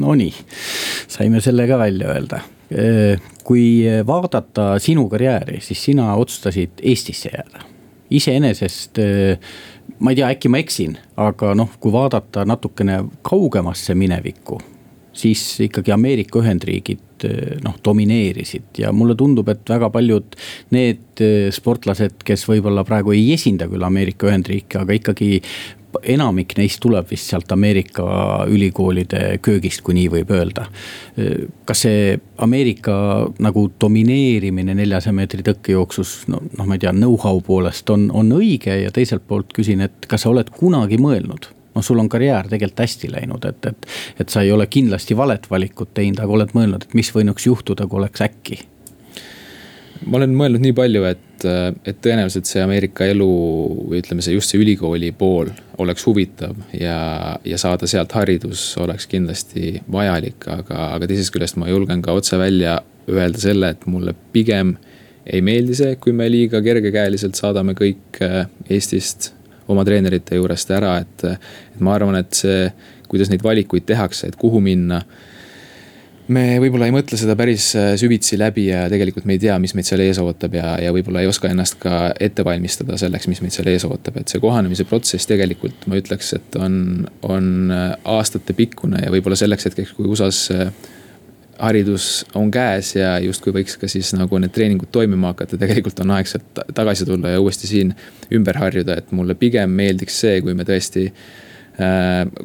Nonii, 0.00 0.32
saime 1.10 1.42
selle 1.44 1.66
ka 1.70 1.80
välja 1.80 2.14
öelda. 2.14 2.44
Äh, 2.70 3.32
kui 3.44 3.82
vaadata 4.06 4.76
sinu 4.78 5.08
karjääri, 5.10 5.58
siis 5.64 5.82
sina 5.90 6.12
otsustasid 6.14 6.84
Eestisse 6.86 7.32
jääda. 7.34 7.66
iseenesest 8.10 8.98
ma 10.00 10.12
ei 10.12 10.18
tea, 10.18 10.32
äkki 10.32 10.50
ma 10.52 10.60
eksin, 10.60 10.98
aga 11.20 11.54
noh, 11.54 11.72
kui 11.80 11.92
vaadata 11.92 12.44
natukene 12.48 13.02
kaugemasse 13.26 13.94
minevikku 13.94 14.60
siis 15.12 15.42
ikkagi 15.60 15.92
Ameerika 15.92 16.40
Ühendriigid 16.40 17.26
noh, 17.64 17.76
domineerisid 17.84 18.80
ja 18.80 18.92
mulle 18.96 19.16
tundub, 19.18 19.48
et 19.52 19.68
väga 19.68 19.90
paljud 19.92 20.36
need 20.74 21.22
sportlased, 21.52 22.22
kes 22.24 22.46
võib-olla 22.48 22.84
praegu 22.88 23.12
ei 23.16 23.26
esinda 23.34 23.68
küll 23.68 23.84
Ameerika 23.84 24.30
Ühendriike, 24.30 24.80
aga 24.80 24.96
ikkagi 24.96 25.40
enamik 26.02 26.54
neist 26.58 26.80
tuleb 26.82 27.08
vist 27.10 27.30
sealt 27.30 27.52
Ameerika 27.52 28.06
ülikoolide 28.50 29.38
köögist, 29.42 29.82
kui 29.86 29.96
nii 29.98 30.08
võib 30.16 30.32
öelda. 30.34 30.66
kas 31.66 31.84
see 31.86 32.18
Ameerika 32.38 32.94
nagu 33.38 33.66
domineerimine 33.80 34.74
neljasaja 34.74 35.14
meetri 35.16 35.44
tõkkejooksus, 35.46 36.14
no 36.32 36.40
noh, 36.40 36.66
ma 36.66 36.76
ei 36.76 36.84
tea, 36.84 36.92
know-how 36.96 37.40
poolest 37.44 37.90
on, 37.90 38.08
on 38.14 38.32
õige 38.36 38.76
ja 38.82 38.92
teiselt 38.94 39.26
poolt 39.28 39.54
küsin, 39.56 39.84
et 39.84 40.06
kas 40.08 40.24
sa 40.24 40.32
oled 40.32 40.50
kunagi 40.54 40.98
mõelnud 41.00 41.50
noh, 41.74 41.84
sul 41.86 42.00
on 42.02 42.08
karjäär 42.10 42.48
tegelikult 42.50 42.82
hästi 42.82 43.12
läinud, 43.12 43.44
et, 43.46 43.70
et, 43.70 43.88
et 44.24 44.32
sa 44.32 44.42
ei 44.42 44.52
ole 44.52 44.66
kindlasti 44.66 45.16
valet 45.16 45.46
valikut 45.50 45.94
teinud, 45.94 46.18
aga 46.22 46.38
oled 46.38 46.54
mõelnud, 46.56 46.86
et 46.86 46.98
mis 46.98 47.12
võinuks 47.14 47.46
juhtuda, 47.46 47.86
kui 47.86 48.02
oleks 48.02 48.26
äkki 48.26 48.60
ma 50.06 50.20
olen 50.20 50.34
mõelnud 50.36 50.64
nii 50.64 50.76
palju, 50.76 51.04
et, 51.10 51.46
et 51.88 51.98
tõenäoliselt 52.02 52.48
see 52.48 52.62
Ameerika 52.64 53.08
elu 53.10 53.28
või 53.90 54.00
ütleme, 54.00 54.24
see 54.24 54.36
just 54.36 54.52
see 54.52 54.60
ülikooli 54.62 55.12
pool 55.16 55.50
oleks 55.80 56.06
huvitav 56.06 56.56
ja, 56.76 56.98
ja 57.44 57.58
saada 57.58 57.88
sealt 57.90 58.12
haridus 58.12 58.62
oleks 58.80 59.08
kindlasti 59.10 59.80
vajalik, 59.92 60.44
aga, 60.52 60.92
aga 60.96 61.08
teisest 61.08 61.32
küljest 61.34 61.58
ma 61.60 61.70
julgen 61.70 62.02
ka 62.04 62.14
otse 62.16 62.38
välja 62.40 62.78
öelda 63.10 63.40
selle, 63.40 63.72
et 63.74 63.86
mulle 63.90 64.14
pigem 64.34 64.74
ei 65.26 65.42
meeldi 65.44 65.76
see, 65.78 65.96
kui 66.02 66.14
me 66.16 66.28
liiga 66.30 66.62
kergekäeliselt 66.64 67.38
saadame 67.38 67.74
kõik 67.78 68.20
äh, 68.24 68.44
Eestist 68.70 69.32
oma 69.70 69.84
treenerite 69.86 70.38
juurest 70.38 70.70
ära, 70.74 70.96
et, 71.04 71.24
et 71.24 71.82
ma 71.84 71.94
arvan, 71.94 72.18
et 72.18 72.34
see, 72.34 72.64
kuidas 73.10 73.30
neid 73.30 73.44
valikuid 73.44 73.86
tehakse, 73.86 74.30
et 74.30 74.38
kuhu 74.40 74.62
minna 74.64 75.02
me 76.30 76.44
võib-olla 76.62 76.88
ei 76.88 76.94
mõtle 76.94 77.18
seda 77.18 77.34
päris 77.38 77.70
äh, 77.78 77.92
süvitsi 78.00 78.38
läbi 78.40 78.68
ja 78.68 78.84
tegelikult 78.92 79.26
me 79.28 79.36
ei 79.36 79.42
tea, 79.42 79.56
mis 79.62 79.74
meid 79.76 79.88
seal 79.88 80.02
ees 80.04 80.20
ootab 80.22 80.54
ja, 80.58 80.76
ja 80.82 80.92
võib-olla 80.94 81.24
ei 81.24 81.30
oska 81.30 81.50
ennast 81.50 81.78
ka 81.82 82.12
ette 82.22 82.44
valmistada 82.46 82.98
selleks, 83.00 83.28
mis 83.30 83.42
meid 83.44 83.56
seal 83.56 83.70
ees 83.72 83.86
ootab, 83.88 84.20
et 84.20 84.30
see 84.32 84.42
kohanemise 84.42 84.86
protsess 84.88 85.28
tegelikult 85.30 85.88
ma 85.90 85.98
ütleks, 86.00 86.32
et 86.38 86.58
on, 86.60 86.78
on 87.26 87.74
äh, 87.74 87.92
aastatepikkune 88.16 89.04
ja 89.04 89.12
võib-olla 89.12 89.38
selleks 89.38 89.70
hetkeks, 89.70 89.94
kui 89.98 90.10
USA-s 90.10 90.54
äh, 90.54 90.72
haridus 91.60 92.24
on 92.38 92.50
käes 92.52 92.94
ja 92.96 93.16
justkui 93.20 93.52
võiks 93.60 93.76
ka 93.80 93.88
siis 93.90 94.14
nagu 94.16 94.38
need 94.40 94.54
treeningud 94.54 94.88
toimima 94.92 95.34
hakata, 95.34 95.58
tegelikult 95.60 96.00
on 96.04 96.14
aeg 96.16 96.30
sealt 96.30 96.62
tagasi 96.76 97.06
tulla 97.08 97.34
ja 97.34 97.42
uuesti 97.42 97.68
siin 97.68 97.92
ümber 98.32 98.56
harjuda, 98.62 98.96
et 99.00 99.12
mulle 99.16 99.36
pigem 99.38 99.72
meeldiks 99.76 100.22
see, 100.22 100.40
kui 100.44 100.56
me 100.56 100.64
tõesti 100.68 101.10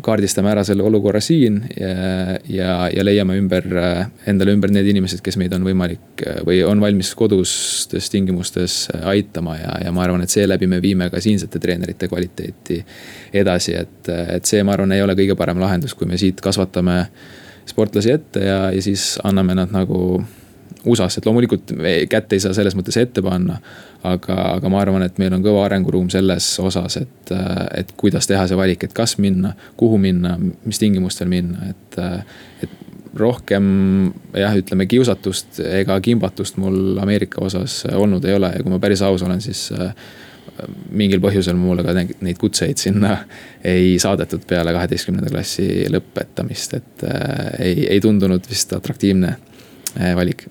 kaardistame 0.06 0.52
ära 0.52 0.64
selle 0.68 0.84
olukorra 0.86 1.20
siin 1.24 1.58
ja, 1.76 2.38
ja, 2.50 2.70
ja 2.94 3.06
leiame 3.06 3.38
ümber, 3.40 3.66
äh, 3.82 4.02
endale 4.30 4.54
ümber 4.56 4.72
need 4.74 4.88
inimesed, 4.92 5.22
kes 5.26 5.38
meid 5.42 5.54
on 5.58 5.66
võimalik 5.68 6.24
äh, 6.24 6.40
või 6.48 6.62
on 6.68 6.82
valmis 6.84 7.12
kodustes 7.18 8.10
tingimustes 8.14 8.78
aitama 9.04 9.58
ja, 9.60 9.74
ja 9.86 9.94
ma 9.96 10.06
arvan, 10.06 10.24
et 10.26 10.34
seeläbi 10.34 10.70
me 10.72 10.82
viime 10.84 11.10
ka 11.14 11.22
siinsete 11.24 11.60
treenerite 11.64 12.10
kvaliteeti 12.12 12.80
edasi, 13.36 13.76
et, 13.80 14.12
et 14.38 14.48
see, 14.48 14.64
ma 14.64 14.76
arvan, 14.78 14.96
ei 14.96 15.04
ole 15.04 15.18
kõige 15.18 15.38
parem 15.40 15.60
lahendus, 15.64 15.98
kui 15.98 16.08
me 16.10 16.20
siit 16.22 16.42
kasvatame 16.44 17.04
sportlasi 17.66 18.14
ette 18.14 18.46
ja, 18.46 18.60
ja 18.76 18.82
siis 18.84 19.16
anname 19.26 19.58
nad 19.58 19.74
nagu 19.74 20.20
USA-s, 20.86 21.20
et 21.20 21.26
loomulikult 21.26 21.74
kätt 22.10 22.34
ei 22.34 22.42
saa 22.44 22.54
selles 22.58 22.76
mõttes 22.78 22.98
ette 23.02 23.24
panna. 23.26 23.60
aga, 24.06 24.36
aga 24.60 24.70
ma 24.70 24.82
arvan, 24.84 25.02
et 25.02 25.18
meil 25.18 25.34
on 25.34 25.42
kõva 25.42 25.64
arenguruum 25.66 26.12
selles 26.14 26.48
osas, 26.62 27.00
et, 27.02 27.32
et 27.74 27.94
kuidas 27.98 28.28
teha 28.30 28.44
see 28.48 28.58
valik, 28.58 28.84
et 28.86 28.94
kas 28.94 29.18
minna, 29.18 29.56
kuhu 29.78 29.98
minna, 29.98 30.36
mis 30.38 30.80
tingimustel 30.82 31.32
minna, 31.32 31.72
et, 31.72 31.98
et 32.62 32.76
rohkem 33.16 33.66
jah, 34.36 34.54
ütleme 34.60 34.86
kiusatust 34.92 35.62
ega 35.64 35.98
kimbatust 36.04 36.60
mul 36.62 37.00
Ameerika 37.02 37.42
osas 37.46 37.82
olnud 37.96 38.26
ei 38.28 38.36
ole 38.36 38.52
ja 38.58 38.62
kui 38.62 38.74
ma 38.74 38.80
päris 38.84 39.02
aus 39.08 39.24
olen, 39.24 39.42
siis 39.42 39.70
mingil 40.96 41.22
põhjusel 41.24 41.58
mulle 41.60 41.84
ka 41.84 41.96
neid 41.96 42.38
kutseid 42.40 42.80
sinna 42.80 43.18
ei 43.74 43.96
saadetud 44.02 44.46
peale 44.48 44.76
kaheteistkümnenda 44.76 45.32
klassi 45.32 45.88
lõpetamist, 45.92 46.78
et 46.78 47.08
äh, 47.08 47.50
ei, 47.64 47.88
ei 47.96 48.04
tundunud 48.04 48.52
vist 48.52 48.76
atraktiivne 48.76 49.34
äh, 49.34 49.55
valik. 49.96 50.48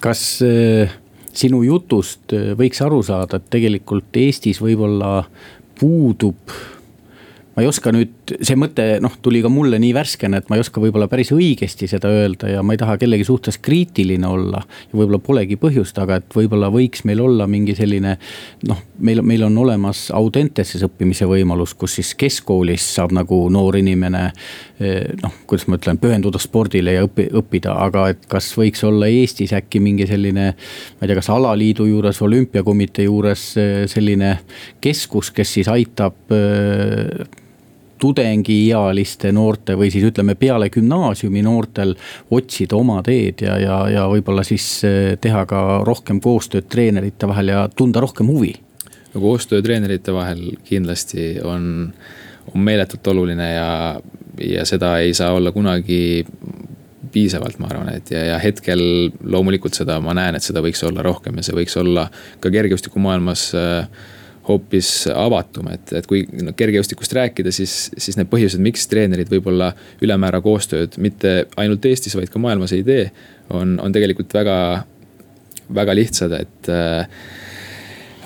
Kas 0.00 0.22
äh, 0.44 0.92
sinu 1.36 1.62
jutust 1.66 2.32
äh, 2.36 2.54
võiks 2.58 2.80
aru 2.84 3.02
saada, 3.06 3.40
et 3.40 3.50
tegelikult 3.52 4.16
Eestis 4.16 4.60
võib-olla 4.62 5.20
puudub 5.76 6.54
ma 7.56 7.64
ei 7.64 7.68
oska 7.70 7.92
nüüd, 7.94 8.34
see 8.44 8.56
mõte 8.58 8.84
noh, 9.00 9.14
tuli 9.24 9.40
ka 9.44 9.48
mulle 9.52 9.78
nii 9.80 9.94
värskena, 9.96 10.42
et 10.42 10.50
ma 10.52 10.58
ei 10.58 10.64
oska 10.64 10.80
võib-olla 10.82 11.08
päris 11.08 11.32
õigesti 11.32 11.88
seda 11.88 12.10
öelda 12.12 12.50
ja 12.52 12.62
ma 12.62 12.76
ei 12.76 12.80
taha 12.82 12.98
kellegi 13.00 13.24
suhtes 13.24 13.56
kriitiline 13.64 14.28
olla. 14.28 14.60
ja 14.60 14.98
võib-olla 14.98 15.22
polegi 15.24 15.56
põhjust, 15.60 15.96
aga 16.02 16.20
et 16.20 16.36
võib-olla 16.36 16.68
võiks 16.72 17.06
meil 17.08 17.22
olla 17.24 17.46
mingi 17.48 17.74
selline 17.78 18.18
noh, 18.68 18.82
meil, 18.98 19.22
meil 19.22 19.46
on 19.48 19.56
olemas 19.58 20.10
Audentes'es 20.14 20.84
õppimise 20.84 21.28
võimalus, 21.28 21.72
kus 21.78 21.96
siis 21.98 22.12
keskkoolis 22.18 22.84
saab 22.96 23.14
nagu 23.16 23.38
noor 23.52 23.78
inimene. 23.80 24.26
Eh, 24.76 25.14
noh, 25.22 25.32
kuidas 25.48 25.66
ma 25.70 25.78
ütlen, 25.80 25.96
pühenduda 26.00 26.40
spordile 26.42 26.96
ja 26.98 27.06
õpi, 27.06 27.30
õppida, 27.40 27.72
aga 27.86 28.10
et 28.12 28.28
kas 28.28 28.50
võiks 28.58 28.84
olla 28.84 29.08
Eestis 29.08 29.54
äkki 29.56 29.80
mingi 29.80 30.06
selline. 30.08 30.52
ma 30.52 31.06
ei 31.06 31.08
tea, 31.08 31.16
kas 31.16 31.32
alaliidu 31.32 31.88
juures, 31.88 32.20
olümpiakomitee 32.22 33.08
juures 33.08 33.48
eh, 33.56 33.74
selline 33.88 34.36
keskus, 34.84 35.32
kes 35.32 35.56
siis 35.56 35.72
aitab 35.72 36.36
eh, 36.36 37.24
tudengiealiste 37.98 39.32
noorte 39.32 39.76
või 39.78 39.90
siis 39.92 40.04
ütleme, 40.08 40.34
peale 40.38 40.68
gümnaasiumi 40.72 41.42
noortel 41.46 41.94
otsida 42.30 42.76
oma 42.76 43.00
teed 43.06 43.44
ja, 43.46 43.58
ja, 43.60 43.80
ja 43.92 44.06
võib-olla 44.10 44.44
siis 44.46 44.66
eh, 44.84 45.16
teha 45.20 45.46
ka 45.48 45.62
rohkem 45.86 46.20
koostööd 46.24 46.68
treenerite 46.72 47.28
vahel 47.28 47.54
ja 47.54 47.66
tunda 47.76 48.02
rohkem 48.04 48.30
huvi? 48.32 48.54
no 49.14 49.20
koostöö 49.20 49.62
treenerite 49.62 50.14
vahel 50.14 50.50
kindlasti 50.64 51.36
on, 51.44 51.92
on 52.54 52.60
meeletult 52.60 53.06
oluline 53.06 53.52
ja, 53.54 53.70
ja 54.40 54.66
seda 54.68 54.98
ei 55.04 55.14
saa 55.14 55.32
olla 55.32 55.52
kunagi 55.52 56.26
piisavalt, 57.12 57.58
ma 57.62 57.70
arvan, 57.70 57.94
et 57.96 58.10
ja, 58.12 58.24
ja 58.32 58.36
hetkel 58.42 58.82
loomulikult 59.24 59.76
seda 59.78 59.96
ma 60.04 60.12
näen, 60.16 60.36
et 60.36 60.44
seda 60.44 60.60
võiks 60.64 60.82
olla 60.84 61.04
rohkem 61.06 61.38
ja 61.38 61.46
see 61.46 61.56
võiks 61.56 61.76
olla 61.80 62.08
ka 62.42 62.52
kergejõustikumaailmas 62.52 63.48
äh, 63.56 63.88
hoopis 64.48 64.90
avatum, 65.10 65.70
et, 65.74 65.92
et 65.98 66.06
kui 66.06 66.22
no, 66.42 66.52
kergejõustikust 66.56 67.14
rääkida, 67.16 67.52
siis, 67.54 67.74
siis 67.98 68.18
need 68.18 68.30
põhjused, 68.30 68.62
miks 68.62 68.86
treenerid 68.90 69.30
võib-olla 69.32 69.72
ülemäära 70.04 70.40
koostööd 70.44 70.98
mitte 71.02 71.38
ainult 71.58 71.86
Eestis, 71.88 72.14
vaid 72.18 72.30
ka 72.32 72.42
maailmas 72.42 72.74
ei 72.76 72.84
tee. 72.86 73.10
on, 73.50 73.78
on 73.82 73.92
tegelikult 73.94 74.34
väga, 74.34 74.58
väga 75.74 75.94
lihtsad, 75.98 76.32
et 76.38 76.70
äh, 76.70 77.08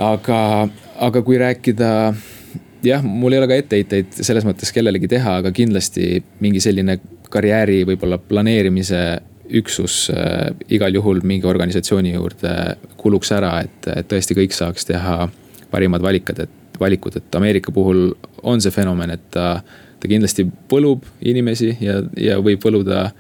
aga, 0.01 0.69
aga 1.09 1.23
kui 1.25 1.41
rääkida 1.41 1.91
jah, 2.85 3.03
mul 3.05 3.33
ei 3.33 3.41
ole 3.41 3.49
ka 3.51 3.59
etteheiteid 3.61 4.21
selles 4.21 4.47
mõttes 4.49 4.73
kellelegi 4.77 5.09
teha, 5.09 5.41
aga 5.41 5.53
kindlasti 5.57 6.23
mingi 6.41 6.61
selline 6.61 6.99
karjääri 7.31 7.85
võib-olla 7.89 8.19
planeerimise 8.19 9.03
üksus 9.61 10.07
äh, 10.15 10.51
igal 10.71 10.95
juhul 10.95 11.25
mingi 11.27 11.49
organisatsiooni 11.49 12.15
juurde 12.15 12.55
kuluks 13.01 13.33
ära, 13.35 13.57
et, 13.65 13.89
et 13.97 14.09
tõesti 14.11 14.37
kõik 14.39 14.55
saaks 14.55 14.87
teha 14.89 15.29
parimad 15.71 16.03
valikad, 16.03 16.45
et 16.47 16.81
valikud, 16.81 17.17
et 17.17 17.35
Ameerika 17.37 17.73
puhul 17.73 18.09
on 18.43 18.63
see 18.63 18.73
fenomen, 18.75 19.13
et 19.17 19.27
ta, 19.35 19.61
ta 20.01 20.09
kindlasti 20.09 20.47
põlub 20.71 21.05
inimesi 21.21 21.75
ja, 21.85 22.01
ja 22.17 22.39
võib 22.43 22.63
põluda 22.63 23.11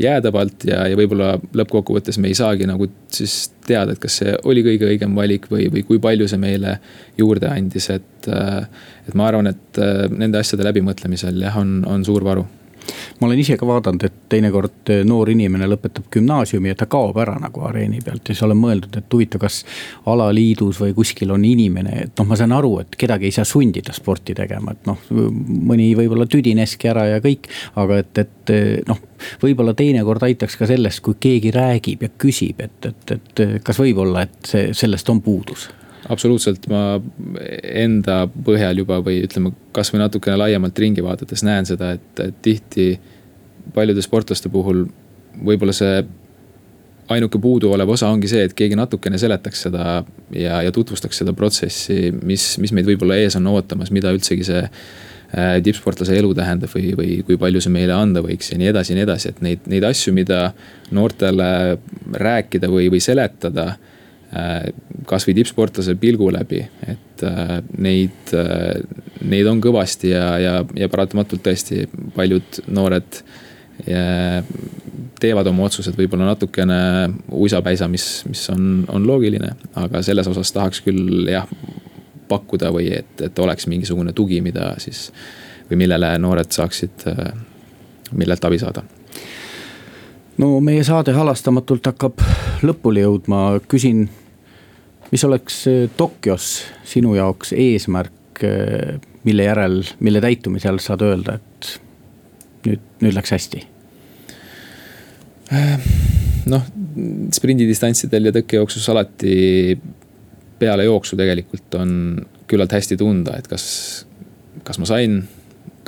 jäädavalt 0.00 0.64
ja, 0.64 0.86
ja 0.88 0.96
võib-olla 0.96 1.34
lõppkokkuvõttes 1.60 2.16
me 2.22 2.30
ei 2.30 2.36
saagi 2.38 2.64
nagu 2.68 2.88
siis 3.12 3.50
teada, 3.66 3.92
et 3.92 4.00
kas 4.00 4.16
see 4.22 4.32
oli 4.48 4.64
kõige 4.64 4.88
õigem 4.88 5.12
valik 5.16 5.50
või, 5.52 5.66
või 5.72 5.84
kui 5.84 6.00
palju 6.00 6.28
see 6.30 6.40
meile 6.40 6.78
juurde 7.20 7.50
andis, 7.52 7.90
et. 7.92 8.30
et 8.30 9.14
ma 9.18 9.26
arvan, 9.28 9.50
et 9.50 9.82
nende 10.14 10.40
asjade 10.40 10.64
läbimõtlemisel 10.64 11.42
jah, 11.44 11.60
on, 11.60 11.80
on 11.88 12.04
suur 12.06 12.24
varu 12.24 12.46
ma 13.20 13.28
olen 13.28 13.40
ise 13.42 13.56
ka 13.60 13.66
vaadanud, 13.68 14.04
et 14.06 14.18
teinekord 14.32 14.92
eh, 14.92 15.02
noor 15.06 15.30
inimene 15.32 15.68
lõpetab 15.70 16.08
gümnaasiumi 16.12 16.72
ja 16.72 16.78
ta 16.78 16.88
kaob 16.90 17.18
ära 17.22 17.36
nagu 17.42 17.64
areeni 17.68 18.02
pealt 18.04 18.28
ja 18.28 18.34
siis 18.34 18.44
olen 18.46 18.60
mõeldud, 18.60 18.98
et 18.98 19.16
huvitav, 19.16 19.42
kas 19.44 19.62
alaliidus 20.10 20.80
või 20.82 20.94
kuskil 20.96 21.34
on 21.34 21.44
inimene, 21.46 21.96
et 22.06 22.14
noh, 22.20 22.28
ma 22.30 22.38
saan 22.38 22.54
aru, 22.56 22.76
et 22.84 22.98
kedagi 23.00 23.30
ei 23.30 23.36
saa 23.36 23.48
sundida 23.48 23.94
sporti 23.96 24.36
tegema, 24.36 24.76
et 24.76 24.90
noh, 24.90 25.00
mõni 25.10 25.90
võib-olla 25.98 26.28
tüdineski 26.30 26.90
ära 26.92 27.06
ja 27.14 27.24
kõik. 27.24 27.50
aga 27.80 28.00
et, 28.04 28.22
et 28.24 28.54
eh, 28.54 28.78
noh, 28.88 29.00
võib-olla 29.42 29.74
teinekord 29.76 30.24
aitaks 30.28 30.56
ka 30.56 30.68
sellest, 30.70 31.02
kui 31.04 31.18
keegi 31.20 31.52
räägib 31.54 32.06
ja 32.06 32.14
küsib, 32.18 32.62
et, 32.64 32.92
et, 32.92 33.16
et 33.16 33.44
kas 33.64 33.80
võib 33.80 34.04
olla, 34.06 34.24
et 34.26 34.52
see, 34.54 34.70
sellest 34.76 35.08
on 35.12 35.22
puudus 35.24 35.68
absoluutselt, 36.10 36.66
ma 36.70 36.98
enda 37.62 38.24
põhjal 38.30 38.82
juba 38.82 39.00
või 39.04 39.20
ütleme, 39.26 39.52
kasvõi 39.76 40.02
natukene 40.02 40.38
laiemalt 40.40 40.78
ringi 40.82 41.04
vaadates 41.04 41.44
näen 41.46 41.68
seda, 41.68 41.94
et, 41.98 42.24
et 42.24 42.40
tihti 42.42 42.92
paljude 43.74 44.02
sportlaste 44.02 44.50
puhul 44.52 44.86
võib-olla 45.46 45.74
see 45.76 46.00
ainuke 47.10 47.38
puuduolev 47.42 47.90
osa 47.90 48.08
ongi 48.10 48.30
see, 48.30 48.44
et 48.46 48.54
keegi 48.56 48.78
natukene 48.78 49.18
seletaks 49.18 49.66
seda 49.66 50.00
ja, 50.34 50.60
ja 50.62 50.72
tutvustaks 50.74 51.22
seda 51.22 51.34
protsessi, 51.36 52.12
mis, 52.22 52.52
mis 52.62 52.74
meid 52.76 52.86
võib-olla 52.86 53.18
ees 53.18 53.36
on 53.38 53.48
ootamas, 53.50 53.90
mida 53.94 54.12
üldsegi 54.14 54.46
see 54.46 54.60
äh, 54.62 55.56
tippsportlase 55.64 56.18
elu 56.20 56.30
tähendab 56.38 56.70
või, 56.74 56.92
või 56.98 57.16
kui 57.26 57.38
palju 57.40 57.62
see 57.64 57.74
meile 57.74 57.96
anda 57.98 58.22
võiks 58.24 58.52
ja 58.52 58.60
nii 58.60 58.70
edasi 58.70 58.94
ja 58.94 59.00
nii 59.00 59.06
edasi, 59.08 59.32
et 59.32 59.42
neid, 59.46 59.66
neid 59.70 59.86
asju, 59.90 60.14
mida 60.14 60.42
noortele 60.94 61.50
rääkida 62.14 62.70
või, 62.70 62.90
või 62.94 63.02
seletada 63.02 63.72
kasvõi 65.10 65.34
tippsportlase 65.34 65.96
pilgu 65.98 66.28
läbi, 66.30 66.60
et 66.86 67.24
äh, 67.26 67.56
neid, 67.82 68.34
neid 69.26 69.48
on 69.50 69.62
kõvasti 69.62 70.12
ja, 70.12 70.26
ja, 70.38 70.52
ja 70.78 70.88
paratamatult 70.92 71.42
tõesti 71.46 71.86
paljud 72.16 72.62
noored 72.70 73.22
teevad 75.20 75.48
oma 75.48 75.64
otsused 75.64 75.96
võib-olla 75.96 76.26
natukene 76.28 76.76
uisapäisa, 77.32 77.88
mis, 77.88 78.06
mis 78.28 78.42
on, 78.52 78.84
on 78.92 79.06
loogiline. 79.08 79.54
aga 79.80 80.02
selles 80.04 80.28
osas 80.28 80.52
tahaks 80.52 80.82
küll 80.84 81.30
jah, 81.32 81.48
pakkuda 82.28 82.68
või 82.76 82.90
et, 82.98 83.14
et 83.24 83.38
oleks 83.40 83.66
mingisugune 83.72 84.12
tugi, 84.12 84.42
mida 84.44 84.74
siis 84.78 85.08
või 85.70 85.80
millele 85.86 86.12
noored 86.20 86.52
saaksid, 86.52 87.08
millelt 88.12 88.44
abi 88.44 88.60
saada 88.60 88.84
no 90.40 90.56
meie 90.64 90.84
saade 90.86 91.14
halastamatult 91.16 91.90
hakkab 91.90 92.22
lõpule 92.66 93.04
jõudma, 93.04 93.60
küsin, 93.70 94.06
mis 95.10 95.24
oleks 95.24 95.64
Tokyos 95.96 96.48
sinu 96.86 97.14
jaoks 97.14 97.54
eesmärk, 97.56 98.44
mille 99.24 99.44
järel, 99.44 99.82
mille 100.00 100.20
täitumisel 100.22 100.78
saad 100.82 101.02
öelda, 101.04 101.36
et 101.40 101.70
nüüd, 102.66 102.84
nüüd 103.04 103.16
läks 103.16 103.34
hästi? 103.36 103.64
noh, 106.50 106.66
sprindidistantsidel 107.34 108.28
ja 108.28 108.32
tõkkejooksus 108.36 108.84
alati 108.92 109.34
peale 110.60 110.84
jooksu 110.86 111.18
tegelikult 111.18 111.74
on 111.74 111.92
küllalt 112.50 112.74
hästi 112.76 112.98
tunda, 113.00 113.34
et 113.40 113.48
kas, 113.50 113.64
kas 114.66 114.78
ma 114.78 114.86
sain 114.86 115.24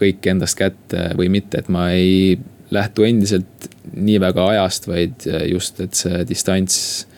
kõik 0.00 0.26
endast 0.32 0.58
kätte 0.58 1.12
või 1.18 1.30
mitte, 1.30 1.62
et 1.62 1.70
ma 1.70 1.92
ei 1.94 2.40
lähtu 2.74 3.06
endiselt 3.06 3.68
nii 3.92 4.18
väga 4.22 4.48
ajast, 4.54 4.88
vaid 4.90 5.26
just, 5.46 5.78
et 5.84 5.94
see 5.98 6.24
distants 6.26 6.78
äh, 7.04 7.11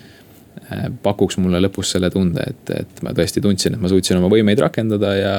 pakuks 1.02 1.38
mulle 1.42 1.60
lõpus 1.62 1.94
selle 1.94 2.10
tunde, 2.12 2.44
et, 2.50 2.74
et 2.74 3.02
ma 3.04 3.14
tõesti 3.16 3.42
tundsin, 3.44 3.76
et 3.76 3.82
ma 3.82 3.90
suutsin 3.92 4.20
oma 4.20 4.30
võimeid 4.32 4.62
rakendada 4.64 5.14
ja, 5.16 5.34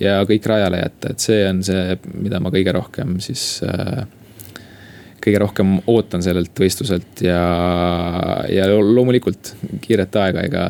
ja 0.00 0.20
kõik 0.28 0.46
rajale 0.48 0.80
jätta, 0.84 1.12
et 1.12 1.26
see 1.26 1.42
on 1.48 1.64
see, 1.66 1.98
mida 2.16 2.40
ma 2.42 2.52
kõige 2.54 2.74
rohkem 2.76 3.18
siis 3.24 3.48
äh, 3.66 4.06
kõige 5.26 5.42
rohkem 5.42 5.76
ootan 5.90 6.22
sellelt 6.22 6.54
võistluselt 6.60 7.22
ja, 7.24 7.40
ja 8.52 8.66
loomulikult 8.70 9.54
kiiret 9.82 10.18
aega, 10.22 10.44
ega 10.46 10.66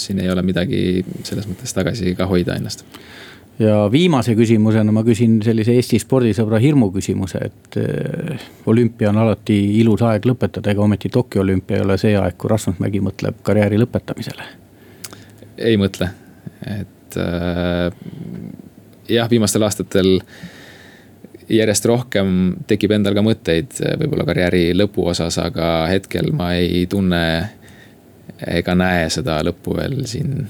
siin 0.00 0.22
ei 0.22 0.30
ole 0.32 0.42
midagi 0.46 0.80
selles 1.22 1.46
mõttes 1.46 1.74
tagasi 1.76 2.16
ka 2.18 2.26
hoida 2.30 2.58
ennast 2.58 2.82
ja 3.62 3.76
viimase 3.92 4.34
küsimusena 4.38 4.92
ma 4.94 5.04
küsin 5.06 5.38
sellise 5.44 5.76
Eesti 5.78 6.00
spordisõbra 6.02 6.60
hirmu 6.62 6.90
küsimuse, 6.94 7.42
et 7.50 7.78
äh, 7.80 8.46
olümpia 8.66 9.12
on 9.12 9.20
alati 9.24 9.58
ilus 9.80 10.02
aeg 10.06 10.26
lõpetada, 10.28 10.74
ega 10.74 10.84
ometi 10.84 11.12
Tokyo 11.12 11.44
olümpia 11.44 11.78
ei 11.78 11.86
ole 11.86 11.98
see 12.00 12.16
aeg, 12.18 12.36
kui 12.38 12.50
Rasmus 12.50 12.80
Mägi 12.82 13.02
mõtleb 13.04 13.42
karjääri 13.46 13.80
lõpetamisele? 13.82 14.48
ei 15.62 15.76
mõtle, 15.78 16.08
et 16.66 17.20
äh, 17.20 17.92
jah, 19.12 19.30
viimastel 19.30 19.62
aastatel 19.62 20.16
järjest 21.52 21.86
rohkem 21.88 22.36
tekib 22.68 22.94
endal 22.96 23.16
ka 23.16 23.24
mõtteid 23.24 23.80
eh, 23.82 23.96
võib-olla 24.00 24.26
karjääri 24.28 24.64
lõpu 24.76 25.06
osas, 25.12 25.38
aga 25.42 25.86
hetkel 25.90 26.32
ma 26.36 26.52
ei 26.58 26.86
tunne 26.90 27.22
ega 28.48 28.74
näe 28.78 29.08
seda 29.12 29.40
lõppu 29.46 29.76
veel 29.76 30.00
siin 30.08 30.46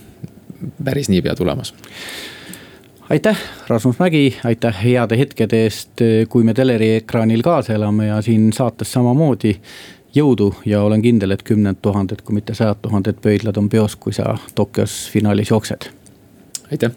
päris 0.85 1.11
niipea 1.11 1.35
tulemas 1.39 1.75
aitäh, 3.11 3.39
Rasmus 3.69 3.99
Mägi, 3.99 4.37
aitäh 4.45 4.85
heade 4.85 5.19
hetkede 5.19 5.63
eest, 5.65 6.03
kui 6.29 6.45
me 6.45 6.55
teleri 6.55 6.95
ekraanil 6.97 7.43
kaasa 7.43 7.73
elame 7.73 8.07
ja 8.07 8.23
siin 8.23 8.53
saates 8.53 8.93
samamoodi. 8.93 9.57
jõudu 10.15 10.55
ja 10.67 10.83
olen 10.83 11.03
kindel, 11.03 11.31
et 11.31 11.43
kümned 11.43 11.79
tuhanded, 11.83 12.21
kui 12.23 12.35
mitte 12.35 12.55
sajad 12.55 12.83
tuhanded 12.83 13.17
pöidlad 13.25 13.57
on 13.57 13.69
peos, 13.69 13.97
kui 13.97 14.13
sa 14.13 14.37
Tokyos 14.55 15.11
finaalis 15.13 15.51
jooksed. 15.51 15.89
aitäh 16.73 16.93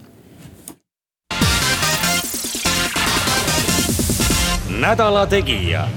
nädala 4.80 5.28
Tegija 5.28 5.88